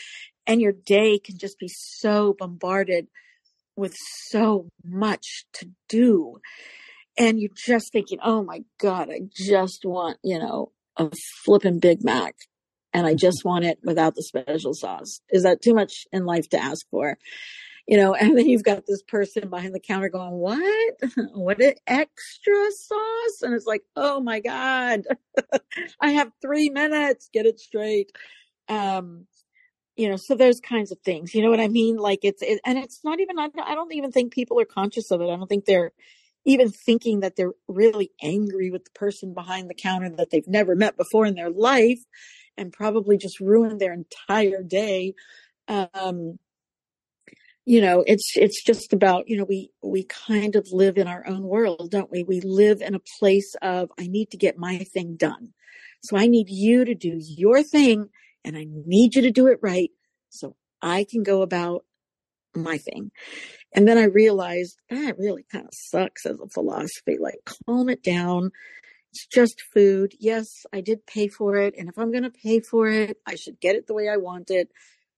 And 0.48 0.62
your 0.62 0.74
day 0.74 1.20
can 1.20 1.38
just 1.38 1.60
be 1.60 1.70
so 1.70 2.36
bombarded 2.38 3.08
with 3.76 3.96
so 4.28 4.68
much 4.84 5.46
to 5.54 5.70
do. 5.88 6.40
And 7.18 7.40
you're 7.40 7.52
just 7.56 7.92
thinking, 7.92 8.20
oh 8.24 8.44
my 8.44 8.64
God, 8.80 9.10
I 9.10 9.22
just 9.32 9.84
want, 9.84 10.18
you 10.24 10.40
know, 10.40 10.72
a 10.98 11.10
flipping 11.44 11.80
Big 11.80 12.04
Mac. 12.04 12.36
And 12.92 13.06
I 13.06 13.14
just 13.14 13.46
want 13.46 13.66
it 13.66 13.80
without 13.84 14.16
the 14.16 14.24
special 14.24 14.74
sauce. 14.74 15.22
Is 15.30 15.44
that 15.44 15.62
too 15.62 15.74
much 15.74 16.06
in 16.12 16.26
life 16.26 16.50
to 16.50 16.62
ask 16.62 16.86
for? 16.90 17.18
You 17.90 17.98
know, 17.98 18.16
and 18.16 18.38
then 18.38 18.48
you've 18.50 18.64
got 18.64 18.86
this 18.88 19.04
person 19.04 19.50
behind 19.50 19.76
the 19.76 19.82
counter 19.82 20.10
going, 20.10 20.34
what? 20.34 20.96
What 21.34 21.62
an 21.62 21.76
extra 21.88 22.72
sauce? 22.72 23.44
And 23.44 23.56
it's 23.56 23.68
like, 23.68 23.84
oh 23.98 24.22
my 24.22 24.42
God, 24.42 25.04
I 26.02 26.12
have 26.12 26.32
three 26.42 26.70
minutes. 26.70 27.30
Get 27.34 27.48
it 27.48 27.60
straight. 27.60 28.12
Um, 28.70 29.28
you 29.98 30.10
know, 30.10 30.18
so 30.18 30.36
those 30.36 30.60
kinds 30.62 30.92
of 30.92 31.00
things, 31.06 31.36
you 31.36 31.44
know 31.44 31.52
what 31.52 31.60
I 31.62 31.70
mean? 31.70 31.98
Like 31.98 32.20
it's, 32.24 32.42
it, 32.44 32.62
and 32.66 32.78
it's 32.80 33.02
not 33.06 33.20
even, 33.22 33.40
I 33.40 33.50
don't 33.76 33.94
even 33.94 34.12
think 34.12 34.34
people 34.34 34.60
are 34.60 34.66
conscious 34.66 35.12
of 35.12 35.22
it. 35.22 35.26
I 35.26 35.38
don't 35.38 35.48
think 35.50 35.66
they're 35.66 35.92
even 36.46 36.70
thinking 36.72 37.22
that 37.22 37.36
they're 37.38 37.54
really 37.68 38.12
angry 38.24 38.72
with 38.72 38.86
the 38.86 38.92
person 38.92 39.34
behind 39.34 39.70
the 39.70 39.76
counter 39.76 40.10
that 40.18 40.32
they've 40.32 40.48
never 40.48 40.76
met 40.76 40.98
before 40.98 41.26
in 41.28 41.36
their 41.36 41.52
life 41.52 42.00
and 42.58 42.74
probably 42.74 43.18
just 43.18 43.40
ruined 43.40 43.82
their 43.82 43.94
entire 43.94 44.64
day. 44.64 45.16
Um, 45.70 46.40
you 47.66 47.82
know, 47.82 48.04
it's, 48.08 48.32
it's 48.36 48.64
just 48.64 48.94
about, 48.94 49.28
you 49.28 49.38
know, 49.38 49.46
we, 49.46 49.72
we 49.84 50.04
kind 50.04 50.56
of 50.56 50.68
live 50.72 50.98
in 50.98 51.08
our 51.08 51.26
own 51.28 51.44
world, 51.44 51.92
don't 51.92 52.12
we? 52.12 52.24
We 52.24 52.42
live 52.42 52.82
in 52.82 52.96
a 52.96 53.02
place 53.20 53.56
of, 53.62 53.92
I 54.00 54.08
need 54.08 54.32
to 54.32 54.38
get 54.38 54.58
my 54.58 54.80
thing 54.80 55.16
done. 55.18 55.54
So 56.02 56.18
I 56.18 56.28
need 56.28 56.50
you 56.50 56.86
to 56.86 56.96
do 56.96 57.20
your 57.20 57.62
thing 57.62 58.10
and 58.44 58.58
I 58.58 58.66
need 58.68 59.16
you 59.16 59.22
to 59.24 59.32
do 59.32 59.48
it 59.48 59.60
right 59.62 59.92
so 60.30 60.56
I 60.82 61.06
can 61.10 61.24
go 61.24 61.42
about 61.42 61.84
my 62.56 62.78
thing. 62.78 63.12
And 63.74 63.88
then 63.88 63.98
I 63.98 64.06
realized 64.06 64.78
that 64.90 65.20
really 65.20 65.46
kind 65.52 65.66
of 65.66 65.74
sucks 65.74 66.26
as 66.26 66.40
a 66.40 66.48
philosophy. 66.48 67.18
Like, 67.20 67.40
calm 67.66 67.90
it 67.90 68.02
down. 68.02 68.52
It's 69.12 69.28
just 69.28 69.62
food. 69.74 70.14
Yes, 70.20 70.66
I 70.74 70.82
did 70.82 71.06
pay 71.06 71.28
for 71.28 71.56
it. 71.58 71.76
And 71.78 71.90
if 71.90 71.98
I'm 71.98 72.12
going 72.12 72.24
to 72.24 72.32
pay 72.32 72.62
for 72.62 72.88
it, 72.88 73.18
I 73.28 73.36
should 73.36 73.60
get 73.60 73.76
it 73.76 73.88
the 73.88 73.94
way 73.94 74.08
I 74.10 74.18
want 74.18 74.50
it. 74.50 74.70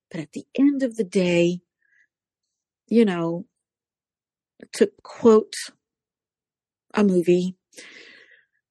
But 0.10 0.22
at 0.22 0.34
the 0.34 0.46
end 0.58 0.84
of 0.84 0.98
the 0.98 1.04
day, 1.04 1.62
you 2.92 3.06
know, 3.06 3.46
to 4.74 4.92
quote 5.02 5.56
a 6.94 7.04
movie, 7.04 7.56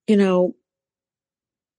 you 0.06 0.16
know, 0.16 0.54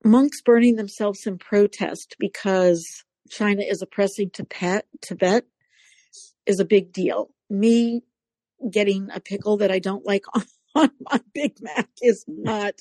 monks 0.03 0.41
burning 0.41 0.75
themselves 0.75 1.27
in 1.27 1.37
protest 1.37 2.15
because 2.17 3.05
China 3.29 3.61
is 3.61 3.83
oppressing 3.83 4.31
Tibet, 4.31 4.85
Tibet 5.01 5.45
is 6.47 6.59
a 6.59 6.65
big 6.65 6.91
deal. 6.91 7.29
Me 7.47 8.01
getting 8.71 9.09
a 9.13 9.19
pickle 9.19 9.57
that 9.57 9.71
I 9.71 9.77
don't 9.77 10.05
like 10.05 10.25
on, 10.33 10.43
on 10.75 10.89
my 11.11 11.21
Big 11.35 11.57
Mac 11.61 11.89
is 12.01 12.25
not 12.27 12.73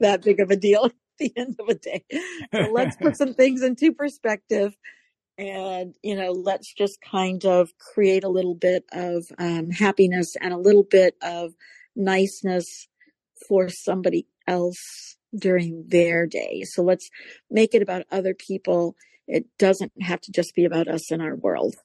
that 0.00 0.22
big 0.22 0.40
of 0.40 0.50
a 0.50 0.56
deal 0.56 0.86
at 0.86 0.92
the 1.20 1.32
end 1.36 1.54
of 1.60 1.68
the 1.68 1.74
day. 1.76 2.04
So 2.52 2.72
let's 2.72 2.96
put 2.96 3.16
some 3.16 3.34
things 3.34 3.62
into 3.62 3.92
perspective 3.92 4.76
and, 5.38 5.94
you 6.02 6.16
know, 6.16 6.32
let's 6.32 6.74
just 6.74 6.98
kind 7.00 7.44
of 7.44 7.70
create 7.78 8.24
a 8.24 8.28
little 8.28 8.56
bit 8.56 8.84
of 8.92 9.24
um, 9.38 9.70
happiness 9.70 10.34
and 10.40 10.52
a 10.52 10.58
little 10.58 10.82
bit 10.82 11.14
of 11.22 11.52
niceness 11.94 12.88
for 13.48 13.68
somebody 13.68 14.26
else 14.48 15.16
during 15.36 15.84
their 15.88 16.26
day. 16.26 16.62
So 16.64 16.82
let's 16.82 17.08
make 17.50 17.74
it 17.74 17.82
about 17.82 18.04
other 18.10 18.34
people. 18.34 18.96
It 19.28 19.46
doesn't 19.58 19.92
have 20.00 20.20
to 20.22 20.32
just 20.32 20.54
be 20.54 20.64
about 20.64 20.88
us 20.88 21.12
in 21.12 21.20
our 21.20 21.36
world. 21.36 21.76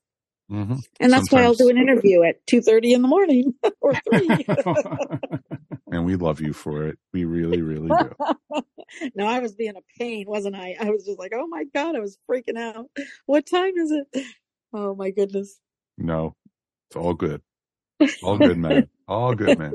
Mm-hmm. 0.51 0.75
And 0.99 1.13
that's 1.13 1.29
Sometimes. 1.29 1.31
why 1.31 1.43
I'll 1.43 1.53
do 1.53 1.69
an 1.69 1.77
interview 1.77 2.23
at 2.23 2.45
two 2.47 2.61
thirty 2.61 2.93
in 2.93 3.01
the 3.01 3.07
morning 3.07 3.53
or 3.81 3.93
three. 3.93 4.27
and 5.93 6.05
we 6.05 6.15
love 6.15 6.41
you 6.41 6.53
for 6.53 6.87
it. 6.87 6.97
We 7.13 7.25
really, 7.25 7.61
really 7.61 7.89
do. 7.89 8.61
no, 9.15 9.27
I 9.27 9.39
was 9.39 9.53
being 9.53 9.75
a 9.75 9.99
pain, 9.99 10.25
wasn't 10.27 10.55
I? 10.55 10.75
I 10.79 10.89
was 10.89 11.05
just 11.05 11.19
like, 11.19 11.31
oh 11.35 11.47
my 11.47 11.65
god, 11.73 11.95
I 11.95 11.99
was 11.99 12.17
freaking 12.29 12.57
out. 12.57 12.87
What 13.25 13.45
time 13.45 13.73
is 13.77 13.91
it? 13.91 14.25
Oh 14.73 14.95
my 14.95 15.11
goodness. 15.11 15.59
No, 15.97 16.35
it's 16.89 16.95
all 16.95 17.13
good. 17.13 17.41
All 18.23 18.37
good, 18.37 18.57
man. 18.57 18.89
All 19.07 19.35
good, 19.35 19.59
man. 19.59 19.73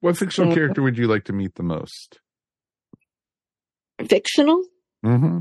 What 0.00 0.16
fictional 0.16 0.52
character 0.52 0.82
would 0.82 0.98
you 0.98 1.06
like 1.06 1.24
to 1.24 1.32
meet 1.32 1.54
the 1.54 1.62
most? 1.62 2.18
Fictional? 4.04 4.62
Mm-hmm. 5.06 5.38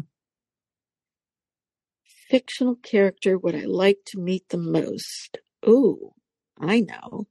Fictional 2.29 2.75
character 2.75 3.37
would 3.37 3.55
I 3.55 3.65
like 3.65 3.97
to 4.07 4.19
meet 4.19 4.49
the 4.49 4.57
most? 4.57 5.39
Oh, 5.65 6.13
I 6.59 6.81
know. 6.81 7.27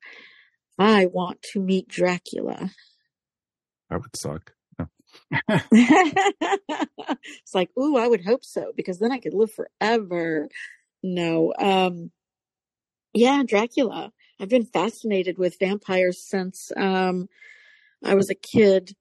I 0.83 1.07
want 1.07 1.43
to 1.53 1.61
meet 1.61 1.89
Dracula. 1.89 2.71
That 3.89 4.01
would 4.01 4.17
suck. 4.17 4.53
No. 4.79 4.89
it's 5.71 7.55
like, 7.55 7.71
ooh, 7.79 7.97
I 7.97 8.09
would 8.09 8.25
hope 8.25 8.45
so 8.45 8.73
because 8.77 8.99
then 8.99 9.13
I 9.13 9.19
could 9.19 9.35
live 9.35 9.53
forever. 9.53 10.49
No. 11.03 11.53
Um 11.59 12.11
yeah, 13.15 13.43
Dracula. 13.47 14.13
I've 14.41 14.49
been 14.49 14.65
fascinated 14.65 15.39
with 15.39 15.59
vampires 15.61 16.27
since 16.27 16.73
um, 16.77 17.29
I 18.03 18.15
was 18.15 18.31
a 18.31 18.35
kid, 18.35 18.97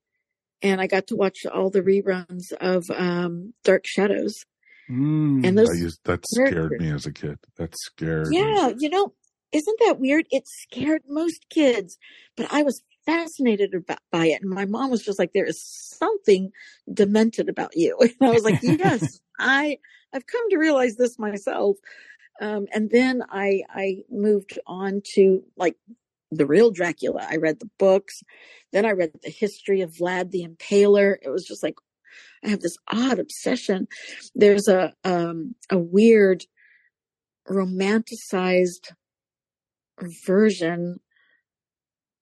and 0.61 0.79
I 0.81 0.87
got 0.87 1.07
to 1.07 1.15
watch 1.15 1.45
all 1.45 1.69
the 1.69 1.81
reruns 1.81 2.51
of 2.53 2.89
um, 2.91 3.53
Dark 3.63 3.87
Shadows. 3.87 4.45
Mm, 4.89 5.47
and 5.47 5.57
those 5.57 5.79
used, 5.79 6.01
that 6.03 6.25
scared 6.27 6.73
me 6.79 6.91
as 6.91 7.05
a 7.05 7.13
kid. 7.13 7.39
That 7.57 7.73
scared. 7.75 8.27
Yeah, 8.31 8.67
me. 8.67 8.75
you 8.79 8.89
know, 8.89 9.13
isn't 9.51 9.79
that 9.85 9.99
weird? 9.99 10.25
It 10.31 10.47
scared 10.47 11.03
most 11.07 11.47
kids, 11.49 11.97
but 12.35 12.51
I 12.51 12.63
was 12.63 12.83
fascinated 13.05 13.73
about, 13.73 13.99
by 14.11 14.27
it. 14.27 14.41
And 14.41 14.49
my 14.49 14.65
mom 14.65 14.91
was 14.91 15.03
just 15.03 15.19
like, 15.19 15.33
"There 15.33 15.45
is 15.45 15.61
something 15.61 16.51
demented 16.91 17.49
about 17.49 17.75
you," 17.75 17.97
and 18.01 18.15
I 18.21 18.31
was 18.31 18.43
like, 18.43 18.59
"Yes, 18.61 19.19
I 19.39 19.77
I've 20.13 20.27
come 20.27 20.49
to 20.49 20.57
realize 20.57 20.95
this 20.95 21.19
myself." 21.19 21.77
Um, 22.39 22.65
and 22.73 22.89
then 22.89 23.21
I, 23.29 23.61
I 23.69 23.97
moved 24.09 24.57
on 24.65 25.01
to 25.13 25.43
like 25.57 25.75
the 26.31 26.47
real 26.47 26.71
Dracula. 26.71 27.25
I 27.29 27.35
read 27.35 27.59
the 27.59 27.69
books. 27.77 28.23
Then 28.71 28.85
I 28.85 28.91
read 28.91 29.11
the 29.21 29.29
history 29.29 29.81
of 29.81 29.91
Vlad 29.91 30.31
the 30.31 30.47
Impaler. 30.47 31.17
It 31.21 31.29
was 31.29 31.45
just 31.45 31.61
like, 31.61 31.75
I 32.43 32.49
have 32.49 32.61
this 32.61 32.77
odd 32.87 33.19
obsession. 33.19 33.87
There's 34.33 34.67
a, 34.67 34.93
um, 35.03 35.55
a 35.69 35.77
weird 35.77 36.45
romanticized 37.47 38.91
version 40.25 40.99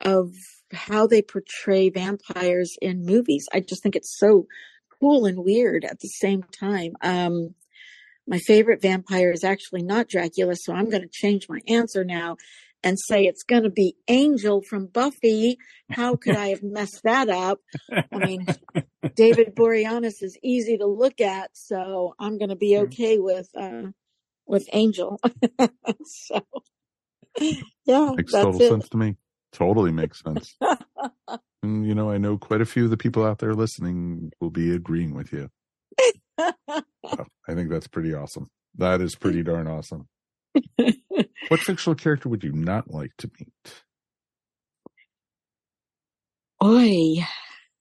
of 0.02 0.32
how 0.72 1.08
they 1.08 1.22
portray 1.22 1.90
vampires 1.90 2.78
in 2.82 3.06
movies. 3.06 3.48
I 3.54 3.60
just 3.60 3.84
think 3.84 3.96
it's 3.96 4.18
so 4.18 4.48
cool 5.00 5.26
and 5.26 5.44
weird 5.44 5.84
at 5.84 6.00
the 6.00 6.08
same 6.08 6.44
time. 6.44 6.94
Um, 7.02 7.56
my 8.28 8.40
favorite 8.40 8.82
vampire 8.82 9.32
is 9.32 9.44
actually 9.44 9.82
not 9.82 10.08
Dracula, 10.08 10.56
so 10.56 10.74
I'm 10.74 10.90
going 10.90 11.02
to 11.02 11.10
change 11.12 11.48
my 11.50 11.60
answer 11.68 12.04
now 12.04 12.38
and 12.84 12.98
say 13.00 13.24
it's 13.24 13.44
going 13.44 13.64
to 13.64 13.70
be 13.70 13.96
Angel 14.08 14.62
from 14.62 14.86
Buffy. 14.86 15.58
How 15.90 16.16
could 16.16 16.36
I 16.36 16.50
have 16.50 16.64
messed 16.64 17.02
that 17.04 17.30
up? 17.30 17.60
I 17.92 18.18
mean, 18.18 18.46
David 19.16 19.56
Boreanaz 19.56 20.22
is 20.22 20.38
easy 20.44 20.78
to 20.78 20.86
look 20.86 21.20
at, 21.20 21.50
so 21.54 22.16
I'm 22.20 22.38
going 22.38 22.50
to 22.50 22.56
be 22.56 22.78
okay 22.78 23.18
with 23.18 23.50
uh, 23.60 23.88
with 24.46 24.68
Angel. 24.74 25.20
so, 26.06 26.42
yeah, 27.86 28.12
makes 28.16 28.32
total 28.32 28.62
it. 28.62 28.70
sense 28.70 28.90
to 28.90 28.98
me. 28.98 29.16
Totally 29.52 29.92
makes 29.92 30.22
sense. 30.22 30.56
and 31.64 31.86
you 31.86 31.96
know, 31.96 32.10
I 32.10 32.18
know 32.18 32.38
quite 32.38 32.62
a 32.62 32.66
few 32.66 32.86
of 32.86 32.92
the 32.92 32.98
people 32.98 33.26
out 33.26 33.40
there 33.40 33.54
listening 33.54 34.32
will 34.40 34.52
be 34.52 34.74
agreeing 34.74 35.14
with 35.14 35.32
you. 35.32 35.50
I 36.40 37.54
think 37.54 37.70
that's 37.70 37.88
pretty 37.88 38.14
awesome. 38.14 38.48
That 38.78 39.02
is 39.02 39.16
pretty 39.16 39.44
darn 39.44 39.68
awesome. 39.68 40.08
what 40.78 41.60
fictional 41.60 41.96
character 41.96 42.30
would 42.30 42.44
you 42.44 42.54
not 42.54 42.90
like 42.90 43.12
to 43.18 43.32
meet? 43.40 43.84
Oi. 46.64 47.26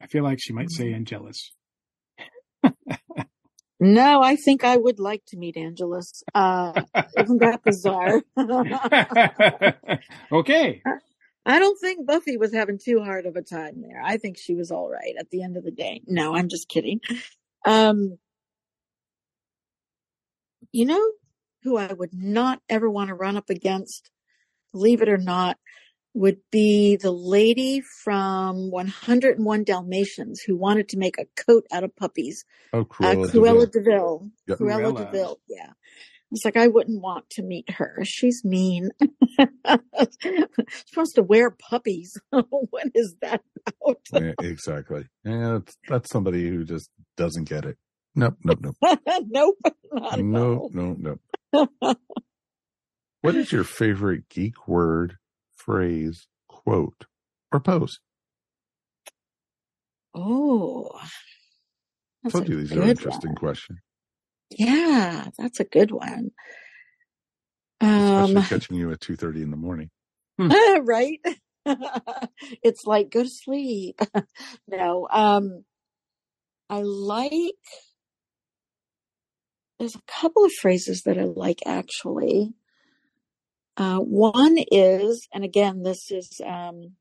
I 0.01 0.07
feel 0.07 0.25
like 0.25 0.39
she 0.41 0.53
might 0.53 0.71
say 0.71 0.87
mm. 0.87 0.95
Angelus. 0.95 1.53
No, 3.81 4.23
I 4.23 4.37
think 4.37 4.65
I 4.65 4.77
would 4.77 4.99
like 4.99 5.25
to 5.27 5.37
meet 5.37 5.57
Angelus. 5.57 6.23
Uh, 6.35 6.73
isn't 7.17 7.41
that 7.41 7.63
bizarre? 7.65 8.23
okay. 10.33 10.83
I 11.47 11.59
don't 11.59 11.81
think 11.81 12.07
Buffy 12.07 12.37
was 12.37 12.53
having 12.53 12.79
too 12.79 13.01
hard 13.01 13.27
of 13.27 13.37
a 13.37 13.43
time 13.43 13.81
there. 13.81 14.03
I 14.05 14.17
think 14.19 14.37
she 14.37 14.55
was 14.55 14.71
all 14.71 14.91
right 14.91 15.15
at 15.19 15.31
the 15.31 15.43
end 15.43 15.57
of 15.57 15.65
the 15.65 15.71
day. 15.71 16.03
No, 16.07 16.35
I'm 16.35 16.49
just 16.49 16.69
kidding. 16.69 17.01
Um, 17.65 18.19
you 20.73 20.85
know 20.85 21.13
who 21.63 21.77
I 21.77 21.93
would 21.93 22.13
not 22.13 22.61
ever 22.69 22.91
want 22.91 23.09
to 23.09 23.15
run 23.15 23.37
up 23.37 23.49
against, 23.49 24.11
believe 24.73 25.03
it 25.03 25.09
or 25.09 25.19
not, 25.19 25.57
would 26.19 26.39
be 26.51 26.97
the 26.97 27.11
lady 27.13 27.81
from 27.81 28.71
101 28.71 29.65
Dalmatians 29.65 30.41
who 30.41 30.57
wanted 30.57 30.89
to 30.91 30.99
make 30.99 31.17
a 31.19 31.27
coat 31.47 31.65
out 31.73 31.85
of 31.85 31.95
puppies. 31.95 32.45
Oh, 32.73 32.85
Cruella, 32.85 33.29
uh, 33.29 33.31
Cruella 33.33 33.71
de 33.71 33.81
Vil. 33.83 34.31
Yep. 34.47 34.59
Cruella, 34.59 34.93
Cruella 34.93 34.97
de 35.07 35.11
Vil, 35.13 35.41
yeah. 35.49 35.71
It's 36.31 36.45
like, 36.45 36.59
I 36.59 36.67
wouldn't 36.67 37.01
want 37.01 37.31
to 37.31 37.43
meet 37.43 37.71
her. 37.71 38.01
She's 38.05 38.45
mean. 38.45 38.91
she 39.39 40.97
wants 40.97 41.15
to 41.15 41.23
wear 41.23 41.51
puppies. 41.51 42.21
what 42.31 42.89
is 42.95 43.15
that 43.23 43.41
about? 43.67 44.01
Yeah, 44.13 44.33
exactly. 44.41 45.07
Yeah, 45.25 45.53
that's, 45.53 45.77
that's 45.89 46.11
somebody 46.11 46.47
who 46.49 46.65
just 46.65 46.91
doesn't 47.17 47.49
get 47.49 47.65
it. 47.65 47.79
Nope, 48.15 48.35
nope, 48.45 48.59
nope. 48.61 48.77
nope. 49.27 49.57
Not 49.93 50.19
at 50.19 50.25
No, 50.25 50.55
all. 50.59 50.71
no, 50.75 51.19
no. 51.53 51.95
What 53.23 53.35
is 53.35 53.51
your 53.51 53.65
favorite 53.65 54.29
geek 54.29 54.69
word, 54.69 55.17
phrase, 55.69 56.27
quote, 56.49 57.05
or 57.53 57.61
post? 57.61 58.01
Oh. 60.15 60.89
That's 62.23 62.33
told 62.33 62.49
you 62.49 62.57
these 62.57 62.73
are 62.73 62.83
interesting 62.83 63.31
one. 63.31 63.37
questions. 63.37 63.79
Yeah, 64.51 65.27
that's 65.37 65.61
a 65.61 65.65
good 65.65 65.91
one. 65.91 66.31
Especially 67.83 68.37
Um, 68.37 68.43
catching 68.49 68.77
you 68.79 68.91
at 68.93 69.01
two 69.01 69.15
thirty 69.15 69.43
in 69.43 69.51
the 69.51 69.59
morning. 69.59 69.91
right? 70.39 71.21
it's 72.63 72.87
like 72.87 73.11
go 73.11 73.23
to 73.23 73.29
sleep. 73.29 74.01
no, 74.67 75.07
um, 75.11 75.65
I 76.71 76.81
like. 76.81 77.53
There's 79.79 79.95
a 79.95 80.03
couple 80.09 80.45
of 80.47 80.53
phrases 80.53 81.03
that 81.03 81.19
I 81.19 81.25
like 81.25 81.61
actually. 81.67 82.55
Uh, 83.79 83.99
one 83.99 84.57
is, 84.73 85.29
and 85.33 85.45
again, 85.45 85.85
this 85.85 86.11
is 86.11 86.41
um, 86.45 86.95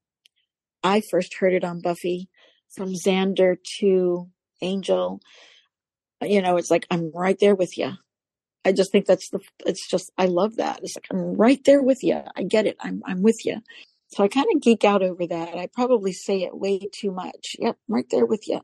I 0.83 1.01
first 1.01 1.33
heard 1.39 1.53
it 1.53 1.63
on 1.63 1.81
Buffy 1.81 2.29
from 2.69 2.93
Xander 2.93 3.57
to 3.79 4.29
Angel. 4.61 5.19
You 6.21 6.41
know, 6.43 6.57
it's 6.57 6.69
like 6.69 6.85
I'm 6.91 7.11
right 7.13 7.37
there 7.39 7.55
with 7.55 7.79
you. 7.79 7.93
I 8.63 8.73
just 8.73 8.91
think 8.91 9.07
that's 9.07 9.29
the. 9.29 9.39
It's 9.65 9.87
just 9.87 10.11
I 10.19 10.25
love 10.25 10.57
that. 10.57 10.81
It's 10.83 10.95
like 10.95 11.07
I'm 11.09 11.35
right 11.35 11.63
there 11.65 11.81
with 11.81 12.03
you. 12.03 12.21
I 12.35 12.43
get 12.43 12.67
it. 12.67 12.77
I'm 12.79 13.01
I'm 13.07 13.23
with 13.23 13.43
you. 13.43 13.61
So 14.09 14.23
I 14.23 14.27
kind 14.27 14.45
of 14.55 14.61
geek 14.61 14.83
out 14.85 15.01
over 15.01 15.25
that. 15.25 15.57
I 15.57 15.67
probably 15.73 16.13
say 16.13 16.43
it 16.43 16.55
way 16.55 16.79
too 16.93 17.11
much. 17.11 17.55
Yep, 17.59 17.75
I'm 17.89 17.95
right 17.95 18.05
there 18.11 18.25
with 18.25 18.47
you. 18.47 18.61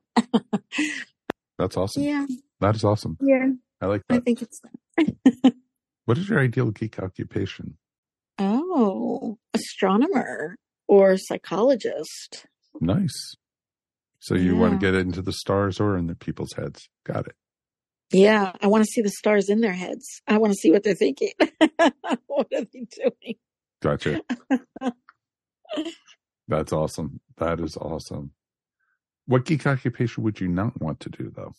That's 1.57 1.76
awesome. 1.78 2.03
yeah, 2.03 2.28
That 2.61 2.76
is 2.76 2.84
awesome. 2.84 3.18
yeah. 3.22 3.49
I 3.82 3.88
like 3.88 4.03
that. 4.07 4.16
I 4.16 4.20
think 4.20 4.41
it's 4.41 4.61
What 6.05 6.18
is 6.18 6.30
your 6.30 6.39
ideal 6.39 6.72
geek 6.72 6.99
occupation? 6.99 7.78
Oh 8.74 9.38
astronomer 9.54 10.56
or 10.88 11.18
psychologist. 11.18 12.48
Nice. 12.82 13.36
So 14.20 14.36
you 14.36 14.56
want 14.56 14.80
to 14.80 14.86
get 14.86 14.96
into 14.96 15.22
the 15.22 15.34
stars 15.34 15.80
or 15.80 15.98
in 15.98 16.08
the 16.08 16.16
people's 16.16 16.54
heads? 16.54 16.88
Got 17.06 17.28
it. 17.28 17.36
Yeah, 18.12 18.54
I 18.62 18.68
want 18.68 18.86
to 18.86 18.90
see 18.90 19.02
the 19.02 19.10
stars 19.10 19.50
in 19.50 19.60
their 19.60 19.74
heads. 19.74 20.22
I 20.28 20.38
want 20.38 20.54
to 20.54 20.58
see 20.58 20.72
what 20.72 20.84
they're 20.84 20.94
thinking. 20.94 21.32
what 22.28 22.48
are 22.54 22.66
they 22.72 22.88
doing? 22.96 23.36
Gotcha. 23.82 24.22
That's 26.48 26.72
awesome. 26.72 27.20
That 27.38 27.60
is 27.60 27.76
awesome. 27.76 28.32
What 29.26 29.46
geek 29.46 29.66
occupation 29.66 30.24
would 30.24 30.40
you 30.40 30.48
not 30.48 30.80
want 30.82 31.00
to 31.02 31.10
do 31.10 31.34
though? 31.36 31.54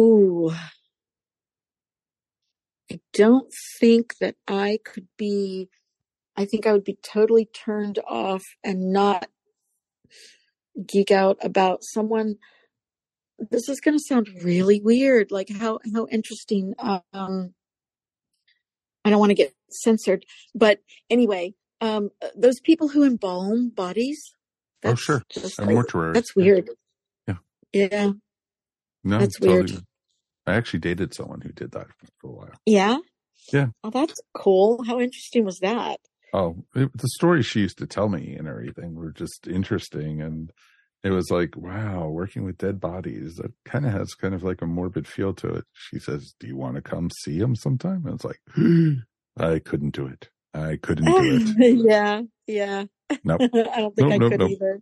Ooh. 0.00 0.52
I 2.90 3.00
don't 3.12 3.52
think 3.80 4.18
that 4.20 4.36
I 4.46 4.78
could 4.84 5.08
be, 5.16 5.68
I 6.36 6.44
think 6.44 6.66
I 6.66 6.72
would 6.72 6.84
be 6.84 6.98
totally 7.02 7.46
turned 7.46 7.98
off 8.06 8.44
and 8.62 8.92
not 8.92 9.28
geek 10.86 11.10
out 11.10 11.38
about 11.42 11.82
someone. 11.82 12.36
This 13.38 13.68
is 13.68 13.80
going 13.80 13.96
to 13.96 14.02
sound 14.02 14.28
really 14.42 14.80
weird, 14.80 15.30
like 15.30 15.48
how, 15.50 15.80
how 15.94 16.06
interesting. 16.10 16.74
Um, 16.78 17.54
I 19.04 19.10
don't 19.10 19.18
want 19.20 19.30
to 19.30 19.34
get 19.34 19.52
censored, 19.70 20.24
but 20.54 20.80
anyway, 21.10 21.54
um, 21.80 22.10
those 22.36 22.60
people 22.60 22.88
who 22.88 23.04
embalm 23.04 23.70
bodies. 23.70 24.32
Oh, 24.84 24.94
sure. 24.94 25.22
Just 25.28 25.58
like- 25.58 25.68
mortuaries. 25.68 26.14
that's 26.14 26.36
weird. 26.36 26.70
Yeah. 27.26 27.36
Yeah. 27.72 28.12
No, 29.04 29.18
That's 29.18 29.38
weird. 29.38 29.70
I 30.46 30.54
actually 30.54 30.80
dated 30.80 31.14
someone 31.14 31.40
who 31.40 31.52
did 31.52 31.72
that 31.72 31.86
for 32.20 32.28
a 32.28 32.32
while. 32.32 32.60
Yeah. 32.64 32.98
Yeah. 33.52 33.68
Oh, 33.84 33.90
that's 33.90 34.20
cool. 34.34 34.82
How 34.84 35.00
interesting 35.00 35.44
was 35.44 35.58
that? 35.60 35.98
Oh, 36.32 36.56
it, 36.74 36.90
the 36.96 37.08
stories 37.14 37.46
she 37.46 37.60
used 37.60 37.78
to 37.78 37.86
tell 37.86 38.08
me 38.08 38.34
and 38.36 38.46
everything 38.48 38.94
were 38.94 39.12
just 39.12 39.46
interesting. 39.46 40.20
And 40.20 40.52
it 41.02 41.10
was 41.10 41.30
like, 41.30 41.56
wow, 41.56 42.08
working 42.08 42.44
with 42.44 42.58
dead 42.58 42.80
bodies, 42.80 43.36
that 43.36 43.52
kind 43.64 43.86
of 43.86 43.92
has 43.92 44.14
kind 44.14 44.34
of 44.34 44.42
like 44.42 44.62
a 44.62 44.66
morbid 44.66 45.06
feel 45.06 45.32
to 45.34 45.48
it. 45.48 45.64
She 45.72 45.98
says, 45.98 46.34
Do 46.38 46.46
you 46.46 46.56
want 46.56 46.76
to 46.76 46.82
come 46.82 47.10
see 47.22 47.38
him 47.38 47.54
sometime? 47.54 48.04
And 48.06 48.14
it's 48.14 48.24
like, 48.24 48.40
I 49.38 49.60
couldn't 49.60 49.94
do 49.94 50.06
it. 50.06 50.28
I 50.52 50.76
couldn't 50.76 51.06
do 51.06 51.14
oh, 51.14 51.22
it. 51.22 51.76
yeah. 51.86 52.22
Yeah. 52.46 52.84
Nope. 53.24 53.40
I 53.54 53.80
don't 53.80 53.94
think 53.94 54.08
Nope, 54.08 54.12
I 54.12 54.16
nope, 54.16 54.32
could 54.32 54.42
either. 54.42 54.80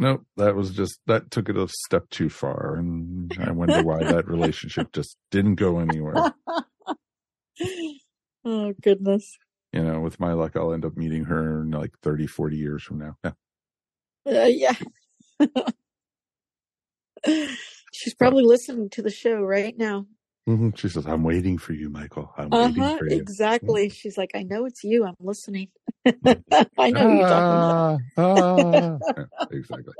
Nope. 0.00 0.24
That 0.38 0.56
was 0.56 0.70
just, 0.70 0.98
that 1.06 1.30
took 1.30 1.50
it 1.50 1.58
a 1.58 1.68
step 1.68 2.08
too 2.08 2.30
far. 2.30 2.74
And 2.76 3.30
I 3.38 3.50
wonder 3.50 3.82
why 3.84 4.02
that 4.02 4.26
relationship 4.26 4.90
just 4.94 5.18
didn't 5.30 5.56
go 5.56 5.78
anywhere. 5.78 6.32
oh, 8.44 8.72
goodness. 8.80 9.36
You 9.74 9.84
know, 9.84 10.00
with 10.00 10.18
my 10.18 10.32
luck, 10.32 10.56
I'll 10.56 10.72
end 10.72 10.86
up 10.86 10.96
meeting 10.96 11.24
her 11.26 11.60
in 11.60 11.70
like 11.70 11.92
30, 12.02 12.26
40 12.26 12.56
years 12.56 12.82
from 12.82 12.98
now. 12.98 13.16
Yeah. 13.22 13.32
Uh, 14.26 14.46
yeah. 14.46 14.74
She's 17.92 18.14
probably 18.14 18.44
listening 18.44 18.88
to 18.90 19.02
the 19.02 19.10
show 19.10 19.42
right 19.42 19.76
now. 19.76 20.06
Mhm. 20.48 20.76
She 20.78 20.88
says, 20.88 21.06
I'm 21.06 21.22
waiting 21.22 21.58
for 21.58 21.74
you, 21.74 21.90
Michael. 21.90 22.32
I'm 22.38 22.52
Uh 22.52 22.68
waiting 22.68 22.98
for 22.98 23.06
you. 23.06 23.16
Exactly. 23.16 23.90
She's 23.90 24.16
like, 24.16 24.30
I 24.34 24.42
know 24.44 24.64
it's 24.64 24.82
you. 24.82 25.04
I'm 25.04 25.14
listening. 25.20 25.68
I 26.78 26.92
know 26.92 27.06
who 27.06 27.14
you're 27.14 27.24
talking 27.24 27.56
about. 27.56 27.84
Ah, 27.86 27.98
ah. 28.18 28.98
Yeah, 29.16 29.24
exactly. 29.50 29.94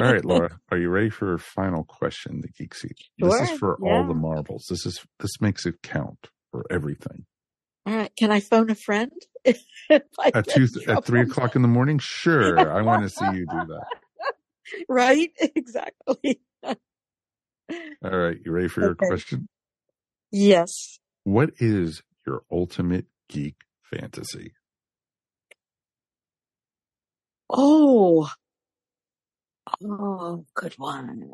All 0.00 0.12
right, 0.12 0.24
Laura, 0.24 0.60
are 0.70 0.78
you 0.78 0.90
ready 0.90 1.10
for 1.10 1.32
our 1.32 1.38
final 1.38 1.84
question, 1.84 2.40
the 2.42 2.48
Geek 2.48 2.74
Seat? 2.74 2.98
This 3.18 3.40
is 3.40 3.50
Sure, 3.50 3.58
for 3.58 3.78
all 3.82 4.04
the 4.04 4.14
marbles. 4.14 4.66
This 4.70 4.86
is 4.86 5.04
this 5.20 5.40
makes 5.40 5.66
it 5.66 5.82
count 5.82 6.28
for 6.52 6.66
everything. 6.70 7.26
All 7.86 7.94
right. 7.96 8.12
Can 8.16 8.30
I 8.32 8.40
phone 8.40 8.70
a 8.70 8.74
friend? 8.76 9.12
If 9.44 9.62
At 10.34 10.48
two 10.48 10.68
at 10.88 11.04
three 11.04 11.22
o'clock 11.22 11.56
in 11.56 11.62
the 11.62 11.68
morning? 11.68 11.98
Sure. 11.98 12.72
I 12.72 12.82
want 12.82 13.02
to 13.02 13.10
see 13.10 13.26
you 13.26 13.46
do 13.46 13.66
that. 13.66 13.86
Right? 14.88 15.30
Exactly. 15.56 16.40
All 18.04 18.18
right, 18.18 18.38
you 18.44 18.52
ready 18.52 18.68
for 18.68 18.82
your 18.82 18.92
Okay. 18.92 19.06
question? 19.06 19.48
Yes. 20.32 20.98
What 21.24 21.50
is 21.58 22.02
your 22.26 22.42
ultimate 22.52 23.06
geek 23.28 23.56
fantasy? 23.98 24.52
Oh. 27.48 28.30
Oh, 29.82 30.44
good 30.54 30.74
one. 30.78 31.30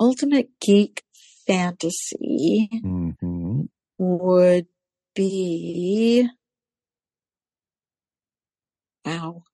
Ultimate 0.00 0.48
geek 0.60 1.02
fantasy 1.46 2.68
hmm 2.82 3.62
would 3.98 4.66
be. 5.14 6.28
Wow. 9.04 9.44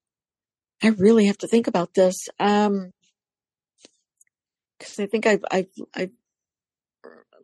I 0.83 0.89
really 0.89 1.27
have 1.27 1.39
to 1.39 1.47
think 1.47 1.69
about 1.69 1.95
this. 1.95 2.17
Um, 2.41 2.91
cause 4.81 4.99
I 4.99 5.07
think 5.07 5.27
I've, 5.27 5.45
I've, 5.51 5.69
I've 5.95 6.11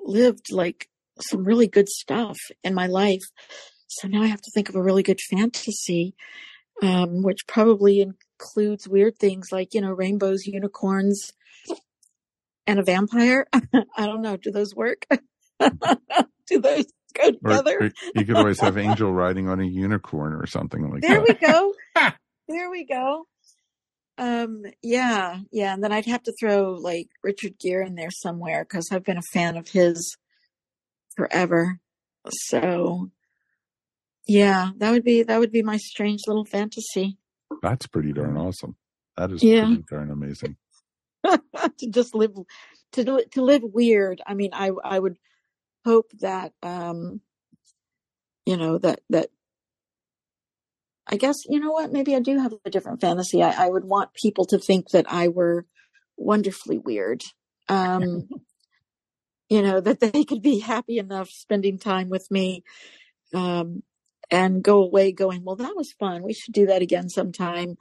lived 0.01 0.51
like 0.51 0.89
some 1.23 1.45
really 1.45 1.69
good 1.69 1.89
stuff 1.89 2.37
in 2.65 2.75
my 2.75 2.87
life. 2.87 3.23
So 3.89 4.09
now 4.09 4.23
I 4.23 4.27
have 4.27 4.43
to 4.43 4.51
think 4.53 4.69
of 4.69 4.75
a 4.77 4.83
really 4.83 5.03
good 5.03 5.21
fantasy, 5.31 6.15
um, 6.83 7.23
which 7.23 7.47
probably 7.47 8.01
includes 8.01 8.87
weird 8.89 9.19
things 9.19 9.49
like, 9.51 9.75
you 9.75 9.81
know, 9.81 9.93
rainbows, 9.93 10.47
unicorns, 10.47 11.33
and 12.67 12.79
a 12.79 12.83
vampire. 12.83 13.47
I 13.53 14.07
don't 14.07 14.23
know. 14.23 14.37
Do 14.37 14.51
those 14.51 14.75
work? 14.75 15.07
do 15.61 16.61
those 16.61 16.87
go 17.15 17.29
Or, 17.29 17.31
together? 17.33 17.79
or 17.81 17.91
you 18.15 18.25
could 18.27 18.37
always 18.37 18.61
have 18.61 18.77
Angel 18.77 19.13
riding 19.13 19.49
on 19.49 19.61
a 19.61 19.67
unicorn 19.67 20.35
or 20.35 20.47
something 20.47 20.91
like 20.91 21.01
there 21.03 21.25
that. 21.25 21.39
There 21.41 21.49
we 21.51 21.53
go. 21.53 22.11
there 22.49 22.71
we 22.71 22.85
go. 22.85 23.25
Um, 24.19 24.63
yeah, 24.83 25.39
yeah. 25.53 25.73
And 25.73 25.83
then 25.83 25.93
I'd 25.93 26.07
have 26.07 26.25
to 26.25 26.35
throw 26.39 26.73
like 26.73 27.09
Richard 27.23 27.55
Gere 27.59 27.87
in 27.87 27.95
there 27.95 28.11
somewhere 28.11 28.65
because 28.65 28.89
I've 28.93 29.05
been 29.05 29.17
a 29.19 29.23
fan 29.33 29.57
of 29.57 29.69
his 29.69 30.17
forever. 31.19 31.81
So 32.31 33.11
yeah, 34.27 34.71
that 34.77 34.91
would 34.93 35.03
be, 35.05 35.23
that 35.25 35.39
would 35.41 35.51
be 35.53 35.63
my 35.63 35.77
strange 35.79 36.23
little 36.27 36.45
fantasy 36.45 37.19
That's 37.63 37.87
pretty 37.89 38.13
darn 38.13 38.37
awesome. 38.37 38.77
That 39.17 39.33
is 39.33 39.43
Yeah. 39.43 39.67
pretty 39.67 39.85
darn 39.91 40.11
amazing. 40.11 40.57
to 41.25 41.91
just 41.91 42.15
live, 42.15 42.31
to, 42.93 43.05
do- 43.05 43.25
to 43.33 43.43
live 43.43 43.63
weird. 43.65 44.21
I 44.27 44.35
mean, 44.35 44.51
I, 44.53 44.71
I 44.85 44.99
would 44.99 45.17
hope 45.85 46.11
that, 46.21 46.53
um, 46.63 47.21
you 48.47 48.57
know, 48.57 48.79
that, 48.79 49.01
that 49.11 49.31
I 51.07 51.17
guess, 51.17 51.37
you 51.49 51.59
know 51.59 51.73
what? 51.73 51.91
Maybe 51.91 52.15
I 52.15 52.21
do 52.21 52.39
have 52.39 52.53
a 52.65 52.71
different 52.71 53.01
fantasy. 53.01 53.43
I, 53.43 53.65
I 53.67 53.69
would 53.69 53.85
want 53.85 54.13
people 54.15 54.45
to 54.47 54.59
think 54.59 54.91
that 54.91 55.07
I 55.11 55.29
were 55.29 55.65
wonderfully 56.19 56.77
weird. 56.79 57.23
Um, 57.69 58.29
you 59.49 59.63
know, 59.63 59.81
that 59.81 60.01
they 60.01 60.25
could 60.25 60.43
be 60.43 60.59
happy 60.59 60.99
enough 60.99 61.31
spending 61.31 61.79
time 61.79 62.09
with 62.09 62.31
me, 62.31 62.65
um, 63.35 63.83
and 64.31 64.63
go 64.63 64.83
away 64.83 65.13
going, 65.13 65.45
well, 65.45 65.57
that 65.57 65.75
was 65.77 65.95
fun. 65.99 66.23
We 66.23 66.35
should 66.35 66.55
do 66.55 66.67
that 66.67 66.83
again 66.83 67.09
sometime, 67.09 67.77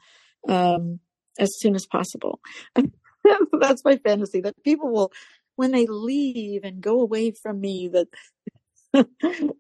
um, 0.48 1.00
as 1.38 1.60
soon 1.60 1.76
as 1.76 1.86
possible. 1.86 2.40
That's 3.60 3.84
my 3.84 3.98
fantasy 3.98 4.42
that 4.42 4.64
people 4.64 4.92
will, 4.92 5.12
when 5.56 5.72
they 5.72 5.86
leave 5.88 6.64
and 6.64 6.82
go 6.82 7.02
away 7.02 7.32
from 7.32 7.60
me, 7.60 7.90
that, 7.90 8.08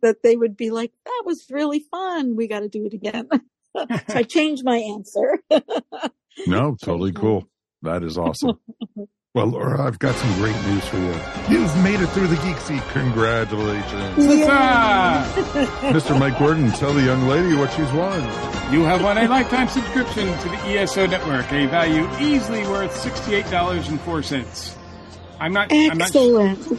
that 0.01 0.23
they 0.23 0.37
would 0.37 0.55
be 0.55 0.71
like, 0.71 0.93
that 1.05 1.23
was 1.25 1.45
really 1.49 1.83
fun. 1.91 2.35
We 2.35 2.47
got 2.47 2.61
to 2.61 2.69
do 2.69 2.85
it 2.85 2.93
again. 2.93 3.27
so 3.77 3.85
I 4.09 4.23
changed 4.23 4.63
my 4.63 4.77
answer. 4.77 5.39
no, 6.47 6.77
totally 6.81 7.11
cool. 7.11 7.49
That 7.81 8.03
is 8.03 8.17
awesome. 8.17 8.59
Well, 9.37 9.45
Laura, 9.45 9.85
I've 9.85 9.99
got 9.99 10.15
some 10.15 10.33
great 10.39 10.55
news 10.65 10.83
for 10.87 10.97
you. 10.97 11.13
You've 11.47 11.83
made 11.83 11.99
it 11.99 12.07
through 12.07 12.25
the 12.25 12.37
Geek 12.37 12.57
Seat. 12.57 12.81
Congratulations. 12.89 13.85
Mr. 15.93 16.17
Mike 16.17 16.39
Gordon, 16.39 16.71
tell 16.71 16.91
the 16.91 17.03
young 17.03 17.27
lady 17.27 17.53
what 17.53 17.71
she's 17.71 17.91
won. 17.91 18.19
You 18.73 18.81
have 18.81 19.03
won 19.03 19.19
a 19.19 19.27
lifetime 19.27 19.67
subscription 19.67 20.25
to 20.25 20.49
the 20.49 20.57
ESO 20.69 21.05
network, 21.05 21.53
a 21.53 21.67
value 21.67 22.09
easily 22.19 22.63
worth 22.63 22.91
$68.04. 22.91 24.75
I'm 25.39 25.53
not, 25.53 25.71
I'm 25.71 25.99
not, 25.99 26.15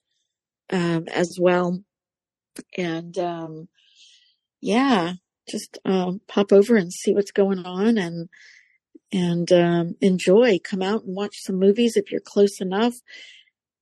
um, 0.72 1.07
as 1.07 1.38
well 1.39 1.82
and 2.78 3.18
um, 3.18 3.68
yeah, 4.62 5.14
just 5.49 5.78
um, 5.86 6.22
pop 6.28 6.51
over 6.51 6.76
and 6.76 6.91
see 6.91 7.14
what's 7.14 7.32
going 7.32 7.66
on 7.66 7.97
and 7.97 8.30
and 9.12 9.51
um, 9.51 9.95
enjoy. 10.01 10.60
Come 10.64 10.82
out 10.82 11.03
and 11.03 11.16
watch 11.16 11.36
some 11.38 11.58
movies 11.58 11.95
if 11.95 12.12
you're 12.12 12.22
close 12.22 12.60
enough 12.60 12.95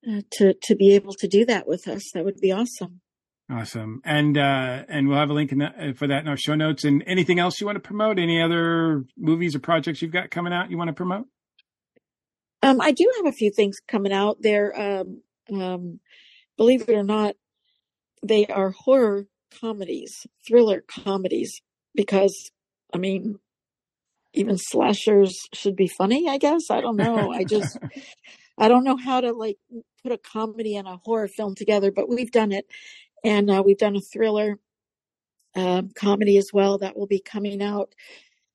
uh, 0.07 0.21
to 0.33 0.53
to 0.63 0.75
be 0.75 0.93
able 0.95 1.13
to 1.13 1.27
do 1.27 1.45
that 1.45 1.67
with 1.67 1.87
us. 1.87 2.03
That 2.13 2.25
would 2.25 2.39
be 2.39 2.51
awesome. 2.51 3.01
Awesome, 3.49 4.01
and 4.03 4.37
uh, 4.37 4.83
and 4.87 5.07
we'll 5.07 5.19
have 5.19 5.29
a 5.29 5.33
link 5.33 5.51
in 5.51 5.59
the, 5.59 5.93
for 5.95 6.07
that 6.07 6.23
in 6.23 6.27
our 6.27 6.37
show 6.37 6.55
notes. 6.55 6.83
And 6.83 7.03
anything 7.05 7.39
else 7.39 7.61
you 7.61 7.67
want 7.67 7.75
to 7.75 7.79
promote? 7.79 8.17
Any 8.17 8.41
other 8.41 9.05
movies 9.17 9.55
or 9.55 9.59
projects 9.59 10.01
you've 10.01 10.11
got 10.11 10.31
coming 10.31 10.51
out 10.51 10.71
you 10.71 10.77
want 10.77 10.87
to 10.87 10.93
promote? 10.93 11.27
Um, 12.63 12.81
I 12.81 12.91
do 12.91 13.07
have 13.17 13.27
a 13.27 13.31
few 13.31 13.51
things 13.51 13.77
coming 13.87 14.11
out 14.11 14.37
there. 14.41 14.79
Um, 14.79 15.21
um, 15.53 15.99
believe 16.57 16.89
it 16.89 16.95
or 16.95 17.03
not, 17.03 17.35
they 18.23 18.45
are 18.47 18.71
horror 18.71 19.27
comedies, 19.59 20.27
thriller 20.47 20.83
comedies, 20.87 21.61
because 21.93 22.51
I 22.93 22.97
mean, 22.97 23.39
even 24.33 24.57
slashers 24.57 25.37
should 25.53 25.75
be 25.75 25.87
funny, 25.87 26.29
I 26.29 26.37
guess. 26.37 26.69
I 26.69 26.81
don't 26.81 26.97
know. 26.97 27.31
I 27.31 27.43
just, 27.43 27.77
I 28.57 28.67
don't 28.67 28.83
know 28.83 28.97
how 28.97 29.21
to 29.21 29.31
like 29.31 29.57
put 30.03 30.11
a 30.11 30.17
comedy 30.17 30.75
and 30.75 30.87
a 30.87 30.99
horror 31.03 31.27
film 31.27 31.55
together, 31.55 31.91
but 31.91 32.09
we've 32.09 32.31
done 32.31 32.51
it. 32.51 32.65
And 33.23 33.49
uh, 33.49 33.63
we've 33.65 33.77
done 33.77 33.95
a 33.95 34.01
thriller 34.01 34.59
um, 35.55 35.89
comedy 35.95 36.37
as 36.37 36.49
well 36.53 36.77
that 36.79 36.97
will 36.97 37.07
be 37.07 37.19
coming 37.19 37.61
out. 37.61 37.95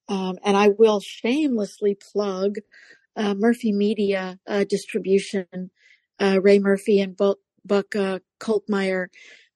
Um, 0.07 0.37
and 0.43 0.55
I 0.55 0.69
will 0.69 0.99
shamelessly 0.99 1.97
plug 2.13 2.57
uh, 3.15 3.33
Murphy 3.33 3.71
Media 3.71 4.39
uh, 4.47 4.63
Distribution, 4.63 5.71
uh, 6.19 6.39
Ray 6.41 6.59
Murphy 6.59 7.01
and 7.01 7.17
Buck, 7.17 7.39
Buck 7.65 7.95
uh, 7.95 8.19
Kolkmeyer 8.39 9.07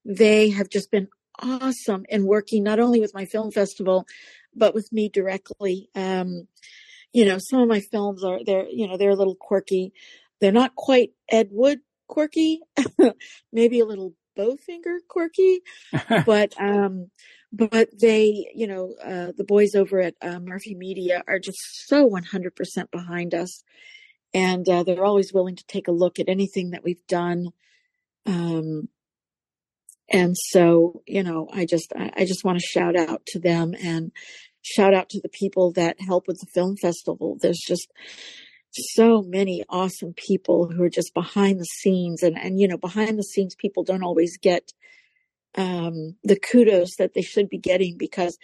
they 0.06 0.52
have 0.52 0.70
just 0.70 0.92
been 0.92 1.08
awesome 1.42 2.06
in 2.10 2.26
working 2.26 2.64
not 2.64 2.80
only 2.80 3.00
with 3.00 3.14
my 3.14 3.26
film 3.26 3.52
festival, 3.52 4.06
but 4.56 4.74
with 4.74 4.92
me 4.92 5.10
directly. 5.10 5.90
Um, 5.96 6.48
you 7.12 7.26
know, 7.26 7.38
some 7.40 7.62
of 7.62 7.68
my 7.68 7.80
films 7.80 8.24
are 8.24 8.40
they're 8.46 8.68
you 8.70 8.88
know 8.88 8.98
they're 8.98 9.10
a 9.10 9.16
little 9.16 9.36
quirky. 9.36 9.94
They're 10.40 10.52
not 10.52 10.76
quite 10.76 11.12
Ed 11.30 11.50
Wood 11.52 11.80
quirky, 12.08 12.60
maybe 13.54 13.80
a 13.80 13.86
little 13.86 14.14
Bowfinger 14.38 14.98
quirky, 15.08 15.62
but 16.26 16.54
um, 16.60 17.10
but 17.52 17.90
they 18.00 18.52
you 18.54 18.68
know 18.68 18.94
uh, 19.04 19.32
the 19.36 19.46
boys 19.46 19.76
over 19.76 20.00
at 20.02 20.16
uh, 20.22 20.40
Murphy 20.40 20.76
Media 20.76 21.24
are 21.28 21.40
just 21.40 21.88
so 21.88 22.10
100% 22.10 22.92
behind 22.92 23.34
us, 23.34 23.64
and 24.34 24.68
uh, 24.68 24.84
they're 24.84 25.06
always 25.06 25.34
willing 25.34 25.56
to 25.56 25.66
take 25.68 25.88
a 25.88 25.94
look 25.94 26.20
at 26.20 26.30
anything 26.30 26.72
that 26.72 26.84
we've 26.84 27.08
done. 27.08 27.48
Um, 28.26 28.90
and 30.10 30.36
so, 30.38 31.02
you 31.08 31.24
know, 31.24 31.48
I 31.52 31.66
just, 31.66 31.92
I 31.96 32.26
just 32.26 32.44
want 32.44 32.60
to 32.60 32.66
shout 32.66 32.96
out 32.96 33.26
to 33.28 33.40
them 33.40 33.74
and 33.82 34.12
shout 34.62 34.94
out 34.94 35.10
to 35.10 35.22
the 35.22 35.30
people 35.30 35.72
that 35.74 36.00
help 36.00 36.28
with 36.28 36.40
the 36.40 36.48
film 36.54 36.76
festival. 36.78 37.38
There's 37.40 37.62
just 37.66 37.92
so 38.72 39.22
many 39.22 39.64
awesome 39.70 40.14
people 40.16 40.70
who 40.70 40.84
are 40.84 40.90
just 40.90 41.14
behind 41.14 41.60
the 41.60 41.66
scenes 41.66 42.24
and, 42.24 42.38
and, 42.38 42.60
you 42.60 42.68
know, 42.68 42.78
behind 42.78 43.18
the 43.18 43.24
scenes 43.24 43.56
people 43.56 43.84
don't 43.84 44.04
always 44.04 44.38
get, 44.38 44.72
um, 45.56 46.16
the 46.24 46.38
kudos 46.38 46.98
that 46.98 47.14
they 47.14 47.22
should 47.22 47.50
be 47.50 47.58
getting 47.58 47.98
because 47.98 48.38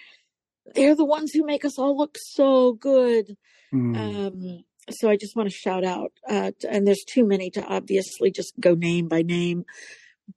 they're 0.74 0.96
the 0.96 1.06
ones 1.06 1.32
who 1.34 1.46
make 1.46 1.66
us 1.66 1.78
all 1.78 1.98
look 1.98 2.18
so 2.20 2.74
good. 2.74 3.36
Mm. 3.74 3.98
Um, 3.98 4.64
so 4.90 5.10
I 5.10 5.18
just 5.18 5.36
want 5.36 5.50
to 5.50 5.56
shout 5.56 5.84
out, 5.84 6.12
uh, 6.30 6.52
and 6.70 6.88
there's 6.88 7.04
too 7.08 7.26
many 7.26 7.50
to 7.52 7.64
obviously 7.64 8.32
just 8.32 8.54
go 8.60 8.74
name 8.74 9.08
by 9.08 9.22
name 9.22 9.66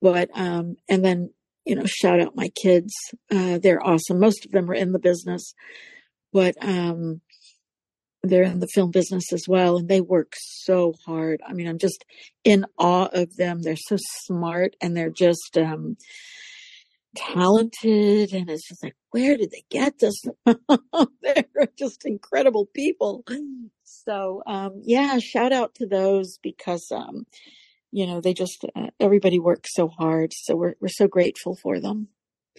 but 0.01 0.30
um 0.34 0.76
and 0.88 1.05
then 1.05 1.30
you 1.64 1.74
know 1.74 1.86
shout 1.86 2.20
out 2.20 2.36
my 2.36 2.49
kids. 2.49 2.92
Uh 3.30 3.59
they're 3.59 3.84
awesome. 3.84 4.20
Most 4.20 4.45
of 4.47 4.53
them 4.53 4.70
are 4.70 4.74
in 4.74 4.92
the 4.92 4.99
business 4.99 5.55
but 6.34 6.55
um 6.61 7.22
they're 8.22 8.42
in 8.42 8.61
the 8.61 8.68
film 8.68 8.90
business 8.90 9.32
as 9.32 9.45
well 9.47 9.76
and 9.76 9.88
they 9.88 10.01
work 10.01 10.34
so 10.36 10.95
hard. 11.07 11.40
I 11.47 11.53
mean 11.55 11.68
i'm 11.68 11.78
just 11.78 12.05
in 12.42 12.66
awe 12.78 13.09
of 13.12 13.36
them. 13.36 13.62
They're 13.62 13.76
so 13.76 13.97
smart 14.24 14.76
and 14.82 14.97
they're 14.97 15.11
just 15.11 15.57
um 15.57 15.97
talented 17.16 18.32
and 18.32 18.51
it's 18.51 18.68
just 18.68 18.82
like 18.82 18.97
where 19.11 19.36
did 19.36 19.53
they 19.53 19.62
get 19.70 20.01
this 20.01 20.20
they're 21.22 21.68
just 21.78 22.05
incredible 22.05 22.66
people. 22.74 23.24
So 23.84 24.42
um 24.47 24.82
yeah 24.84 25.18
shout 25.18 25.53
out 25.53 25.76
to 25.76 25.86
those 25.86 26.38
because 26.42 26.90
um 26.90 27.26
you 27.95 28.09
know, 28.09 28.20
they 28.20 28.34
just, 28.34 28.64
uh, 28.74 28.88
everybody 28.99 29.38
works 29.38 29.70
so 29.72 29.86
hard. 29.86 30.32
So 30.34 30.57
we're, 30.57 30.74
we're 30.80 30.88
so 30.88 31.07
grateful 31.07 31.57
for 31.62 31.78
them. 31.78 32.09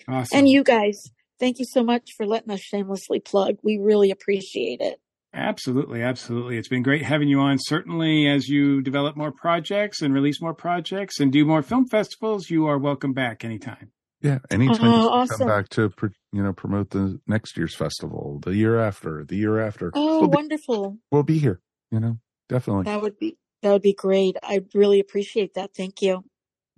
Awesome. 0.08 0.40
And 0.40 0.50
you 0.50 0.64
guys, 0.64 0.98
thank 1.42 1.60
you 1.60 1.66
so 1.66 1.84
much 1.84 2.12
for 2.16 2.26
letting 2.26 2.52
us 2.52 2.62
shamelessly 2.62 3.20
plug. 3.20 3.58
We 3.62 3.78
really 3.78 4.12
appreciate 4.12 4.80
it. 4.80 5.02
Absolutely, 5.34 6.02
absolutely. 6.02 6.58
It's 6.58 6.70
been 6.70 6.84
great 6.84 7.02
having 7.02 7.28
you 7.28 7.42
on. 7.42 7.58
Certainly, 7.60 8.30
as 8.30 8.48
you 8.48 8.82
develop 8.82 9.18
more 9.18 9.34
projects 9.34 10.02
and 10.02 10.14
release 10.14 10.42
more 10.42 10.54
projects 10.54 11.20
and 11.20 11.34
do 11.34 11.44
more 11.44 11.62
film 11.62 11.86
festivals, 11.88 12.50
you 12.50 12.68
are 12.68 12.78
welcome 12.78 13.12
back 13.12 13.44
anytime. 13.44 13.92
Yeah, 14.22 14.40
anytime 14.50 14.88
oh, 14.88 15.10
awesome. 15.10 15.40
come 15.40 15.48
back 15.48 15.68
to 15.72 15.92
you 16.32 16.42
know 16.42 16.54
promote 16.54 16.92
the 16.92 17.20
next 17.28 17.58
year's 17.58 17.76
festival, 17.76 18.40
the 18.44 18.56
year 18.56 18.80
after, 18.80 19.26
the 19.26 19.36
year 19.36 19.60
after. 19.60 19.92
Oh, 19.94 20.22
we'll 20.22 20.30
wonderful! 20.30 20.92
Be, 20.92 20.98
we'll 21.12 21.24
be 21.24 21.38
here. 21.38 21.60
You 21.92 22.00
know, 22.00 22.18
definitely. 22.48 22.86
That 22.86 23.02
would 23.02 23.20
be 23.20 23.38
that 23.62 23.72
would 23.72 23.82
be 23.82 23.94
great. 23.94 24.38
I 24.44 24.62
really 24.74 25.00
appreciate 25.00 25.54
that. 25.56 25.74
Thank 25.76 26.02
you. 26.02 26.24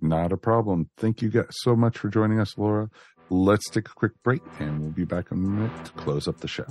Not 0.00 0.32
a 0.32 0.36
problem. 0.36 0.90
Thank 0.96 1.22
you 1.22 1.28
guys 1.28 1.46
so 1.50 1.74
much 1.74 1.98
for 1.98 2.08
joining 2.08 2.40
us, 2.40 2.56
Laura. 2.56 2.88
Let's 3.30 3.68
take 3.68 3.88
a 3.88 3.94
quick 3.94 4.12
break 4.22 4.42
and 4.58 4.80
we'll 4.80 4.90
be 4.90 5.04
back 5.04 5.30
in 5.30 5.38
a 5.38 5.40
minute 5.40 5.84
to 5.84 5.92
close 5.92 6.28
up 6.28 6.40
the 6.40 6.48
show. 6.48 6.64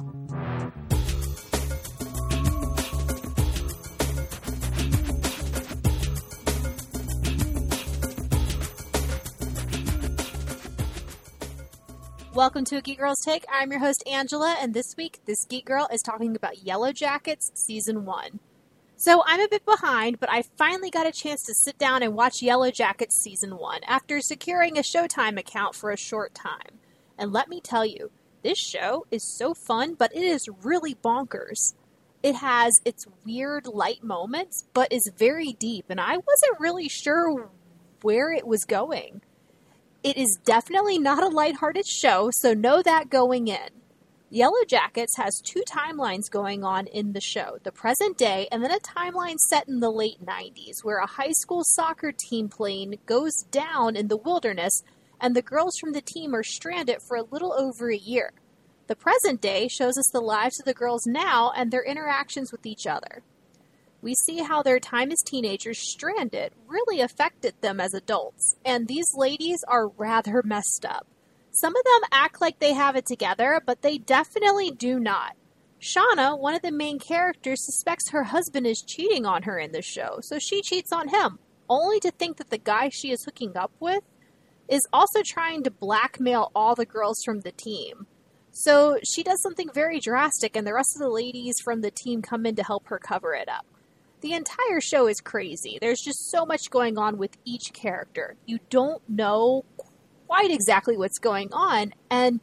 Welcome 12.34 12.66
to 12.66 12.78
a 12.78 12.82
Geek 12.82 13.00
Girl's 13.00 13.20
Take. 13.26 13.46
I'm 13.52 13.72
your 13.72 13.80
host, 13.80 14.04
Angela, 14.06 14.56
and 14.62 14.72
this 14.72 14.94
week, 14.96 15.22
this 15.26 15.44
Geek 15.46 15.66
Girl 15.66 15.88
is 15.92 16.04
talking 16.04 16.36
about 16.36 16.58
Yellowjackets 16.58 17.50
Season 17.56 18.06
1. 18.06 18.40
So 19.00 19.22
I'm 19.28 19.40
a 19.40 19.48
bit 19.48 19.64
behind, 19.64 20.20
but 20.20 20.32
I 20.32 20.42
finally 20.42 20.90
got 20.90 21.06
a 21.06 21.12
chance 21.12 21.44
to 21.44 21.54
sit 21.54 21.78
down 21.78 22.02
and 22.02 22.16
watch 22.16 22.42
Yellowjackets 22.42 23.12
season 23.12 23.58
1 23.58 23.84
after 23.84 24.20
securing 24.22 24.76
a 24.76 24.82
Showtime 24.82 25.38
account 25.38 25.76
for 25.76 25.92
a 25.92 25.98
short 25.98 26.34
time. 26.34 26.80
And 27.16 27.32
let 27.32 27.48
me 27.48 27.62
tell 27.62 27.86
you, 27.86 28.10
this 28.42 28.58
show 28.58 29.06
is 29.12 29.38
so 29.38 29.54
fun, 29.54 29.94
but 29.94 30.16
it 30.16 30.24
is 30.24 30.50
really 30.64 30.96
bonkers. 30.96 31.76
It 32.24 32.38
has 32.38 32.82
its 32.86 33.06
weird 33.24 33.68
light 33.68 34.04
moments, 34.04 34.66
but 34.74 34.92
is 34.92 35.12
very 35.16 35.54
deep, 35.54 35.86
and 35.90 36.02
I 36.02 36.18
wasn't 36.18 36.60
really 36.60 36.90
sure 36.90 37.52
where 38.02 38.32
it 38.32 38.48
was 38.48 38.66
going. 38.66 39.22
It 40.02 40.18
is 40.18 40.40
definitely 40.44 40.98
not 40.98 41.22
a 41.22 41.28
lighthearted 41.28 41.86
show, 41.86 42.32
so 42.32 42.56
know 42.56 42.82
that 42.82 43.12
going 43.12 43.48
in. 43.48 43.77
Yellowjackets 44.32 45.16
has 45.16 45.40
two 45.40 45.64
timelines 45.66 46.30
going 46.30 46.62
on 46.62 46.86
in 46.88 47.14
the 47.14 47.22
show 47.22 47.60
the 47.64 47.72
present 47.72 48.18
day, 48.18 48.46
and 48.52 48.62
then 48.62 48.72
a 48.72 48.80
timeline 48.80 49.38
set 49.38 49.70
in 49.70 49.80
the 49.80 49.90
late 49.90 50.22
90s, 50.22 50.84
where 50.84 50.98
a 50.98 51.08
high 51.08 51.32
school 51.32 51.62
soccer 51.64 52.12
team 52.12 52.50
plane 52.50 53.00
goes 53.06 53.44
down 53.52 53.96
in 53.96 54.10
the 54.10 54.18
wilderness, 54.18 54.84
and 55.22 55.34
the 55.34 55.42
girls 55.42 55.78
from 55.80 55.94
the 55.94 56.02
team 56.02 56.36
are 56.36 56.44
stranded 56.44 56.98
for 57.08 57.16
a 57.16 57.24
little 57.24 57.54
over 57.54 57.90
a 57.90 57.98
year. 57.98 58.34
The 58.88 58.98
present 58.98 59.40
day 59.40 59.70
shows 59.70 59.98
us 59.98 60.10
the 60.12 60.20
lives 60.20 60.60
of 60.60 60.66
the 60.66 60.74
girls 60.74 61.06
now 61.08 61.54
and 61.56 61.72
their 61.72 61.84
interactions 61.84 62.52
with 62.52 62.66
each 62.66 62.86
other. 62.86 63.24
We 64.02 64.14
see 64.14 64.40
how 64.40 64.62
their 64.62 64.80
time 64.80 65.10
as 65.10 65.22
teenagers 65.26 65.80
stranded 65.80 66.52
really 66.68 67.00
affected 67.00 67.56
them 67.62 67.80
as 67.80 67.94
adults, 67.94 68.58
and 68.66 68.90
these 68.90 69.08
ladies 69.16 69.64
are 69.70 69.88
rather 69.88 70.44
messed 70.44 70.86
up. 70.86 71.08
Some 71.60 71.76
of 71.76 71.84
them 71.86 72.10
act 72.12 72.40
like 72.40 72.60
they 72.60 72.74
have 72.74 72.96
it 72.96 73.08
together, 73.08 73.60
but 73.66 73.82
they 73.82 73.98
definitely 73.98 74.70
do 74.70 75.00
not. 75.00 75.36
Shauna, 75.82 76.38
one 76.38 76.54
of 76.54 76.62
the 76.62 76.72
main 76.72 77.00
characters, 77.00 77.66
suspects 77.66 78.10
her 78.10 78.26
husband 78.26 78.68
is 78.68 78.84
cheating 78.84 79.26
on 79.26 79.42
her 79.42 79.58
in 79.58 79.72
the 79.72 79.82
show, 79.82 80.20
so 80.22 80.38
she 80.38 80.62
cheats 80.62 80.92
on 80.92 81.08
him, 81.08 81.40
only 81.68 82.00
to 82.02 82.12
think 82.12 82.38
that 82.38 82.52
the 82.52 82.60
guy 82.60 82.90
she 82.90 83.10
is 83.10 83.26
hooking 83.26 83.58
up 83.58 83.72
with 83.80 84.04
is 84.68 84.88
also 84.94 85.24
trying 85.26 85.64
to 85.64 85.72
blackmail 85.72 86.52
all 86.54 86.76
the 86.76 86.86
girls 86.86 87.24
from 87.26 87.40
the 87.40 87.52
team. 87.52 88.06
So 88.52 89.00
she 89.04 89.24
does 89.24 89.42
something 89.42 89.72
very 89.74 90.00
drastic, 90.00 90.56
and 90.56 90.68
the 90.68 90.76
rest 90.76 90.96
of 90.96 91.02
the 91.02 91.10
ladies 91.10 91.60
from 91.60 91.82
the 91.82 91.90
team 91.90 92.22
come 92.22 92.46
in 92.46 92.56
to 92.58 92.64
help 92.64 92.86
her 92.90 93.00
cover 93.00 93.34
it 93.34 93.50
up. 93.50 93.66
The 94.22 94.34
entire 94.34 94.80
show 94.80 95.08
is 95.08 95.22
crazy. 95.22 95.80
There's 95.82 96.02
just 96.02 96.30
so 96.30 96.46
much 96.46 96.70
going 96.70 97.00
on 97.00 97.18
with 97.18 97.36
each 97.46 97.74
character. 97.74 98.36
You 98.46 98.60
don't 98.70 99.02
know 99.10 99.66
quite 100.28 100.52
exactly 100.52 100.98
what's 100.98 101.20
going 101.20 101.50
on, 101.54 101.94
and 102.10 102.40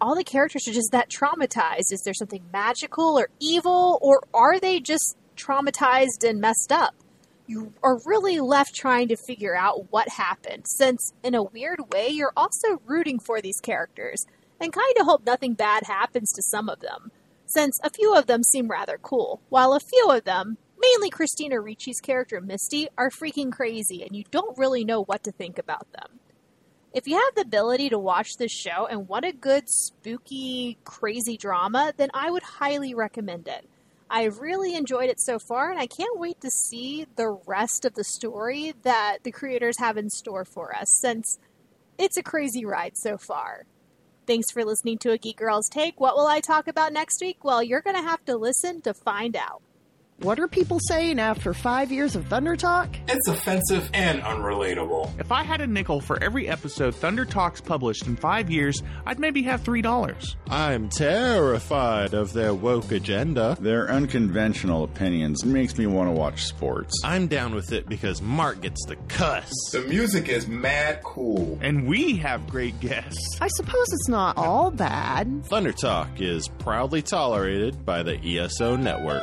all 0.00 0.14
the 0.14 0.24
characters 0.24 0.68
are 0.68 0.72
just 0.72 0.92
that 0.92 1.10
traumatized. 1.10 1.92
Is 1.92 2.02
there 2.04 2.14
something 2.14 2.44
magical 2.52 3.18
or 3.18 3.28
evil, 3.40 3.98
or 4.00 4.20
are 4.32 4.60
they 4.60 4.80
just 4.80 5.16
traumatized 5.36 6.28
and 6.28 6.40
messed 6.40 6.70
up? 6.70 6.94
You 7.46 7.72
are 7.82 7.98
really 8.04 8.40
left 8.40 8.74
trying 8.74 9.08
to 9.08 9.16
figure 9.16 9.56
out 9.56 9.90
what 9.90 10.08
happened, 10.10 10.64
since 10.66 11.12
in 11.24 11.34
a 11.34 11.42
weird 11.42 11.80
way, 11.92 12.08
you're 12.08 12.32
also 12.36 12.80
rooting 12.84 13.18
for 13.18 13.40
these 13.40 13.58
characters 13.60 14.24
and 14.60 14.72
kind 14.72 14.94
of 15.00 15.06
hope 15.06 15.24
nothing 15.24 15.54
bad 15.54 15.84
happens 15.86 16.30
to 16.32 16.42
some 16.42 16.68
of 16.68 16.80
them, 16.80 17.10
since 17.46 17.78
a 17.82 17.90
few 17.90 18.14
of 18.14 18.26
them 18.26 18.42
seem 18.42 18.68
rather 18.68 18.98
cool, 19.00 19.40
while 19.48 19.72
a 19.72 19.80
few 19.80 20.10
of 20.10 20.24
them, 20.24 20.58
mainly 20.78 21.08
Christina 21.10 21.56
Ricci's 21.56 22.00
character 22.00 22.40
Misty, 22.40 22.88
are 22.98 23.10
freaking 23.10 23.50
crazy 23.50 24.02
and 24.02 24.14
you 24.14 24.24
don't 24.30 24.58
really 24.58 24.84
know 24.84 25.02
what 25.02 25.24
to 25.24 25.32
think 25.32 25.58
about 25.58 25.90
them. 25.92 26.20
If 26.92 27.06
you 27.06 27.16
have 27.16 27.34
the 27.34 27.42
ability 27.42 27.90
to 27.90 27.98
watch 27.98 28.36
this 28.38 28.50
show 28.50 28.86
and 28.86 29.08
want 29.08 29.26
a 29.26 29.32
good, 29.32 29.68
spooky, 29.68 30.78
crazy 30.84 31.36
drama, 31.36 31.92
then 31.96 32.08
I 32.14 32.30
would 32.30 32.42
highly 32.42 32.94
recommend 32.94 33.46
it. 33.46 33.68
I've 34.10 34.38
really 34.38 34.74
enjoyed 34.74 35.10
it 35.10 35.20
so 35.20 35.38
far, 35.38 35.70
and 35.70 35.78
I 35.78 35.86
can't 35.86 36.18
wait 36.18 36.40
to 36.40 36.50
see 36.50 37.06
the 37.16 37.38
rest 37.46 37.84
of 37.84 37.94
the 37.94 38.04
story 38.04 38.72
that 38.84 39.18
the 39.22 39.30
creators 39.30 39.78
have 39.78 39.98
in 39.98 40.08
store 40.08 40.46
for 40.46 40.74
us, 40.74 40.88
since 40.90 41.38
it's 41.98 42.16
a 42.16 42.22
crazy 42.22 42.64
ride 42.64 42.96
so 42.96 43.18
far. 43.18 43.66
Thanks 44.26 44.50
for 44.50 44.64
listening 44.64 44.96
to 44.98 45.10
A 45.10 45.18
Geek 45.18 45.36
Girl's 45.36 45.68
Take. 45.68 46.00
What 46.00 46.16
will 46.16 46.26
I 46.26 46.40
talk 46.40 46.68
about 46.68 46.94
next 46.94 47.20
week? 47.20 47.44
Well, 47.44 47.62
you're 47.62 47.82
going 47.82 47.96
to 47.96 48.02
have 48.02 48.24
to 48.24 48.36
listen 48.36 48.80
to 48.82 48.94
find 48.94 49.36
out. 49.36 49.62
What 50.20 50.40
are 50.40 50.48
people 50.48 50.80
saying 50.88 51.20
after 51.20 51.54
five 51.54 51.92
years 51.92 52.16
of 52.16 52.26
Thunder 52.26 52.56
Talk? 52.56 52.88
It's 53.06 53.28
offensive 53.28 53.88
and 53.94 54.20
unrelatable. 54.20 55.12
If 55.20 55.30
I 55.30 55.44
had 55.44 55.60
a 55.60 55.66
nickel 55.68 56.00
for 56.00 56.20
every 56.20 56.48
episode 56.48 56.96
Thunder 56.96 57.24
Talks 57.24 57.60
published 57.60 58.04
in 58.08 58.16
five 58.16 58.50
years, 58.50 58.82
I'd 59.06 59.20
maybe 59.20 59.44
have 59.44 59.62
$3. 59.62 60.34
I'm 60.50 60.88
terrified 60.88 62.14
of 62.14 62.32
their 62.32 62.52
woke 62.52 62.90
agenda. 62.90 63.56
Their 63.60 63.88
unconventional 63.88 64.82
opinions 64.82 65.44
makes 65.44 65.78
me 65.78 65.86
want 65.86 66.08
to 66.08 66.12
watch 66.12 66.46
sports. 66.46 67.00
I'm 67.04 67.28
down 67.28 67.54
with 67.54 67.70
it 67.70 67.88
because 67.88 68.20
Mark 68.20 68.60
gets 68.62 68.84
the 68.86 68.96
cuss. 69.06 69.52
The 69.70 69.82
music 69.82 70.28
is 70.28 70.48
mad 70.48 71.00
cool. 71.04 71.60
And 71.62 71.86
we 71.86 72.16
have 72.16 72.48
great 72.48 72.80
guests. 72.80 73.38
I 73.40 73.46
suppose 73.46 73.86
it's 73.92 74.08
not 74.08 74.36
all 74.36 74.72
bad. 74.72 75.44
Thunder 75.46 75.72
Talk 75.72 76.20
is 76.20 76.48
proudly 76.58 77.02
tolerated 77.02 77.86
by 77.86 78.02
the 78.02 78.18
ESO 78.18 78.74
Network. 78.74 79.22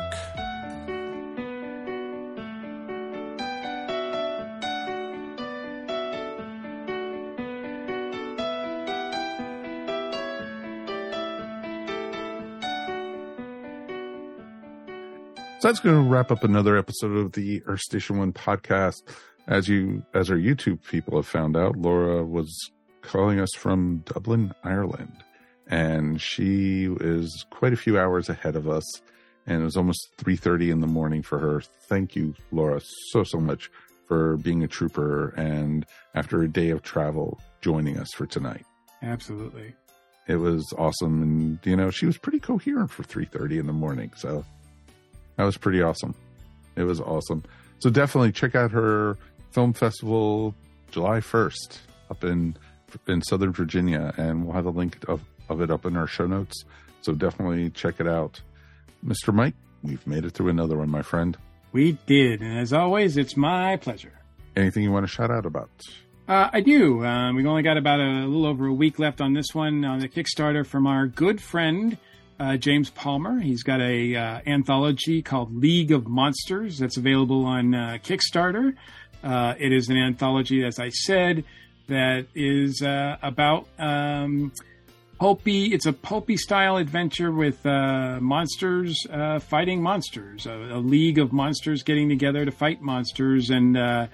So 15.58 15.68
that's 15.68 15.80
going 15.80 15.96
to 15.96 16.10
wrap 16.10 16.30
up 16.30 16.44
another 16.44 16.76
episode 16.76 17.16
of 17.16 17.32
the 17.32 17.62
Earth 17.64 17.80
Station 17.80 18.18
One 18.18 18.32
podcast. 18.32 19.02
As 19.46 19.68
you, 19.68 20.04
as 20.12 20.30
our 20.30 20.36
YouTube 20.36 20.84
people 20.86 21.16
have 21.16 21.26
found 21.26 21.56
out, 21.56 21.76
Laura 21.76 22.22
was 22.22 22.70
calling 23.00 23.40
us 23.40 23.48
from 23.56 24.02
Dublin, 24.04 24.52
Ireland, 24.64 25.24
and 25.66 26.20
she 26.20 26.94
is 27.00 27.46
quite 27.48 27.72
a 27.72 27.76
few 27.76 27.98
hours 27.98 28.28
ahead 28.28 28.54
of 28.54 28.68
us. 28.68 28.84
And 29.46 29.62
it 29.62 29.64
was 29.64 29.78
almost 29.78 30.10
three 30.18 30.36
thirty 30.36 30.70
in 30.70 30.80
the 30.82 30.86
morning 30.86 31.22
for 31.22 31.38
her. 31.38 31.62
Thank 31.88 32.14
you, 32.14 32.34
Laura, 32.52 32.82
so 33.10 33.24
so 33.24 33.38
much 33.38 33.70
for 34.06 34.36
being 34.36 34.62
a 34.62 34.68
trooper 34.68 35.30
and 35.38 35.86
after 36.14 36.42
a 36.42 36.48
day 36.48 36.68
of 36.68 36.82
travel, 36.82 37.40
joining 37.62 37.98
us 37.98 38.10
for 38.12 38.26
tonight. 38.26 38.66
Absolutely, 39.02 39.74
it 40.26 40.36
was 40.36 40.70
awesome, 40.76 41.22
and 41.22 41.58
you 41.64 41.76
know 41.76 41.90
she 41.90 42.04
was 42.04 42.18
pretty 42.18 42.40
coherent 42.40 42.90
for 42.90 43.04
three 43.04 43.24
thirty 43.24 43.58
in 43.58 43.66
the 43.66 43.72
morning. 43.72 44.12
So 44.16 44.44
that 45.36 45.44
was 45.44 45.56
pretty 45.56 45.82
awesome. 45.82 46.14
It 46.76 46.84
was 46.84 47.00
awesome. 47.00 47.42
So 47.78 47.90
definitely 47.90 48.32
check 48.32 48.54
out 48.54 48.70
her 48.72 49.16
film 49.50 49.72
festival 49.72 50.54
July 50.90 51.18
1st 51.18 51.78
up 52.10 52.24
in 52.24 52.56
in 53.08 53.20
Southern 53.22 53.52
Virginia, 53.52 54.14
and 54.16 54.44
we'll 54.44 54.54
have 54.54 54.66
a 54.66 54.70
link 54.70 54.98
of, 55.08 55.20
of 55.48 55.60
it 55.60 55.70
up 55.70 55.84
in 55.84 55.96
our 55.96 56.06
show 56.06 56.26
notes. 56.26 56.64
So 57.02 57.12
definitely 57.12 57.70
check 57.70 58.00
it 58.00 58.06
out. 58.06 58.40
Mr. 59.04 59.34
Mike, 59.34 59.54
we've 59.82 60.06
made 60.06 60.24
it 60.24 60.30
through 60.30 60.48
another 60.48 60.76
one, 60.76 60.88
my 60.88 61.02
friend. 61.02 61.36
We 61.72 61.98
did, 62.06 62.40
and 62.40 62.58
as 62.58 62.72
always, 62.72 63.16
it's 63.16 63.36
my 63.36 63.76
pleasure. 63.76 64.12
Anything 64.56 64.82
you 64.82 64.92
want 64.92 65.04
to 65.06 65.12
shout 65.12 65.30
out 65.30 65.44
about? 65.44 65.68
Uh, 66.26 66.48
I 66.52 66.60
do. 66.60 67.04
Um, 67.04 67.36
we've 67.36 67.46
only 67.46 67.62
got 67.62 67.76
about 67.76 68.00
a 68.00 68.24
little 68.26 68.46
over 68.46 68.66
a 68.66 68.72
week 68.72 68.98
left 68.98 69.20
on 69.20 69.34
this 69.34 69.46
one 69.52 69.84
on 69.84 70.00
the 70.00 70.08
Kickstarter 70.08 70.66
from 70.66 70.86
our 70.86 71.06
good 71.06 71.40
friend 71.40 71.98
uh, 72.38 72.56
James 72.56 72.90
Palmer. 72.90 73.40
He's 73.40 73.62
got 73.62 73.80
a 73.80 74.14
uh, 74.14 74.40
anthology 74.46 75.22
called 75.22 75.54
League 75.54 75.92
of 75.92 76.06
Monsters 76.06 76.78
that's 76.78 76.96
available 76.96 77.44
on 77.44 77.74
uh, 77.74 77.98
Kickstarter. 78.02 78.74
Uh, 79.22 79.54
it 79.58 79.72
is 79.72 79.88
an 79.88 79.96
anthology, 79.96 80.64
as 80.64 80.78
I 80.78 80.90
said, 80.90 81.44
that 81.88 82.26
is 82.34 82.82
uh, 82.82 83.16
about 83.22 83.66
um, 83.78 84.52
pulpy. 85.18 85.72
It's 85.72 85.86
a 85.86 85.92
pulpy 85.92 86.36
style 86.36 86.76
adventure 86.76 87.32
with 87.32 87.64
uh, 87.64 88.18
monsters 88.20 89.06
fighting 89.40 89.82
monsters. 89.82 90.46
A, 90.46 90.52
a, 90.52 90.78
league 90.78 91.18
of 91.18 91.32
monsters 91.32 91.82
getting 91.82 92.08
together 92.08 92.44
to 92.44 92.50
fight 92.52 92.82
monsters, 92.82 93.50
and 93.50 94.08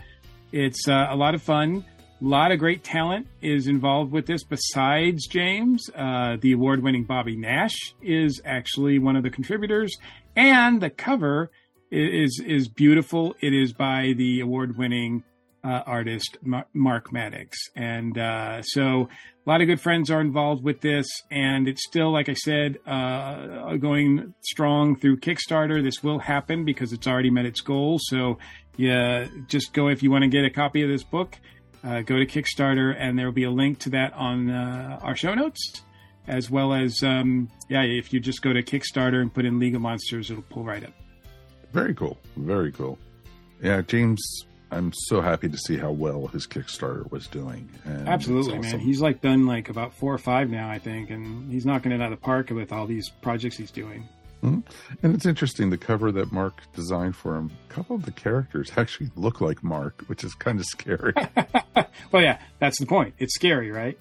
it's 0.53 0.87
a 0.87 1.14
lot 1.14 1.35
of 1.35 1.43
fun. 1.43 1.85
A 2.23 2.25
lot 2.25 2.53
of 2.53 2.61
great 2.61 2.85
talent 2.85 3.27
is 3.41 3.66
involved 3.66 4.12
with 4.12 4.27
this 4.27 4.45
besides 4.45 5.27
James. 5.27 5.91
Uh, 5.93 6.37
the 6.41 6.53
award 6.53 6.81
winning 6.81 7.03
Bobby 7.03 7.37
Nash 7.37 7.75
is 8.01 8.41
actually 8.45 9.01
one 9.01 9.16
of 9.16 9.25
the 9.25 9.31
contributors, 9.31 9.93
and 10.37 10.81
the 10.81 10.89
cover 10.89 11.51
is 11.91 12.41
is 12.47 12.68
beautiful. 12.68 13.35
It 13.41 13.53
is 13.53 13.73
by 13.73 14.14
the 14.16 14.39
award 14.39 14.79
winning 14.79 15.25
uh, 15.64 15.83
artist 15.85 16.39
Mark 16.73 17.12
Maddox, 17.12 17.59
and 17.75 18.16
uh, 18.16 18.62
so 18.62 19.09
a 19.45 19.51
lot 19.51 19.61
of 19.61 19.66
good 19.66 19.81
friends 19.81 20.09
are 20.09 20.20
involved 20.20 20.62
with 20.62 20.81
this, 20.81 21.09
and 21.29 21.66
it's 21.66 21.85
still, 21.85 22.12
like 22.12 22.29
I 22.29 22.35
said, 22.35 22.79
uh, 22.87 23.75
going 23.79 24.33
strong 24.43 24.95
through 24.95 25.16
Kickstarter. 25.16 25.83
This 25.83 26.05
will 26.05 26.20
happen 26.20 26.64
because 26.64 26.93
it's 26.93 27.09
already 27.09 27.31
met 27.31 27.47
its 27.47 27.62
goal. 27.62 27.99
So, 28.01 28.39
yeah, 28.77 29.27
just 29.49 29.73
go 29.73 29.89
if 29.89 30.05
you 30.05 30.12
want 30.12 30.23
to 30.23 30.29
get 30.29 30.45
a 30.45 30.51
copy 30.51 30.83
of 30.85 30.89
this 30.89 31.03
book 31.03 31.37
uh, 31.85 32.03
go 32.03 32.16
to 32.16 32.26
Kickstarter, 32.26 32.95
and 32.97 33.18
there 33.18 33.26
will 33.26 33.33
be 33.33 33.45
a 33.45 33.51
link 33.51 33.78
to 33.80 33.91
that 33.91 34.12
on 34.14 34.51
uh, 34.51 34.99
our 35.03 35.16
show 35.16 35.35
notes, 35.35 35.83
as 36.26 36.51
well 36.51 36.72
as 36.72 37.03
um, 37.03 37.49
yeah, 37.68 37.83
if 37.83 38.12
you 38.12 38.20
just 38.20 38.43
go 38.43 38.53
to 38.53 38.62
Kickstarter 38.62 39.20
and 39.20 39.33
put 39.33 39.45
in 39.45 39.59
League 39.59 39.74
of 39.74 39.80
Monsters, 39.80 40.30
it'll 40.30 40.43
pull 40.45 40.64
right 40.64 40.85
up. 40.85 40.93
Very 41.72 41.95
cool. 41.95 42.18
Very 42.37 42.70
cool. 42.72 42.99
Yeah, 43.62 43.80
James, 43.83 44.45
I'm 44.70 44.93
so 44.93 45.20
happy 45.20 45.49
to 45.49 45.57
see 45.59 45.76
how 45.76 45.91
well 45.93 46.26
his 46.28 46.47
Kickstarter 46.47 47.11
was 47.11 47.26
doing. 47.26 47.68
And 47.85 48.09
Absolutely, 48.09 48.57
it's 48.59 48.72
man. 48.72 48.80
He's 48.80 49.01
like 49.01 49.20
done 49.20 49.47
like 49.47 49.68
about 49.68 49.95
four 49.95 50.12
or 50.12 50.18
five 50.18 50.51
now, 50.51 50.70
I 50.70 50.78
think, 50.78 51.11
and 51.11 51.51
he's 51.51 51.66
knocking 51.66 51.93
it 51.93 52.01
out 52.01 52.12
of 52.12 52.18
the 52.18 52.24
park 52.24 52.51
with 52.51 52.72
all 52.72 52.87
these 52.87 53.09
projects 53.09 53.57
he's 53.57 53.70
doing. 53.70 54.09
Mhm. 54.43 54.64
And 55.03 55.14
it's 55.14 55.24
interesting 55.26 55.70
the 55.70 55.78
cover 55.78 56.11
that 56.12 56.32
Mark 56.32 56.55
designed 56.74 57.14
for 57.14 57.36
him. 57.36 57.51
A 57.70 57.72
couple 57.72 57.95
of 57.97 58.05
the 58.05 58.11
characters 58.11 58.72
actually 58.76 59.11
look 59.14 59.40
like 59.40 59.62
Mark, 59.62 60.03
which 60.09 60.24
is 60.24 60.34
kind 60.34 60.59
of 60.59 60.66
scary. 60.66 61.12
well, 62.12 62.22
yeah, 62.22 62.38
that's 62.59 62.78
the 62.80 62.86
point. 62.86 63.14
It's 63.18 63.34
scary, 63.34 63.70
right? 63.70 63.99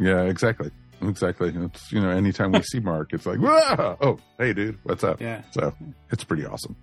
yeah, 0.00 0.22
exactly. 0.24 0.70
Exactly. 1.02 1.52
It's 1.54 1.92
you 1.92 2.00
know, 2.00 2.08
anytime 2.10 2.52
we 2.52 2.62
see 2.62 2.80
Mark, 2.80 3.12
it's 3.12 3.26
like, 3.26 3.38
Whoa! 3.38 3.96
oh, 4.00 4.18
hey, 4.38 4.52
dude, 4.54 4.78
what's 4.82 5.04
up? 5.04 5.20
Yeah. 5.20 5.42
So 5.52 5.74
it's 6.10 6.24
pretty 6.24 6.46
awesome. 6.46 6.74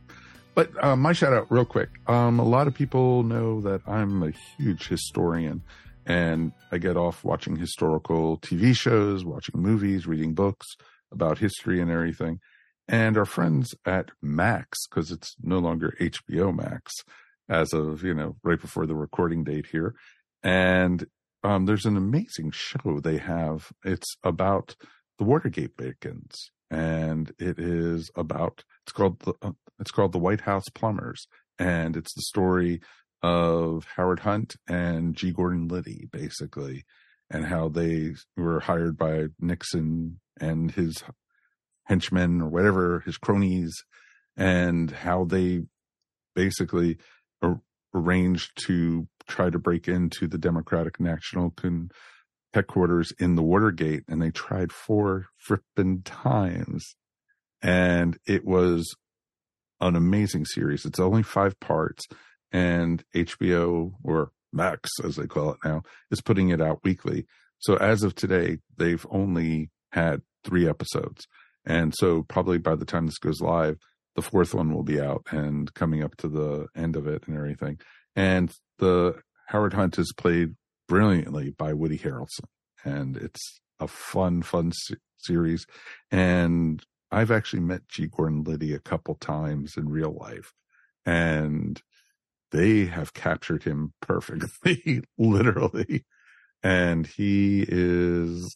But 0.55 0.71
uh, 0.83 0.95
my 0.95 1.13
shout 1.13 1.33
out, 1.33 1.51
real 1.51 1.65
quick. 1.65 1.89
Um, 2.07 2.39
a 2.39 2.43
lot 2.45 2.67
of 2.67 2.75
people 2.75 3.23
know 3.23 3.59
that 3.61 3.81
I'm 3.87 4.21
a 4.21 4.31
huge 4.57 4.87
historian, 4.87 5.63
and 6.05 6.51
I 6.71 6.77
get 6.77 6.95
off 6.95 7.23
watching 7.23 7.55
historical 7.55 8.37
TV 8.37 8.75
shows, 8.75 9.25
watching 9.25 9.59
movies, 9.59 10.05
reading 10.05 10.35
books 10.35 10.67
about 11.11 11.39
history 11.39 11.81
and 11.81 11.89
everything. 11.89 12.39
And 12.87 13.17
our 13.17 13.25
friends 13.25 13.73
at 13.85 14.11
Max, 14.21 14.87
because 14.87 15.11
it's 15.11 15.35
no 15.41 15.59
longer 15.59 15.95
HBO 15.99 16.53
Max 16.53 16.93
as 17.49 17.73
of 17.73 18.03
you 18.03 18.13
know 18.13 18.35
right 18.43 18.59
before 18.59 18.85
the 18.85 18.95
recording 18.95 19.43
date 19.43 19.67
here, 19.71 19.95
and 20.41 21.05
um, 21.43 21.65
there's 21.65 21.85
an 21.85 21.97
amazing 21.97 22.51
show 22.51 22.99
they 22.99 23.17
have. 23.17 23.71
It's 23.83 24.15
about 24.23 24.75
the 25.17 25.25
Watergate 25.25 25.75
break-ins, 25.75 26.51
and 26.71 27.31
it 27.39 27.59
is 27.59 28.09
about 28.15 28.63
it's 28.85 28.91
called 28.93 29.19
the 29.19 29.33
uh, 29.41 29.51
it's 29.79 29.91
called 29.91 30.11
the 30.11 30.19
White 30.19 30.41
House 30.41 30.67
Plumbers, 30.73 31.27
and 31.59 31.95
it's 31.95 32.13
the 32.13 32.21
story 32.21 32.81
of 33.21 33.85
Howard 33.95 34.19
Hunt 34.19 34.55
and 34.67 35.15
G. 35.15 35.31
Gordon 35.31 35.67
Liddy, 35.67 36.07
basically, 36.11 36.83
and 37.29 37.45
how 37.45 37.69
they 37.69 38.13
were 38.35 38.59
hired 38.59 38.97
by 38.97 39.27
Nixon 39.39 40.19
and 40.39 40.71
his 40.71 41.03
henchmen 41.85 42.41
or 42.41 42.49
whatever 42.49 43.01
his 43.05 43.17
cronies, 43.17 43.73
and 44.35 44.91
how 44.91 45.25
they 45.25 45.61
basically 46.35 46.97
ar- 47.41 47.61
arranged 47.93 48.51
to 48.65 49.07
try 49.27 49.49
to 49.49 49.59
break 49.59 49.87
into 49.87 50.27
the 50.27 50.37
Democratic 50.37 50.99
National 50.99 51.51
Con- 51.51 51.89
headquarters 52.53 53.11
in 53.19 53.35
the 53.35 53.43
Watergate, 53.43 54.03
and 54.07 54.21
they 54.21 54.31
tried 54.31 54.71
four 54.71 55.27
frippin' 55.47 56.01
times, 56.03 56.95
and 57.61 58.17
it 58.27 58.45
was 58.45 58.95
an 59.81 59.95
amazing 59.95 60.45
series. 60.45 60.85
It's 60.85 60.99
only 60.99 61.23
five 61.23 61.59
parts, 61.59 62.05
and 62.51 63.03
HBO 63.15 63.93
or 64.03 64.31
Max, 64.53 64.89
as 65.03 65.15
they 65.15 65.25
call 65.25 65.51
it 65.51 65.57
now, 65.65 65.81
is 66.11 66.21
putting 66.21 66.49
it 66.49 66.61
out 66.61 66.83
weekly. 66.83 67.25
So 67.57 67.75
as 67.77 68.03
of 68.03 68.13
today, 68.13 68.59
they've 68.77 69.05
only 69.09 69.71
had 69.91 70.21
three 70.43 70.69
episodes, 70.69 71.27
and 71.65 71.93
so 71.95 72.23
probably 72.23 72.57
by 72.57 72.75
the 72.75 72.85
time 72.85 73.05
this 73.05 73.17
goes 73.17 73.41
live, 73.41 73.77
the 74.15 74.21
fourth 74.21 74.53
one 74.53 74.73
will 74.73 74.83
be 74.83 74.99
out 74.99 75.23
and 75.31 75.73
coming 75.73 76.03
up 76.03 76.15
to 76.17 76.27
the 76.27 76.67
end 76.75 76.95
of 76.95 77.07
it 77.07 77.23
and 77.27 77.35
everything. 77.35 77.79
And 78.15 78.53
the 78.79 79.21
Howard 79.47 79.73
Hunt 79.73 79.97
is 79.97 80.13
played 80.13 80.55
brilliantly 80.87 81.51
by 81.51 81.73
Woody 81.73 81.97
Harrelson, 81.97 82.45
and 82.83 83.17
it's 83.17 83.59
a 83.79 83.87
fun, 83.87 84.41
fun 84.41 84.71
se- 84.71 84.95
series. 85.17 85.65
And 86.11 86.83
I've 87.11 87.31
actually 87.31 87.61
met 87.61 87.87
G. 87.87 88.07
Gordon 88.07 88.43
Liddy 88.43 88.73
a 88.73 88.79
couple 88.79 89.15
times 89.15 89.75
in 89.77 89.89
real 89.89 90.13
life, 90.13 90.53
and 91.05 91.81
they 92.51 92.85
have 92.85 93.13
captured 93.13 93.63
him 93.63 93.93
perfectly, 94.01 95.03
literally. 95.17 96.05
And 96.61 97.05
he 97.05 97.65
is 97.67 98.55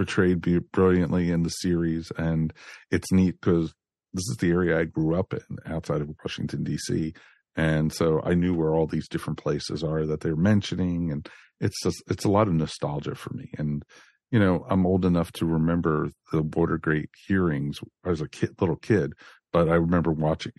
portrayed 0.00 0.40
brilliantly 0.72 1.30
in 1.30 1.42
the 1.42 1.50
series, 1.50 2.10
and 2.16 2.54
it's 2.90 3.12
neat 3.12 3.38
because 3.38 3.74
this 4.14 4.24
is 4.30 4.38
the 4.40 4.48
area 4.48 4.78
I 4.78 4.84
grew 4.84 5.14
up 5.14 5.34
in 5.34 5.58
outside 5.66 6.00
of 6.00 6.08
Washington 6.24 6.64
D.C. 6.64 7.12
And 7.54 7.92
so 7.92 8.22
I 8.24 8.32
knew 8.32 8.54
where 8.54 8.74
all 8.74 8.86
these 8.86 9.08
different 9.08 9.38
places 9.38 9.84
are 9.84 10.06
that 10.06 10.22
they're 10.22 10.36
mentioning, 10.36 11.12
and 11.12 11.28
it's 11.60 11.82
just 11.82 12.02
it's 12.08 12.24
a 12.24 12.30
lot 12.30 12.48
of 12.48 12.54
nostalgia 12.54 13.14
for 13.14 13.34
me. 13.34 13.50
And 13.58 13.82
you 14.30 14.38
know, 14.38 14.64
I'm 14.70 14.86
old 14.86 15.04
enough 15.04 15.32
to 15.32 15.44
remember 15.44 16.08
the 16.32 16.44
Watergate 16.44 17.10
hearings 17.26 17.78
as 18.06 18.22
a 18.22 18.28
kid, 18.28 18.54
little 18.58 18.76
kid, 18.76 19.12
but 19.52 19.68
I 19.68 19.74
remember 19.74 20.12
watching, 20.12 20.52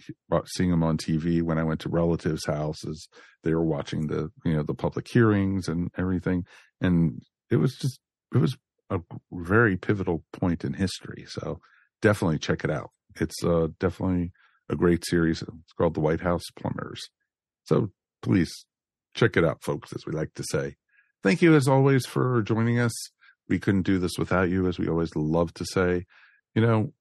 seeing 0.46 0.70
them 0.70 0.84
on 0.84 0.98
TV 0.98 1.42
when 1.42 1.58
I 1.58 1.64
went 1.64 1.80
to 1.80 1.90
relatives' 1.90 2.46
houses. 2.46 3.08
They 3.44 3.56
were 3.56 3.66
watching 3.66 4.06
the, 4.06 4.30
you 4.46 4.54
know, 4.54 4.62
the 4.62 4.76
public 4.76 5.08
hearings 5.08 5.68
and 5.68 5.90
everything, 5.98 6.46
and 6.80 7.24
it 7.50 7.56
was 7.56 7.76
just, 7.76 8.00
it 8.36 8.38
was 8.38 8.56
a 8.92 9.00
very 9.32 9.78
pivotal 9.78 10.24
point 10.34 10.64
in 10.64 10.74
history. 10.74 11.26
So 11.28 11.60
definitely 12.02 12.38
check 12.38 12.64
it 12.64 12.70
out. 12.70 12.92
It's 13.20 13.44
uh, 13.44 13.68
definitely 13.80 14.32
a 14.70 14.76
great 14.76 15.06
series. 15.06 15.42
It's 15.42 15.74
called 15.78 15.96
The 15.96 16.02
White 16.02 16.22
House 16.22 16.44
Plumbers. 16.56 17.02
So 17.64 17.90
please 18.22 18.52
check 19.16 19.38
it 19.38 19.46
out, 19.46 19.64
folks, 19.64 19.94
as 19.94 20.06
we 20.06 20.14
like 20.14 20.34
to 20.36 20.44
say. 20.44 20.76
Thank 21.24 21.42
you, 21.42 21.56
as 21.56 21.68
always, 21.68 22.06
for 22.06 22.42
joining 22.42 22.80
us. 22.80 22.94
We 23.48 23.60
couldn't 23.60 23.84
do 23.84 23.98
this 24.00 24.18
without 24.18 24.50
you, 24.50 24.68
as 24.68 24.78
we 24.78 24.88
always 24.88 25.16
love 25.16 25.54
to 25.56 25.66
say. 25.66 26.06
You 26.56 26.62
know, 26.62 26.94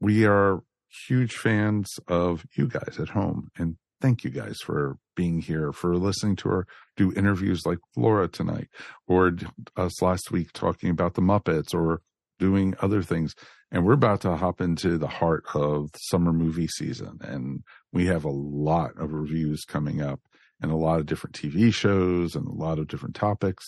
we 0.00 0.26
are 0.26 0.62
huge 1.08 1.34
fans 1.34 1.88
of 2.08 2.44
you 2.56 2.68
guys 2.68 2.98
at 3.00 3.10
home. 3.10 3.50
And 3.56 3.76
thank 4.00 4.24
you 4.24 4.30
guys 4.30 4.58
for 4.64 4.96
being 5.14 5.40
here, 5.40 5.72
for 5.72 5.96
listening 5.96 6.36
to 6.36 6.48
her 6.48 6.66
do 6.96 7.12
interviews 7.12 7.62
like 7.66 7.78
Laura 7.96 8.28
tonight, 8.28 8.68
or 9.06 9.32
us 9.76 10.02
last 10.02 10.30
week 10.30 10.52
talking 10.52 10.90
about 10.90 11.14
the 11.14 11.22
Muppets, 11.22 11.74
or 11.74 12.00
doing 12.38 12.74
other 12.80 13.02
things. 13.02 13.34
And 13.70 13.84
we're 13.84 13.94
about 13.94 14.20
to 14.20 14.36
hop 14.36 14.60
into 14.60 14.98
the 14.98 15.08
heart 15.08 15.44
of 15.54 15.90
summer 15.96 16.32
movie 16.32 16.68
season. 16.68 17.18
And 17.22 17.64
we 17.92 18.06
have 18.06 18.24
a 18.24 18.30
lot 18.30 18.92
of 18.98 19.12
reviews 19.12 19.64
coming 19.64 20.00
up 20.00 20.20
and 20.60 20.70
a 20.70 20.76
lot 20.76 21.00
of 21.00 21.06
different 21.06 21.34
TV 21.34 21.72
shows 21.74 22.36
and 22.36 22.46
a 22.46 22.52
lot 22.52 22.78
of 22.78 22.86
different 22.86 23.16
topics. 23.16 23.66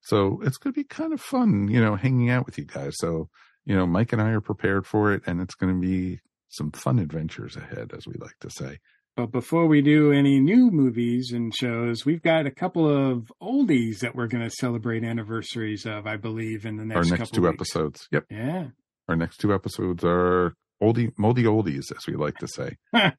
So 0.00 0.40
it's 0.42 0.58
going 0.58 0.72
to 0.74 0.80
be 0.80 0.84
kind 0.84 1.12
of 1.12 1.20
fun, 1.20 1.68
you 1.68 1.80
know, 1.80 1.94
hanging 1.94 2.30
out 2.30 2.46
with 2.46 2.58
you 2.58 2.64
guys. 2.64 2.94
So, 2.96 3.28
you 3.64 3.76
know, 3.76 3.86
Mike 3.86 4.12
and 4.12 4.20
I 4.20 4.30
are 4.30 4.40
prepared 4.40 4.86
for 4.86 5.12
it 5.12 5.22
and 5.26 5.40
it's 5.40 5.54
going 5.54 5.72
to 5.72 5.80
be 5.80 6.20
some 6.48 6.70
fun 6.72 6.98
adventures 6.98 7.56
ahead, 7.56 7.92
as 7.96 8.06
we 8.06 8.14
like 8.18 8.38
to 8.40 8.50
say. 8.50 8.78
But 9.16 9.30
before 9.30 9.66
we 9.68 9.80
do 9.80 10.10
any 10.12 10.40
new 10.40 10.70
movies 10.72 11.30
and 11.32 11.54
shows, 11.54 12.04
we've 12.04 12.22
got 12.22 12.46
a 12.46 12.50
couple 12.50 12.88
of 12.88 13.30
oldies 13.40 14.00
that 14.00 14.16
we're 14.16 14.26
going 14.26 14.42
to 14.42 14.50
celebrate 14.50 15.04
anniversaries 15.04 15.86
of, 15.86 16.06
I 16.06 16.16
believe, 16.16 16.66
in 16.66 16.76
the 16.76 16.84
next, 16.84 16.96
Our 16.96 17.02
next 17.04 17.18
couple 17.30 17.34
two 17.36 17.42
weeks. 17.42 17.54
episodes. 17.54 18.08
Yep. 18.10 18.24
Yeah. 18.30 18.66
Our 19.08 19.14
next 19.14 19.36
two 19.36 19.54
episodes 19.54 20.02
are 20.04 20.54
oldie, 20.82 21.12
moldy 21.16 21.44
oldies, 21.44 21.92
as 21.96 22.06
we 22.08 22.14
like 22.16 22.38
to 22.38 22.48
say. 22.48 22.76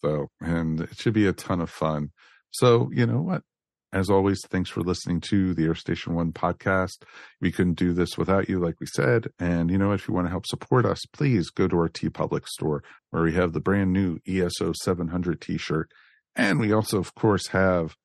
So, 0.00 0.28
and 0.40 0.82
it 0.82 0.94
should 0.96 1.14
be 1.14 1.26
a 1.26 1.32
ton 1.32 1.60
of 1.60 1.70
fun. 1.70 2.10
So, 2.52 2.88
you 2.92 3.04
know 3.04 3.20
what? 3.20 3.42
As 3.90 4.10
always, 4.10 4.40
thanks 4.46 4.68
for 4.68 4.82
listening 4.82 5.20
to 5.30 5.54
the 5.54 5.66
Earth 5.66 5.78
Station 5.78 6.14
One 6.14 6.30
podcast. 6.30 7.04
We 7.40 7.50
couldn't 7.50 7.78
do 7.78 7.94
this 7.94 8.18
without 8.18 8.46
you, 8.46 8.58
like 8.58 8.78
we 8.80 8.86
said. 8.86 9.28
And 9.38 9.70
you 9.70 9.78
know, 9.78 9.92
if 9.92 10.06
you 10.06 10.12
want 10.12 10.26
to 10.26 10.30
help 10.30 10.46
support 10.46 10.84
us, 10.84 11.00
please 11.10 11.48
go 11.48 11.66
to 11.66 11.76
our 11.78 11.88
Tee 11.88 12.10
Public 12.10 12.46
store 12.46 12.84
where 13.10 13.22
we 13.22 13.32
have 13.32 13.54
the 13.54 13.60
brand 13.60 13.94
new 13.94 14.18
ESO 14.28 14.74
700 14.82 15.40
t 15.40 15.56
shirt. 15.56 15.90
And 16.36 16.60
we 16.60 16.70
also, 16.70 16.98
of 16.98 17.14
course, 17.14 17.48
have, 17.48 17.96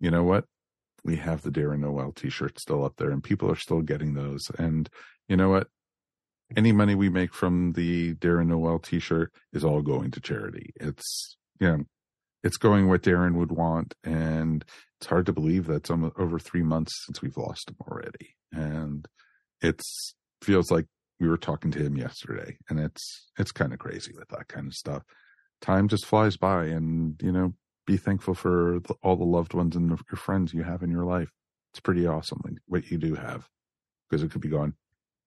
you 0.00 0.10
know 0.10 0.22
what? 0.22 0.44
We 1.02 1.16
have 1.16 1.40
the 1.40 1.50
Darren 1.50 1.80
Noel 1.80 2.12
t 2.12 2.28
shirt 2.28 2.60
still 2.60 2.84
up 2.84 2.96
there 2.98 3.10
and 3.10 3.24
people 3.24 3.50
are 3.50 3.56
still 3.56 3.80
getting 3.80 4.12
those. 4.12 4.42
And 4.58 4.90
you 5.28 5.38
know 5.38 5.48
what? 5.48 5.68
Any 6.54 6.72
money 6.72 6.94
we 6.94 7.08
make 7.08 7.32
from 7.32 7.72
the 7.72 8.14
Darren 8.16 8.48
Noel 8.48 8.80
t 8.80 8.98
shirt 8.98 9.32
is 9.54 9.64
all 9.64 9.80
going 9.80 10.10
to 10.10 10.20
charity. 10.20 10.74
It's, 10.78 11.38
you 11.58 11.68
know, 11.68 11.84
it's 12.42 12.56
going 12.56 12.88
what 12.88 13.02
Darren 13.02 13.34
would 13.34 13.52
want. 13.52 13.94
And 14.04 14.64
it's 15.00 15.06
hard 15.06 15.26
to 15.26 15.32
believe 15.32 15.66
that's 15.66 15.90
over 15.90 16.38
three 16.38 16.62
months 16.62 16.92
since 17.06 17.22
we've 17.22 17.36
lost 17.36 17.70
him 17.70 17.76
already. 17.88 18.36
And 18.52 19.06
it's 19.60 20.14
feels 20.42 20.70
like 20.70 20.86
we 21.20 21.28
were 21.28 21.38
talking 21.38 21.70
to 21.70 21.78
him 21.78 21.96
yesterday. 21.96 22.56
And 22.68 22.80
it's, 22.80 23.30
it's 23.38 23.52
kind 23.52 23.72
of 23.72 23.78
crazy 23.78 24.12
with 24.16 24.28
that 24.28 24.48
kind 24.48 24.66
of 24.66 24.74
stuff. 24.74 25.02
Time 25.60 25.86
just 25.86 26.06
flies 26.06 26.36
by 26.36 26.64
and, 26.64 27.20
you 27.22 27.30
know, 27.30 27.54
be 27.86 27.96
thankful 27.96 28.34
for 28.34 28.80
the, 28.80 28.94
all 29.02 29.16
the 29.16 29.24
loved 29.24 29.54
ones 29.54 29.76
and 29.76 29.88
your 29.88 30.16
friends 30.16 30.52
you 30.52 30.64
have 30.64 30.82
in 30.82 30.90
your 30.90 31.04
life. 31.04 31.30
It's 31.72 31.80
pretty 31.80 32.06
awesome 32.06 32.42
what 32.66 32.90
you 32.90 32.98
do 32.98 33.14
have 33.14 33.48
because 34.08 34.22
it 34.22 34.30
could 34.30 34.40
be 34.40 34.48
gone 34.48 34.74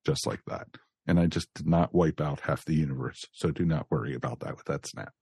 just 0.06 0.28
like 0.28 0.42
that. 0.48 0.68
And 1.08 1.20
I 1.20 1.28
just 1.28 1.54
did 1.54 1.68
not 1.68 1.94
wipe 1.94 2.20
out 2.20 2.42
half 2.42 2.66
the 2.66 2.76
universe. 2.76 3.26
So 3.34 3.52
do 3.52 3.66
not 3.66 3.88
worry 3.90 4.14
about 4.14 4.42
that 4.42 4.56
with 4.56 4.66
that 4.66 4.86
snap. 4.86 5.14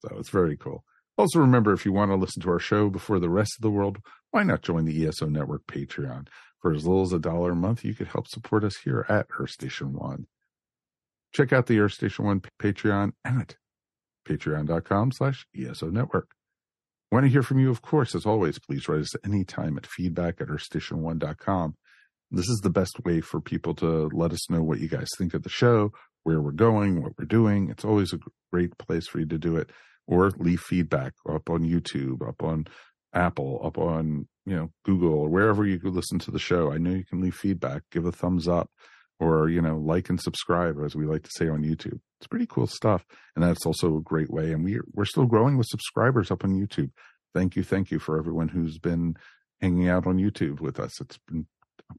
So 0.00 0.16
it's 0.18 0.30
very 0.30 0.56
cool. 0.56 0.84
Also, 1.18 1.40
remember 1.40 1.72
if 1.72 1.84
you 1.84 1.92
want 1.92 2.12
to 2.12 2.16
listen 2.16 2.40
to 2.40 2.50
our 2.50 2.60
show 2.60 2.88
before 2.88 3.18
the 3.18 3.28
rest 3.28 3.56
of 3.58 3.62
the 3.62 3.70
world, 3.70 3.98
why 4.30 4.44
not 4.44 4.62
join 4.62 4.84
the 4.84 5.04
ESO 5.04 5.26
Network 5.26 5.66
Patreon? 5.66 6.28
For 6.62 6.72
as 6.72 6.86
little 6.86 7.02
as 7.02 7.12
a 7.12 7.18
dollar 7.18 7.52
a 7.52 7.56
month, 7.56 7.84
you 7.84 7.92
could 7.92 8.06
help 8.06 8.28
support 8.28 8.62
us 8.62 8.76
here 8.84 9.04
at 9.08 9.26
Earth 9.38 9.50
Station 9.50 9.92
One. 9.92 10.26
Check 11.32 11.52
out 11.52 11.66
the 11.66 11.80
Earth 11.80 11.92
Station 11.92 12.24
One 12.24 12.40
Patreon 12.62 13.12
at 13.24 13.56
patreon.com 14.28 15.12
slash 15.12 15.44
ESO 15.56 15.90
network. 15.90 16.30
Want 17.10 17.24
to 17.24 17.30
hear 17.30 17.42
from 17.42 17.58
you, 17.58 17.70
of 17.70 17.82
course, 17.82 18.14
as 18.14 18.24
always, 18.24 18.60
please 18.60 18.88
write 18.88 19.00
us 19.00 19.24
anytime 19.24 19.76
at 19.76 19.86
feedback 19.86 20.40
at 20.40 20.48
earthstation1.com. 20.48 21.74
This 22.30 22.48
is 22.48 22.60
the 22.62 22.70
best 22.70 23.00
way 23.04 23.22
for 23.22 23.40
people 23.40 23.74
to 23.76 24.08
let 24.12 24.32
us 24.32 24.50
know 24.50 24.62
what 24.62 24.80
you 24.80 24.88
guys 24.88 25.08
think 25.16 25.34
of 25.34 25.42
the 25.42 25.48
show, 25.48 25.90
where 26.22 26.40
we're 26.40 26.52
going, 26.52 27.02
what 27.02 27.12
we're 27.18 27.24
doing. 27.24 27.70
It's 27.70 27.84
always 27.84 28.12
a 28.12 28.18
great 28.52 28.76
place 28.78 29.08
for 29.08 29.18
you 29.18 29.26
to 29.26 29.38
do 29.38 29.56
it. 29.56 29.70
Or 30.08 30.30
leave 30.38 30.60
feedback 30.60 31.12
up 31.28 31.50
on 31.50 31.62
YouTube, 31.62 32.26
up 32.26 32.42
on 32.42 32.66
Apple, 33.12 33.60
up 33.62 33.76
on 33.78 34.26
you 34.46 34.56
know 34.56 34.70
Google, 34.84 35.12
or 35.12 35.28
wherever 35.28 35.66
you 35.66 35.78
could 35.78 35.94
listen 35.94 36.18
to 36.20 36.30
the 36.30 36.38
show. 36.38 36.72
I 36.72 36.78
know 36.78 36.90
you 36.90 37.04
can 37.04 37.20
leave 37.20 37.34
feedback, 37.34 37.82
give 37.92 38.06
a 38.06 38.12
thumbs 38.12 38.48
up, 38.48 38.70
or 39.20 39.50
you 39.50 39.60
know 39.60 39.76
like 39.76 40.08
and 40.08 40.20
subscribe, 40.20 40.76
as 40.82 40.96
we 40.96 41.04
like 41.04 41.22
to 41.24 41.30
say 41.30 41.48
on 41.48 41.62
YouTube. 41.62 42.00
It's 42.18 42.26
pretty 42.26 42.46
cool 42.46 42.66
stuff, 42.66 43.04
and 43.36 43.44
that's 43.44 43.66
also 43.66 43.96
a 43.96 44.02
great 44.02 44.30
way. 44.30 44.52
And 44.52 44.64
we 44.64 44.80
we're 44.94 45.04
still 45.04 45.26
growing 45.26 45.58
with 45.58 45.66
subscribers 45.68 46.30
up 46.30 46.42
on 46.42 46.58
YouTube. 46.58 46.90
Thank 47.34 47.54
you, 47.56 47.62
thank 47.62 47.90
you 47.90 47.98
for 47.98 48.18
everyone 48.18 48.48
who's 48.48 48.78
been 48.78 49.14
hanging 49.60 49.88
out 49.88 50.06
on 50.06 50.16
YouTube 50.16 50.60
with 50.60 50.80
us. 50.80 50.98
It's 51.02 51.18
been 51.18 51.46
a 51.90 51.94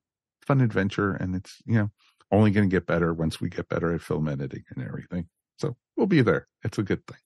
fun 0.45 0.61
adventure, 0.61 1.11
and 1.11 1.35
it's 1.35 1.61
you 1.65 1.75
know 1.75 1.91
only 2.31 2.49
going 2.51 2.67
to 2.67 2.75
get 2.75 2.87
better 2.87 3.13
once 3.13 3.39
we 3.39 3.49
get 3.49 3.69
better 3.69 3.93
at 3.93 4.01
film 4.01 4.27
editing 4.27 4.63
and 4.75 4.83
everything. 4.83 5.27
So 5.57 5.75
we'll 5.95 6.07
be 6.07 6.21
there. 6.21 6.47
It's 6.63 6.77
a 6.77 6.83
good 6.83 7.05
thing. 7.05 7.17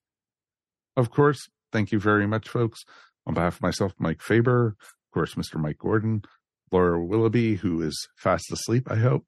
Of 0.95 1.09
course, 1.11 1.39
thank 1.71 1.91
you 1.91 1.99
very 1.99 2.27
much, 2.27 2.47
folks. 2.49 2.83
On 3.25 3.33
behalf 3.33 3.55
of 3.55 3.61
myself, 3.61 3.93
Mike 3.99 4.21
Faber, 4.21 4.75
of 4.79 5.13
course, 5.13 5.35
Mr. 5.35 5.59
Mike 5.59 5.77
Gordon, 5.79 6.23
Laura 6.71 7.03
Willoughby, 7.03 7.55
who 7.55 7.81
is 7.81 8.07
fast 8.17 8.51
asleep, 8.51 8.89
I 8.91 8.95
hope. 8.95 9.25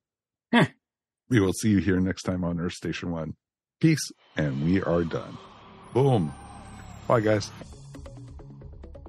we 1.30 1.40
will 1.40 1.54
see 1.54 1.70
you 1.70 1.80
here 1.80 2.00
next 2.00 2.24
time 2.24 2.44
on 2.44 2.60
Earth 2.60 2.74
Station 2.74 3.12
One. 3.12 3.36
Peace, 3.80 4.12
and 4.38 4.64
we 4.64 4.82
are 4.82 5.04
done. 5.04 5.38
Boom. 5.94 6.34
Bye, 7.08 7.22
guys. 7.22 7.52